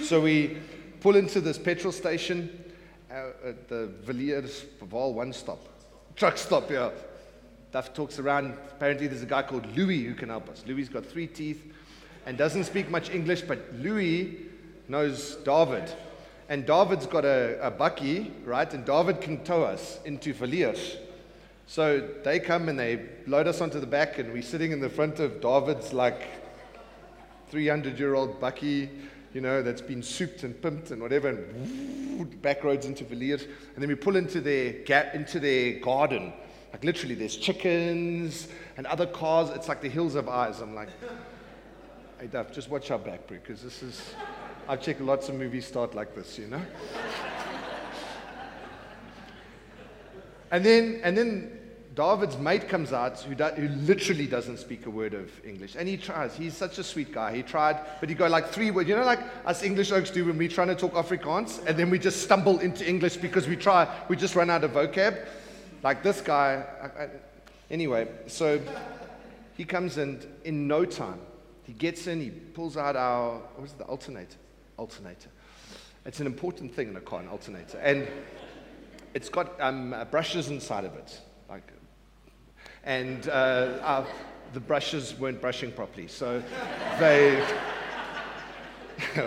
So 0.04 0.20
we 0.20 0.58
pull 1.00 1.16
into 1.16 1.40
this 1.40 1.58
petrol 1.58 1.92
station 1.92 2.72
uh, 3.10 3.30
at 3.44 3.68
the 3.68 3.88
Villiers 4.04 4.66
Val 4.80 5.12
one 5.12 5.32
stop. 5.32 5.58
Truck 6.16 6.38
stop, 6.38 6.70
yeah. 6.70 6.90
Duff 7.72 7.92
talks 7.92 8.20
around. 8.20 8.56
Apparently, 8.70 9.08
there's 9.08 9.22
a 9.22 9.26
guy 9.26 9.42
called 9.42 9.66
Louis 9.76 10.04
who 10.04 10.14
can 10.14 10.28
help 10.28 10.48
us. 10.48 10.62
Louis's 10.66 10.88
got 10.88 11.04
three 11.04 11.26
teeth 11.26 11.72
and 12.24 12.38
doesn't 12.38 12.64
speak 12.64 12.88
much 12.88 13.10
English, 13.10 13.42
but 13.42 13.58
Louis 13.74 14.38
knows 14.88 15.36
David. 15.44 15.92
And 16.48 16.64
David's 16.66 17.06
got 17.06 17.24
a, 17.24 17.58
a 17.66 17.70
bakkie, 17.70 18.30
right? 18.44 18.72
And 18.72 18.84
David 18.84 19.20
can 19.20 19.42
tow 19.42 19.64
us 19.64 19.98
into 20.04 20.32
Villiers. 20.32 20.98
So 21.66 22.06
they 22.22 22.38
come 22.38 22.68
and 22.68 22.78
they 22.78 23.06
load 23.26 23.48
us 23.48 23.60
onto 23.60 23.80
the 23.80 23.86
back, 23.86 24.18
and 24.18 24.32
we're 24.32 24.42
sitting 24.42 24.70
in 24.70 24.80
the 24.80 24.90
front 24.90 25.18
of 25.18 25.40
David's 25.40 25.92
like 25.92 26.28
300 27.48 27.98
year 27.98 28.14
old 28.14 28.40
bakkie, 28.40 28.88
you 29.34 29.40
know, 29.40 29.62
that's 29.62 29.82
been 29.82 30.02
souped 30.02 30.44
and 30.44 30.54
pimped 30.54 30.92
and 30.92 31.02
whatever, 31.02 31.28
and 31.28 32.40
back 32.40 32.62
roads 32.62 32.86
into 32.86 33.04
Villiers. 33.04 33.42
And 33.42 33.82
then 33.82 33.88
we 33.88 33.96
pull 33.96 34.16
into 34.16 34.40
their, 34.40 34.72
gap, 34.84 35.14
into 35.14 35.40
their 35.40 35.80
garden. 35.80 36.32
Like 36.72 36.84
literally, 36.84 37.16
there's 37.16 37.36
chickens 37.36 38.48
and 38.76 38.86
other 38.86 39.06
cars. 39.06 39.50
It's 39.50 39.68
like 39.68 39.82
the 39.82 39.88
Hills 39.88 40.14
Have 40.14 40.28
Eyes. 40.28 40.60
I'm 40.60 40.74
like, 40.74 40.88
hey, 42.20 42.28
Duff, 42.28 42.52
just 42.52 42.70
watch 42.70 42.90
our 42.92 42.98
back, 42.98 43.26
bro, 43.26 43.38
because 43.38 43.60
this 43.62 43.82
is, 43.82 44.14
I've 44.68 44.80
checked 44.80 45.00
lots 45.00 45.28
of 45.28 45.34
movies 45.34 45.66
start 45.66 45.94
like 45.94 46.14
this, 46.14 46.38
you 46.38 46.46
know? 46.46 46.62
And 50.50 50.64
then, 50.64 51.00
and 51.02 51.18
then 51.18 51.58
David's 51.94 52.36
mate 52.38 52.68
comes 52.68 52.92
out 52.92 53.20
who, 53.20 53.34
do, 53.34 53.44
who 53.44 53.68
literally 53.86 54.26
doesn't 54.26 54.58
speak 54.58 54.86
a 54.86 54.90
word 54.90 55.14
of 55.14 55.30
English. 55.44 55.76
And 55.76 55.86
he 55.86 55.96
tries. 55.96 56.34
He's 56.34 56.56
such 56.56 56.78
a 56.78 56.82
sweet 56.82 57.12
guy. 57.12 57.34
He 57.34 57.42
tried, 57.42 57.80
but 58.00 58.08
he 58.08 58.14
got 58.14 58.30
like 58.30 58.48
three 58.48 58.70
words. 58.70 58.88
You 58.88 58.96
know, 58.96 59.04
like 59.04 59.20
us 59.44 59.62
English 59.62 59.92
oaks 59.92 60.10
do 60.10 60.24
when 60.24 60.36
we're 60.36 60.48
trying 60.48 60.68
to 60.68 60.74
talk 60.74 60.94
Afrikaans, 60.94 61.64
and 61.66 61.78
then 61.78 61.90
we 61.90 61.98
just 61.98 62.22
stumble 62.22 62.58
into 62.58 62.88
English 62.88 63.18
because 63.18 63.46
we 63.46 63.56
try, 63.56 63.88
we 64.08 64.16
just 64.16 64.34
run 64.34 64.50
out 64.50 64.64
of 64.64 64.72
vocab. 64.72 65.26
Like 65.82 66.02
this 66.02 66.20
guy. 66.20 66.64
I, 66.82 67.02
I, 67.02 67.08
anyway, 67.70 68.08
so 68.26 68.60
he 69.56 69.64
comes 69.64 69.98
in 69.98 70.20
in 70.44 70.66
no 70.66 70.84
time. 70.84 71.20
He 71.64 71.72
gets 71.72 72.06
in, 72.06 72.20
he 72.20 72.30
pulls 72.30 72.76
out 72.76 72.96
our, 72.96 73.38
what 73.38 73.62
was 73.62 73.72
it, 73.72 73.78
the 73.78 73.84
alternator? 73.84 74.36
Alternator. 74.76 75.30
It's 76.04 76.20
an 76.20 76.26
important 76.26 76.74
thing 76.74 76.88
in 76.88 76.96
a 76.96 77.00
car, 77.00 77.20
an 77.20 77.28
alternator. 77.28 77.78
And 77.78 78.06
it's 79.14 79.28
got 79.28 79.58
um, 79.60 79.94
brushes 80.10 80.50
inside 80.50 80.84
of 80.84 80.94
it, 80.96 81.20
like, 81.48 81.66
and 82.84 83.28
uh, 83.28 83.78
our, 83.82 84.06
the 84.52 84.60
brushes 84.60 85.18
weren't 85.18 85.40
brushing 85.40 85.72
properly, 85.72 86.06
so 86.06 86.42
they. 86.98 87.44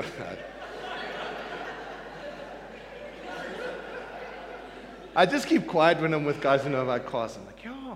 I 5.16 5.26
just 5.26 5.48
keep 5.48 5.66
quiet 5.66 6.00
when 6.00 6.14
I'm 6.14 6.26
with 6.26 6.40
guys 6.42 6.62
who 6.64 6.70
know 6.70 6.84
about 6.84 7.08
cars. 7.08 7.38
I'm 7.38 7.46
like, 7.48 7.64
yeah, 7.64 7.96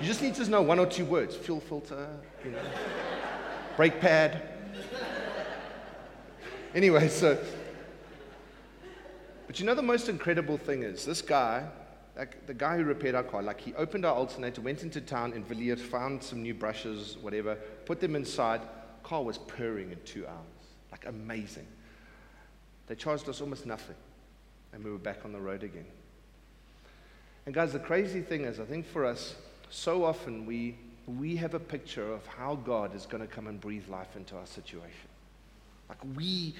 You 0.00 0.06
just 0.06 0.20
need 0.20 0.34
to 0.34 0.50
know 0.50 0.60
one 0.60 0.80
or 0.80 0.86
two 0.86 1.04
words: 1.04 1.36
fuel 1.36 1.60
filter, 1.60 2.08
you 2.44 2.50
know, 2.50 2.58
brake 3.76 4.00
pad. 4.00 4.42
Anyway, 6.74 7.08
so 7.08 7.38
but 9.46 9.60
you 9.60 9.66
know 9.66 9.74
the 9.74 9.82
most 9.82 10.08
incredible 10.08 10.56
thing 10.56 10.82
is 10.82 11.04
this 11.04 11.20
guy, 11.20 11.68
like 12.16 12.46
the 12.46 12.54
guy 12.54 12.76
who 12.76 12.84
repaired 12.84 13.14
our 13.14 13.22
car, 13.22 13.42
like 13.42 13.60
he 13.60 13.74
opened 13.74 14.04
our 14.04 14.14
alternator, 14.14 14.60
went 14.60 14.82
into 14.82 15.00
town 15.00 15.32
in 15.32 15.44
Villiers, 15.44 15.80
found 15.80 16.22
some 16.22 16.42
new 16.42 16.54
brushes, 16.54 17.16
whatever, 17.20 17.56
put 17.86 18.00
them 18.00 18.14
inside. 18.14 18.60
Car 19.02 19.22
was 19.22 19.38
purring 19.38 19.92
in 19.92 19.98
two 20.04 20.26
hours. 20.26 20.36
Like 20.90 21.06
amazing. 21.06 21.66
They 22.86 22.94
charged 22.94 23.28
us 23.28 23.40
almost 23.40 23.64
nothing. 23.64 23.96
And 24.72 24.84
we 24.84 24.90
were 24.90 24.98
back 24.98 25.24
on 25.24 25.32
the 25.32 25.40
road 25.40 25.62
again. 25.62 25.86
And 27.46 27.54
guys, 27.54 27.72
the 27.72 27.78
crazy 27.78 28.20
thing 28.20 28.44
is, 28.44 28.60
I 28.60 28.64
think 28.64 28.86
for 28.86 29.04
us, 29.04 29.34
so 29.70 30.04
often 30.04 30.46
we, 30.46 30.76
we 31.06 31.34
have 31.36 31.54
a 31.54 31.60
picture 31.60 32.12
of 32.12 32.26
how 32.26 32.56
God 32.56 32.94
is 32.94 33.06
going 33.06 33.26
to 33.26 33.26
come 33.26 33.46
and 33.46 33.60
breathe 33.60 33.88
life 33.88 34.16
into 34.16 34.36
our 34.36 34.46
situation. 34.46 35.08
Like 35.88 35.98
we, 36.14 36.54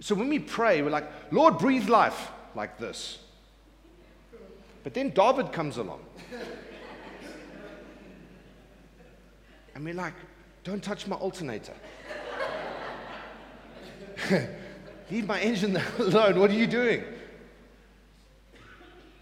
so 0.00 0.14
when 0.14 0.28
we 0.28 0.38
pray, 0.38 0.82
we're 0.82 0.90
like, 0.90 1.08
Lord, 1.30 1.58
breathe 1.58 1.88
life 1.88 2.30
like 2.54 2.78
this. 2.78 3.18
But 4.84 4.94
then 4.94 5.10
David 5.10 5.50
comes 5.50 5.78
along. 5.78 6.04
And 9.74 9.84
we're 9.84 9.94
like, 9.94 10.14
don't 10.62 10.82
touch 10.82 11.06
my 11.06 11.16
alternator. 11.16 11.74
Leave 15.10 15.26
my 15.26 15.40
engine 15.40 15.76
alone. 15.98 16.38
What 16.38 16.50
are 16.50 16.54
you 16.54 16.66
doing? 16.66 17.02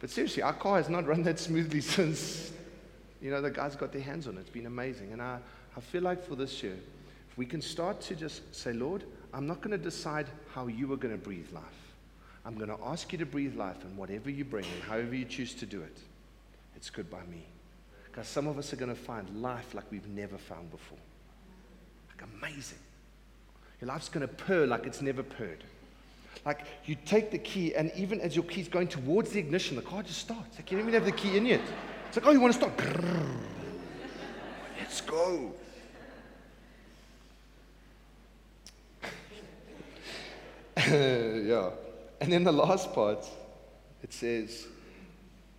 But 0.01 0.11
seriously, 0.11 0.43
our 0.43 0.53
car 0.53 0.77
has 0.79 0.89
not 0.89 1.07
run 1.07 1.23
that 1.23 1.39
smoothly 1.39 1.81
since, 1.97 2.53
you 3.21 3.31
know, 3.31 3.41
the 3.41 3.51
guys 3.51 3.77
got 3.77 3.93
their 3.93 4.03
hands 4.03 4.27
on 4.27 4.37
it. 4.37 4.41
It's 4.41 4.51
been 4.51 4.67
amazing. 4.67 5.13
And 5.13 5.23
I, 5.23 5.39
I 5.77 5.81
feel 5.81 6.03
like 6.03 6.27
for 6.27 6.35
this 6.35 6.63
year, 6.63 6.77
if 7.31 7.39
we 7.39 7.47
can 7.47 7.63
start 7.63 8.01
to 8.03 8.17
just 8.17 8.55
say, 8.55 8.73
Lord, 8.73 9.05
I'm 9.33 9.47
not 9.47 9.61
going 9.61 9.71
to 9.71 9.83
decide 9.83 10.27
how 10.55 10.67
you 10.67 10.93
are 10.93 10.97
going 10.97 11.15
to 11.15 11.23
breathe 11.23 11.51
life. 11.53 11.82
I'm 12.45 12.57
going 12.57 12.69
to 12.69 12.79
ask 12.85 13.13
you 13.13 13.19
to 13.19 13.27
breathe 13.27 13.57
life, 13.57 13.85
and 13.85 13.97
whatever 13.97 14.29
you 14.31 14.45
bring 14.45 14.65
and 14.65 14.83
however 14.83 15.15
you 15.15 15.25
choose 15.25 15.55
to 15.55 15.67
do 15.67 15.81
it, 15.81 15.97
it's 16.75 16.91
good 16.91 17.09
by 17.11 17.23
me. 17.31 17.45
Because 18.05 18.27
some 18.27 18.47
of 18.47 18.59
us 18.59 18.73
are 18.73 18.77
going 18.77 18.95
to 18.95 19.01
find 19.01 19.41
life 19.41 19.75
like 19.75 19.85
we've 19.91 20.09
never 20.09 20.37
found 20.37 20.71
before. 20.71 20.99
Like 22.09 22.29
amazing. 22.37 22.79
Your 23.81 23.89
life's 23.89 24.09
going 24.09 24.27
to 24.27 24.33
purr 24.33 24.67
like 24.67 24.87
it's 24.87 25.01
never 25.01 25.23
purred. 25.23 25.65
Like 26.45 26.67
you 26.85 26.97
take 27.07 27.31
the 27.31 27.39
key, 27.39 27.75
and 27.75 27.93
even 27.97 28.21
as 28.21 28.35
your 28.35 28.45
key's 28.45 28.69
going 28.69 28.89
towards 28.89 29.31
the 29.31 29.39
ignition, 29.39 29.77
the 29.77 29.83
car 29.83 30.03
just 30.03 30.19
starts. 30.19 30.57
Like 30.57 30.71
you 30.71 30.79
don't 30.79 30.89
even 30.89 31.01
have 31.01 31.05
the 31.05 31.17
key 31.17 31.37
in 31.37 31.47
yet. 31.47 31.61
It's 32.09 32.17
like, 32.17 32.27
oh, 32.27 32.33
you 32.33 32.41
want 32.41 32.53
to 32.53 32.59
start? 32.59 32.73
Let's 34.79 35.01
go. 35.01 35.55
yeah. 40.77 41.71
And 42.23 42.33
then 42.33 42.45
the 42.45 42.53
last 42.53 42.93
part, 42.93 43.29
it 44.01 44.13
says, 44.13 44.69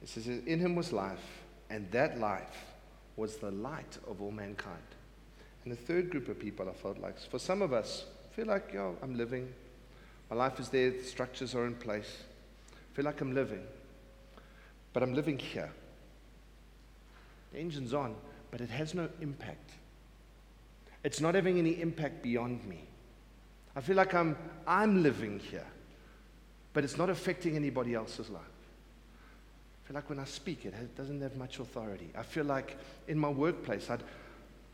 it 0.02 0.08
says, 0.08 0.28
in 0.28 0.60
him 0.60 0.76
was 0.76 0.94
life, 0.94 1.44
and 1.70 1.92
that 1.92 2.22
life 2.22 2.56
was 3.18 3.36
the 3.36 3.52
light 3.52 3.98
of 4.08 4.22
all 4.22 4.32
mankind. 4.32 4.78
And 5.66 5.74
the 5.74 5.76
third 5.76 6.10
group 6.10 6.30
of 6.30 6.40
people 6.40 6.70
I 6.70 6.72
felt 6.72 7.00
like, 7.00 7.20
for 7.20 7.38
some 7.38 7.62
of 7.62 7.74
us, 7.74 8.06
feel 8.32 8.46
like, 8.46 8.72
yo, 8.74 8.96
I'm 9.04 9.18
living. 9.18 9.54
My 10.30 10.38
life 10.38 10.58
is 10.58 10.70
there, 10.70 10.92
the 10.92 11.04
structures 11.04 11.54
are 11.54 11.66
in 11.66 11.76
place. 11.76 12.24
I 12.72 12.96
feel 12.96 13.04
like 13.04 13.20
I'm 13.20 13.36
living. 13.36 13.64
But 14.94 15.04
I'm 15.04 15.14
living 15.14 15.38
here. 15.38 15.70
The 17.52 17.60
engine's 17.60 17.94
on, 17.94 18.16
but 18.52 18.62
it 18.62 18.70
has 18.70 18.94
no 18.94 19.10
impact. 19.20 19.72
It's 21.04 21.20
not 21.20 21.36
having 21.36 21.60
any 21.60 21.82
impact 21.82 22.24
beyond 22.24 22.64
me. 22.64 22.86
I 23.76 23.82
feel 23.82 23.98
like 23.98 24.14
I'm, 24.14 24.38
I'm 24.66 25.04
living 25.04 25.40
here, 25.40 25.68
but 26.74 26.84
it's 26.84 26.98
not 26.98 27.10
affecting 27.10 27.56
anybody 27.56 27.94
else's 27.94 28.30
life. 28.30 28.42
I 29.84 29.88
feel 29.88 29.96
like 29.96 30.10
when 30.10 30.20
I 30.20 30.26
speak, 30.26 30.66
it 30.66 30.96
doesn't 30.96 31.22
have 31.22 31.36
much 31.36 31.60
authority. 31.60 32.10
I 32.18 32.24
feel 32.24 32.46
like 32.46 32.78
in 33.08 33.18
my 33.18 33.30
workplace, 33.30 33.90
I'd, 33.90 34.02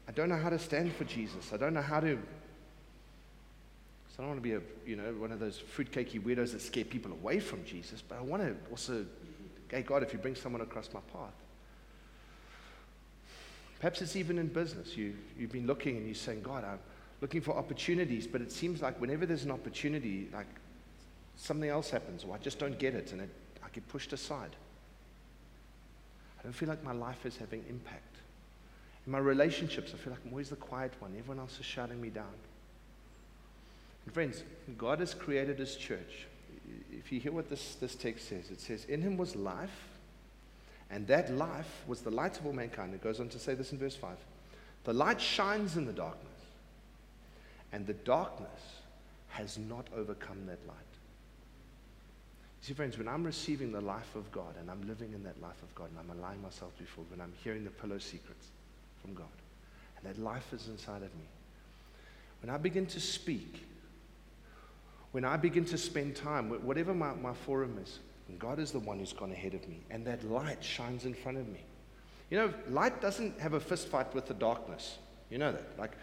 I 0.08 0.12
don't 0.12 0.30
know 0.30 0.38
how 0.38 0.50
to 0.50 0.60
stand 0.60 0.94
for 0.94 1.04
Jesus. 1.04 1.52
I 1.52 1.58
don't 1.58 1.74
know 1.74 1.82
how 1.82 2.00
to. 2.00 2.18
So 4.10 4.16
I 4.20 4.22
don't 4.22 4.28
want 4.30 4.40
to 4.40 4.44
be 4.44 4.54
a, 4.54 4.62
you 4.86 4.96
know, 4.96 5.14
one 5.14 5.32
of 5.32 5.40
those 5.40 5.62
fruitcakey 5.76 6.22
weirdos 6.22 6.52
that 6.52 6.62
scare 6.62 6.86
people 6.86 7.12
away 7.12 7.40
from 7.40 7.66
Jesus, 7.66 8.02
but 8.08 8.18
I 8.18 8.22
want 8.22 8.44
to 8.44 8.56
also, 8.70 9.06
hey, 9.70 9.82
God, 9.82 10.04
if 10.04 10.14
you 10.14 10.20
bring 10.20 10.36
someone 10.36 10.62
across 10.62 10.90
my 10.94 11.02
path. 11.14 11.34
Perhaps 13.80 14.02
it's 14.02 14.16
even 14.16 14.38
in 14.38 14.48
business. 14.48 14.98
You, 14.98 15.16
you've 15.38 15.52
been 15.52 15.66
looking 15.66 15.98
and 15.98 16.06
you're 16.06 16.16
saying, 16.16 16.42
God, 16.42 16.66
I'm 16.66 16.80
looking 17.22 17.42
for 17.42 17.56
opportunities, 17.56 18.28
but 18.28 18.42
it 18.42 18.52
seems 18.52 18.82
like 18.82 19.00
whenever 19.00 19.26
there's 19.26 19.46
an 19.46 19.52
opportunity, 19.52 20.28
like 20.34 20.48
something 21.40 21.70
else 21.70 21.90
happens, 21.90 22.24
or 22.24 22.36
I 22.36 22.38
just 22.38 22.60
don't 22.60 22.78
get 22.78 22.94
it, 22.94 23.12
and 23.12 23.22
it, 23.22 23.30
I 23.64 23.68
get 23.74 23.88
pushed 23.88 24.14
aside. 24.14 24.56
I 26.40 26.44
don't 26.44 26.54
feel 26.54 26.70
like 26.70 26.84
my 26.84 26.94
life 26.94 27.26
is 27.26 27.38
having 27.38 27.64
impact. 27.70 28.16
In 29.06 29.12
my 29.12 29.20
relationships, 29.20 29.92
I 29.94 29.98
feel 29.98 30.14
like 30.14 30.22
I'm 30.26 30.32
always 30.32 30.50
the 30.50 30.56
quiet 30.56 30.94
one. 31.00 31.14
Everyone 31.18 31.40
else 31.40 31.60
is 31.60 31.66
shouting 31.66 32.00
me 32.00 32.10
down. 32.10 32.34
And 34.06 34.14
friends, 34.14 34.44
God 34.78 35.00
has 35.00 35.14
created 35.14 35.60
His 35.60 35.76
church. 35.76 36.28
If 36.92 37.12
you 37.12 37.20
hear 37.20 37.32
what 37.32 37.50
this, 37.50 37.76
this 37.76 37.96
text 37.96 38.30
says, 38.30 38.52
it 38.52 38.62
says, 38.62 38.86
In 38.86 39.02
Him 39.02 39.18
was 39.18 39.36
life, 39.36 39.88
and 40.90 41.08
that 41.08 41.32
life 41.32 41.84
was 41.88 42.02
the 42.02 42.12
light 42.12 42.40
of 42.40 42.46
all 42.46 42.54
mankind. 42.54 42.94
It 42.94 43.04
goes 43.04 43.20
on 43.20 43.30
to 43.30 43.40
say 43.40 43.54
this 43.54 43.72
in 43.72 43.78
verse 43.78 43.96
5. 43.96 44.16
The 44.86 44.94
light 44.94 45.20
shines 45.20 45.76
in 45.76 45.86
the 45.86 45.94
darkness 45.94 46.30
and 47.72 47.86
the 47.86 47.94
darkness 47.94 48.82
has 49.30 49.58
not 49.58 49.88
overcome 49.96 50.46
that 50.48 50.60
light. 50.68 50.78
See, 52.62 52.74
friends, 52.74 52.98
when 52.98 53.08
I'm 53.08 53.24
receiving 53.24 53.72
the 53.72 53.82
life 53.82 54.16
of 54.16 54.32
God 54.32 54.56
and 54.60 54.70
I'm 54.70 54.86
living 54.88 55.14
in 55.14 55.24
that 55.24 55.42
life 55.42 55.62
of 55.64 55.74
God 55.76 55.90
and 55.90 56.00
I'm 56.00 56.18
allowing 56.18 56.42
myself 56.42 56.78
before, 56.78 57.06
when 57.10 57.22
I'm 57.22 57.34
hearing 57.44 57.64
the 57.64 57.70
pillow 57.70 57.98
secrets 57.98 58.48
from 59.02 59.14
God, 59.14 59.28
and 59.98 60.14
that 60.14 60.22
life 60.22 60.54
is 60.54 60.68
inside 60.68 61.04
of 61.04 61.16
me, 61.16 61.26
when 62.42 62.50
I 62.50 62.58
begin 62.58 62.86
to 62.88 63.00
speak, 63.00 63.66
when 65.12 65.26
I 65.26 65.38
begin 65.38 65.66
to 65.66 65.78
spend 65.78 66.16
time, 66.16 66.50
whatever 66.66 66.94
my, 66.94 67.14
my 67.16 67.34
forum 67.34 67.80
is, 67.84 68.00
God 68.38 68.60
is 68.60 68.72
the 68.72 68.80
one 68.80 69.00
who's 69.00 69.14
gone 69.14 69.32
ahead 69.32 69.54
of 69.54 69.68
me, 69.68 69.80
and 69.90 70.06
that 70.06 70.24
light 70.30 70.64
shines 70.64 71.06
in 71.06 71.14
front 71.14 71.38
of 71.38 71.48
me. 71.48 71.62
You 72.30 72.38
know, 72.38 72.54
light 72.70 73.02
doesn't 73.02 73.40
have 73.40 73.54
a 73.54 73.60
fist 73.60 73.88
fight 73.88 74.14
with 74.14 74.28
the 74.28 74.36
darkness. 74.36 75.00
You 75.32 75.40
know 75.40 75.52
that. 75.52 75.80
Like, 75.80 75.94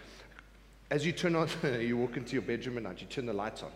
as 0.90 1.06
you 1.06 1.12
turn 1.12 1.36
on, 1.36 1.48
you 1.80 1.96
walk 1.96 2.16
into 2.16 2.32
your 2.32 2.42
bedroom 2.42 2.78
at 2.78 2.82
night, 2.82 3.00
you 3.00 3.06
turn 3.06 3.26
the 3.26 3.32
lights 3.32 3.62
on. 3.62 3.70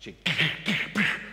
You 0.00 0.14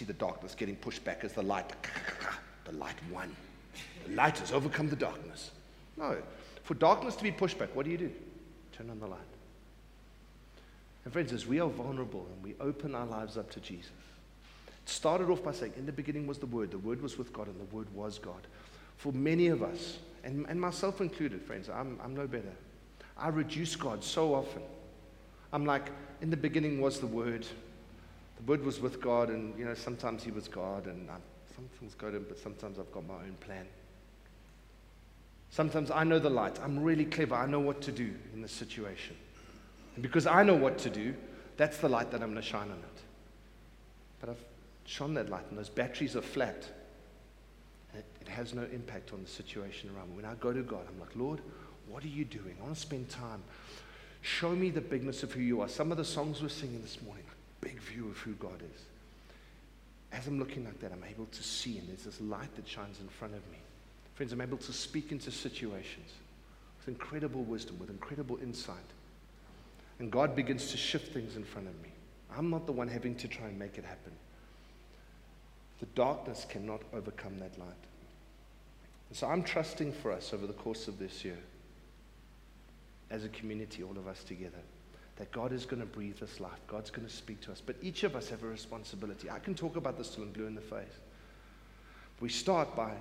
see 0.00 0.06
the 0.06 0.12
darkness 0.14 0.54
getting 0.54 0.76
pushed 0.76 1.04
back 1.04 1.24
as 1.24 1.34
the 1.34 1.42
light, 1.42 1.70
the 2.64 2.72
light 2.72 2.96
won. 3.12 3.34
The 4.06 4.14
light 4.14 4.38
has 4.38 4.50
overcome 4.50 4.88
the 4.88 4.96
darkness. 4.96 5.50
No. 5.96 6.16
For 6.64 6.74
darkness 6.74 7.16
to 7.16 7.22
be 7.22 7.30
pushed 7.30 7.58
back, 7.58 7.74
what 7.76 7.84
do 7.84 7.90
you 7.90 7.98
do? 7.98 8.10
Turn 8.72 8.88
on 8.88 8.98
the 8.98 9.06
light. 9.06 9.20
And 11.04 11.12
friends, 11.12 11.32
as 11.32 11.46
we 11.46 11.60
are 11.60 11.68
vulnerable 11.68 12.26
and 12.32 12.42
we 12.42 12.54
open 12.60 12.94
our 12.94 13.04
lives 13.04 13.36
up 13.36 13.50
to 13.50 13.60
Jesus, 13.60 13.90
it 14.66 14.88
started 14.88 15.28
off 15.28 15.42
by 15.42 15.52
saying, 15.52 15.74
In 15.76 15.84
the 15.84 15.92
beginning 15.92 16.26
was 16.26 16.38
the 16.38 16.46
Word, 16.46 16.70
the 16.70 16.78
Word 16.78 17.02
was 17.02 17.18
with 17.18 17.32
God, 17.32 17.48
and 17.48 17.60
the 17.60 17.74
Word 17.74 17.86
was 17.94 18.18
God. 18.18 18.46
For 18.96 19.12
many 19.12 19.48
of 19.48 19.62
us, 19.62 19.98
and, 20.24 20.46
and 20.48 20.58
myself 20.58 21.00
included, 21.02 21.42
friends, 21.42 21.68
I'm, 21.68 21.98
I'm 22.02 22.14
no 22.14 22.26
better. 22.26 22.52
I 23.18 23.28
reduce 23.28 23.76
God 23.76 24.02
so 24.02 24.34
often. 24.34 24.62
I'm 25.52 25.66
like, 25.66 25.90
in 26.22 26.30
the 26.30 26.36
beginning 26.36 26.80
was 26.80 27.00
the 27.00 27.06
Word. 27.06 27.46
The 28.40 28.46
Word 28.46 28.64
was 28.64 28.80
with 28.80 29.02
God, 29.02 29.28
and 29.28 29.56
you 29.58 29.66
know, 29.66 29.74
sometimes 29.74 30.24
He 30.24 30.30
was 30.30 30.48
God, 30.48 30.86
and 30.86 31.10
I, 31.10 31.16
some 31.54 31.68
things 31.78 31.94
go 31.94 32.10
to 32.10 32.16
Him, 32.16 32.24
but 32.26 32.38
sometimes 32.38 32.78
I've 32.78 32.90
got 32.90 33.06
my 33.06 33.14
own 33.14 33.36
plan. 33.40 33.66
Sometimes 35.50 35.90
I 35.90 36.04
know 36.04 36.18
the 36.18 36.30
light. 36.30 36.58
I'm 36.62 36.82
really 36.82 37.04
clever. 37.04 37.34
I 37.34 37.46
know 37.46 37.60
what 37.60 37.82
to 37.82 37.92
do 37.92 38.14
in 38.32 38.40
this 38.40 38.52
situation. 38.52 39.16
And 39.94 40.02
because 40.02 40.26
I 40.26 40.42
know 40.42 40.54
what 40.54 40.78
to 40.78 40.90
do, 40.90 41.14
that's 41.56 41.78
the 41.78 41.88
light 41.88 42.10
that 42.12 42.22
I'm 42.22 42.30
going 42.30 42.42
to 42.42 42.48
shine 42.48 42.70
on 42.70 42.78
it. 42.78 43.02
But 44.20 44.30
I've 44.30 44.44
shone 44.86 45.12
that 45.14 45.28
light, 45.28 45.44
and 45.50 45.58
those 45.58 45.68
batteries 45.68 46.16
are 46.16 46.22
flat. 46.22 46.64
It, 47.92 48.04
it 48.20 48.28
has 48.28 48.54
no 48.54 48.62
impact 48.72 49.12
on 49.12 49.22
the 49.22 49.28
situation 49.28 49.90
around 49.94 50.10
me. 50.10 50.16
When 50.16 50.24
I 50.24 50.34
go 50.34 50.52
to 50.52 50.62
God, 50.62 50.86
I'm 50.88 50.98
like, 50.98 51.14
Lord, 51.14 51.40
what 51.88 52.04
are 52.04 52.08
you 52.08 52.24
doing? 52.24 52.56
I 52.60 52.62
want 52.62 52.76
to 52.76 52.80
spend 52.80 53.10
time. 53.10 53.42
Show 54.22 54.50
me 54.50 54.70
the 54.70 54.80
bigness 54.80 55.22
of 55.22 55.32
who 55.32 55.40
you 55.40 55.60
are. 55.60 55.68
Some 55.68 55.90
of 55.90 55.98
the 55.98 56.04
songs 56.04 56.40
we're 56.40 56.48
singing 56.48 56.80
this 56.80 57.02
morning, 57.02 57.24
big 57.60 57.80
view 57.80 58.08
of 58.08 58.16
who 58.18 58.32
God 58.32 58.62
is. 58.74 58.82
As 60.12 60.26
I'm 60.26 60.38
looking 60.38 60.64
like 60.64 60.80
that, 60.80 60.92
I'm 60.92 61.04
able 61.08 61.26
to 61.26 61.42
see, 61.42 61.78
and 61.78 61.88
there's 61.88 62.04
this 62.04 62.20
light 62.20 62.54
that 62.56 62.66
shines 62.66 63.00
in 63.00 63.08
front 63.08 63.34
of 63.34 63.40
me. 63.50 63.58
Friends, 64.14 64.32
I'm 64.32 64.40
able 64.40 64.58
to 64.58 64.72
speak 64.72 65.12
into 65.12 65.30
situations 65.30 66.12
with 66.78 66.88
incredible 66.88 67.42
wisdom, 67.42 67.78
with 67.78 67.90
incredible 67.90 68.38
insight. 68.42 68.76
And 69.98 70.10
God 70.10 70.34
begins 70.34 70.70
to 70.70 70.76
shift 70.76 71.12
things 71.12 71.36
in 71.36 71.44
front 71.44 71.68
of 71.68 71.74
me. 71.82 71.90
I'm 72.36 72.50
not 72.50 72.66
the 72.66 72.72
one 72.72 72.88
having 72.88 73.14
to 73.16 73.28
try 73.28 73.46
and 73.46 73.58
make 73.58 73.78
it 73.78 73.84
happen. 73.84 74.12
The 75.80 75.86
darkness 75.94 76.46
cannot 76.48 76.82
overcome 76.92 77.38
that 77.38 77.58
light. 77.58 77.68
And 79.08 79.16
so 79.16 79.26
I'm 79.26 79.42
trusting 79.42 79.92
for 79.92 80.12
us 80.12 80.32
over 80.32 80.46
the 80.46 80.52
course 80.52 80.88
of 80.88 80.98
this 80.98 81.24
year 81.24 81.38
as 83.10 83.24
a 83.24 83.28
community, 83.30 83.82
all 83.82 83.96
of 83.96 84.06
us 84.06 84.22
together, 84.22 84.60
that 85.20 85.30
God 85.32 85.52
is 85.52 85.66
going 85.66 85.80
to 85.80 85.86
breathe 85.86 86.18
this 86.18 86.40
life. 86.40 86.58
God's 86.66 86.90
going 86.90 87.06
to 87.06 87.12
speak 87.12 87.42
to 87.42 87.52
us. 87.52 87.60
But 87.64 87.76
each 87.82 88.04
of 88.04 88.16
us 88.16 88.30
have 88.30 88.42
a 88.42 88.46
responsibility. 88.46 89.28
I 89.28 89.38
can 89.38 89.54
talk 89.54 89.76
about 89.76 89.98
this 89.98 90.08
till 90.14 90.24
I'm 90.24 90.32
blue 90.32 90.46
in 90.46 90.54
the 90.54 90.62
face. 90.62 90.96
We 92.20 92.30
start 92.30 92.74
by, 92.74 92.94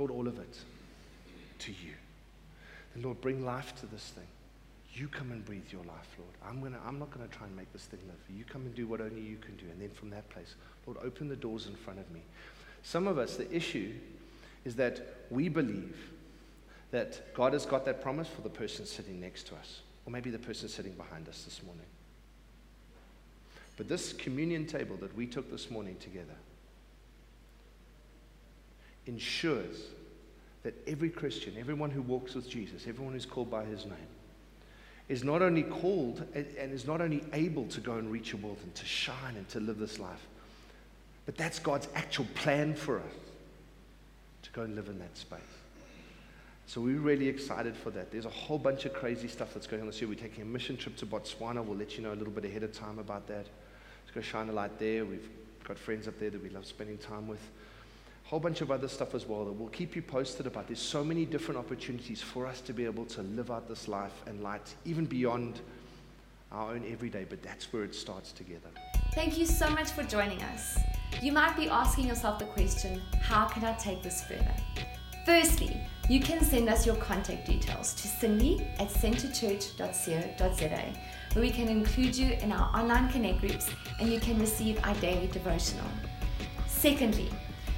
Lord, 0.00 0.10
all 0.10 0.26
of 0.26 0.36
it 0.40 0.58
to 1.60 1.70
you. 1.70 1.94
And 2.94 3.04
Lord, 3.04 3.20
bring 3.20 3.44
life 3.44 3.72
to 3.76 3.86
this 3.86 4.02
thing. 4.02 4.26
You 4.94 5.06
come 5.06 5.30
and 5.30 5.44
breathe 5.44 5.70
your 5.70 5.84
life, 5.84 6.08
Lord. 6.18 6.32
I'm, 6.44 6.60
gonna, 6.60 6.80
I'm 6.84 6.98
not 6.98 7.12
going 7.16 7.28
to 7.28 7.32
try 7.32 7.46
and 7.46 7.56
make 7.56 7.72
this 7.72 7.84
thing 7.84 8.00
live. 8.04 8.36
You 8.36 8.44
come 8.44 8.62
and 8.62 8.74
do 8.74 8.88
what 8.88 9.00
only 9.00 9.20
you 9.20 9.36
can 9.36 9.54
do. 9.54 9.66
And 9.70 9.80
then 9.80 9.90
from 9.90 10.10
that 10.10 10.28
place, 10.30 10.56
Lord, 10.86 10.98
open 11.04 11.28
the 11.28 11.36
doors 11.36 11.68
in 11.68 11.76
front 11.76 12.00
of 12.00 12.10
me. 12.10 12.22
Some 12.82 13.06
of 13.06 13.16
us, 13.16 13.36
the 13.36 13.48
issue 13.54 13.92
is 14.64 14.74
that 14.74 15.26
we 15.30 15.48
believe 15.48 16.10
that 16.90 17.32
God 17.32 17.52
has 17.52 17.64
got 17.64 17.84
that 17.84 18.02
promise 18.02 18.26
for 18.26 18.40
the 18.42 18.48
person 18.48 18.86
sitting 18.86 19.20
next 19.20 19.46
to 19.48 19.54
us, 19.54 19.82
or 20.06 20.12
maybe 20.12 20.30
the 20.30 20.38
person 20.38 20.68
sitting 20.68 20.92
behind 20.92 21.28
us 21.28 21.42
this 21.44 21.62
morning. 21.64 21.86
But 23.76 23.88
this 23.88 24.12
communion 24.12 24.66
table 24.66 24.96
that 24.96 25.14
we 25.16 25.26
took 25.26 25.50
this 25.50 25.70
morning 25.70 25.96
together 26.00 26.34
ensures 29.06 29.86
that 30.62 30.74
every 30.86 31.10
Christian, 31.10 31.54
everyone 31.58 31.90
who 31.90 32.02
walks 32.02 32.34
with 32.34 32.48
Jesus, 32.48 32.86
everyone 32.88 33.12
who's 33.12 33.26
called 33.26 33.50
by 33.50 33.64
his 33.64 33.84
name, 33.84 33.94
is 35.08 35.22
not 35.22 35.42
only 35.42 35.62
called 35.62 36.24
and 36.34 36.72
is 36.72 36.86
not 36.86 37.00
only 37.00 37.22
able 37.32 37.66
to 37.66 37.80
go 37.80 37.96
and 37.96 38.10
reach 38.10 38.32
a 38.32 38.36
world 38.38 38.56
and 38.62 38.74
to 38.74 38.86
shine 38.86 39.36
and 39.36 39.48
to 39.50 39.60
live 39.60 39.78
this 39.78 39.98
life, 39.98 40.26
but 41.26 41.36
that's 41.36 41.58
God's 41.58 41.88
actual 41.94 42.26
plan 42.34 42.74
for 42.74 42.98
us 42.98 43.14
to 44.42 44.50
go 44.52 44.62
and 44.62 44.74
live 44.74 44.88
in 44.88 44.98
that 44.98 45.16
space. 45.16 45.40
So 46.66 46.80
we're 46.80 46.98
really 46.98 47.28
excited 47.28 47.76
for 47.76 47.90
that. 47.90 48.10
There's 48.10 48.24
a 48.24 48.30
whole 48.30 48.58
bunch 48.58 48.86
of 48.86 48.94
crazy 48.94 49.28
stuff 49.28 49.52
that's 49.52 49.66
going 49.66 49.82
on 49.82 49.86
this 49.86 50.00
year. 50.00 50.08
We're 50.08 50.14
taking 50.14 50.42
a 50.42 50.46
mission 50.46 50.76
trip 50.76 50.96
to 50.96 51.06
Botswana. 51.06 51.64
We'll 51.64 51.76
let 51.76 51.96
you 51.96 52.02
know 52.02 52.12
a 52.12 52.16
little 52.16 52.32
bit 52.32 52.44
ahead 52.44 52.62
of 52.62 52.72
time 52.72 52.98
about 52.98 53.26
that. 53.28 53.46
It's 54.02 54.14
go 54.14 54.20
shine 54.20 54.48
a 54.48 54.52
light 54.52 54.78
there. 54.78 55.04
We've 55.04 55.28
got 55.62 55.78
friends 55.78 56.08
up 56.08 56.18
there 56.18 56.30
that 56.30 56.42
we 56.42 56.48
love 56.48 56.66
spending 56.66 56.98
time 56.98 57.28
with. 57.28 57.40
A 58.24 58.28
whole 58.28 58.40
bunch 58.40 58.62
of 58.62 58.70
other 58.70 58.88
stuff 58.88 59.14
as 59.14 59.26
well 59.26 59.44
that 59.44 59.52
we'll 59.52 59.68
keep 59.68 59.94
you 59.94 60.00
posted 60.00 60.46
about. 60.46 60.66
There's 60.66 60.80
so 60.80 61.04
many 61.04 61.26
different 61.26 61.58
opportunities 61.58 62.22
for 62.22 62.46
us 62.46 62.62
to 62.62 62.72
be 62.72 62.86
able 62.86 63.04
to 63.06 63.22
live 63.22 63.50
out 63.50 63.68
this 63.68 63.86
life 63.86 64.22
and 64.26 64.42
light, 64.42 64.74
even 64.86 65.04
beyond 65.04 65.60
our 66.50 66.72
own 66.72 66.84
everyday, 66.90 67.24
but 67.24 67.42
that's 67.42 67.72
where 67.72 67.84
it 67.84 67.94
starts 67.94 68.32
together. 68.32 68.68
Thank 69.14 69.36
you 69.36 69.44
so 69.44 69.68
much 69.70 69.90
for 69.90 70.02
joining 70.04 70.40
us. 70.42 70.78
You 71.20 71.32
might 71.32 71.56
be 71.56 71.68
asking 71.68 72.06
yourself 72.06 72.38
the 72.38 72.46
question 72.46 73.02
how 73.20 73.46
can 73.46 73.64
I 73.64 73.74
take 73.74 74.02
this 74.02 74.24
further? 74.24 74.54
Firstly, 75.26 75.80
you 76.08 76.20
can 76.20 76.44
send 76.44 76.68
us 76.68 76.84
your 76.84 76.96
contact 76.96 77.46
details 77.46 77.94
to 77.94 78.06
cindy 78.06 78.66
at 78.78 78.88
centrechurch.co.za, 78.88 80.92
where 81.32 81.42
we 81.42 81.50
can 81.50 81.68
include 81.68 82.14
you 82.14 82.32
in 82.42 82.52
our 82.52 82.70
online 82.78 83.08
connect 83.08 83.40
groups 83.40 83.70
and 84.00 84.12
you 84.12 84.20
can 84.20 84.38
receive 84.38 84.78
our 84.84 84.94
daily 84.96 85.28
devotional. 85.28 85.86
Secondly, 86.66 87.30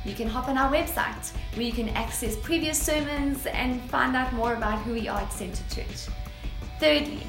you 0.04 0.14
can 0.14 0.28
hop 0.28 0.48
on 0.48 0.58
our 0.58 0.72
website 0.72 1.32
where 1.54 1.66
you 1.66 1.72
can 1.72 1.88
access 1.90 2.36
previous 2.36 2.80
sermons 2.80 3.46
and 3.46 3.80
find 3.82 4.16
out 4.16 4.32
more 4.32 4.54
about 4.54 4.80
who 4.80 4.92
we 4.92 5.06
are 5.06 5.20
at 5.20 5.32
Centre 5.32 5.62
Church. 5.72 6.08
Thirdly, 6.80 7.22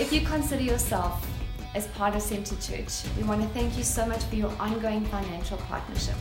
if 0.00 0.12
you 0.12 0.22
consider 0.22 0.62
yourself 0.62 1.26
as 1.74 1.86
part 1.88 2.14
of 2.14 2.22
Centre 2.22 2.56
Church, 2.56 3.02
we 3.18 3.24
want 3.24 3.42
to 3.42 3.48
thank 3.48 3.76
you 3.76 3.84
so 3.84 4.06
much 4.06 4.22
for 4.24 4.36
your 4.36 4.52
ongoing 4.58 5.04
financial 5.06 5.58
partnership. 5.58 6.16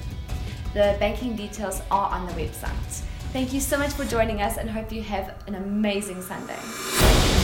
The 0.73 0.97
banking 0.99 1.35
details 1.35 1.81
are 1.89 2.09
on 2.09 2.25
the 2.25 2.33
website. 2.33 3.03
Thank 3.31 3.53
you 3.53 3.61
so 3.61 3.77
much 3.77 3.93
for 3.93 4.03
joining 4.03 4.41
us 4.41 4.57
and 4.57 4.69
hope 4.69 4.91
you 4.91 5.01
have 5.03 5.33
an 5.47 5.55
amazing 5.55 6.21
Sunday. 6.21 7.40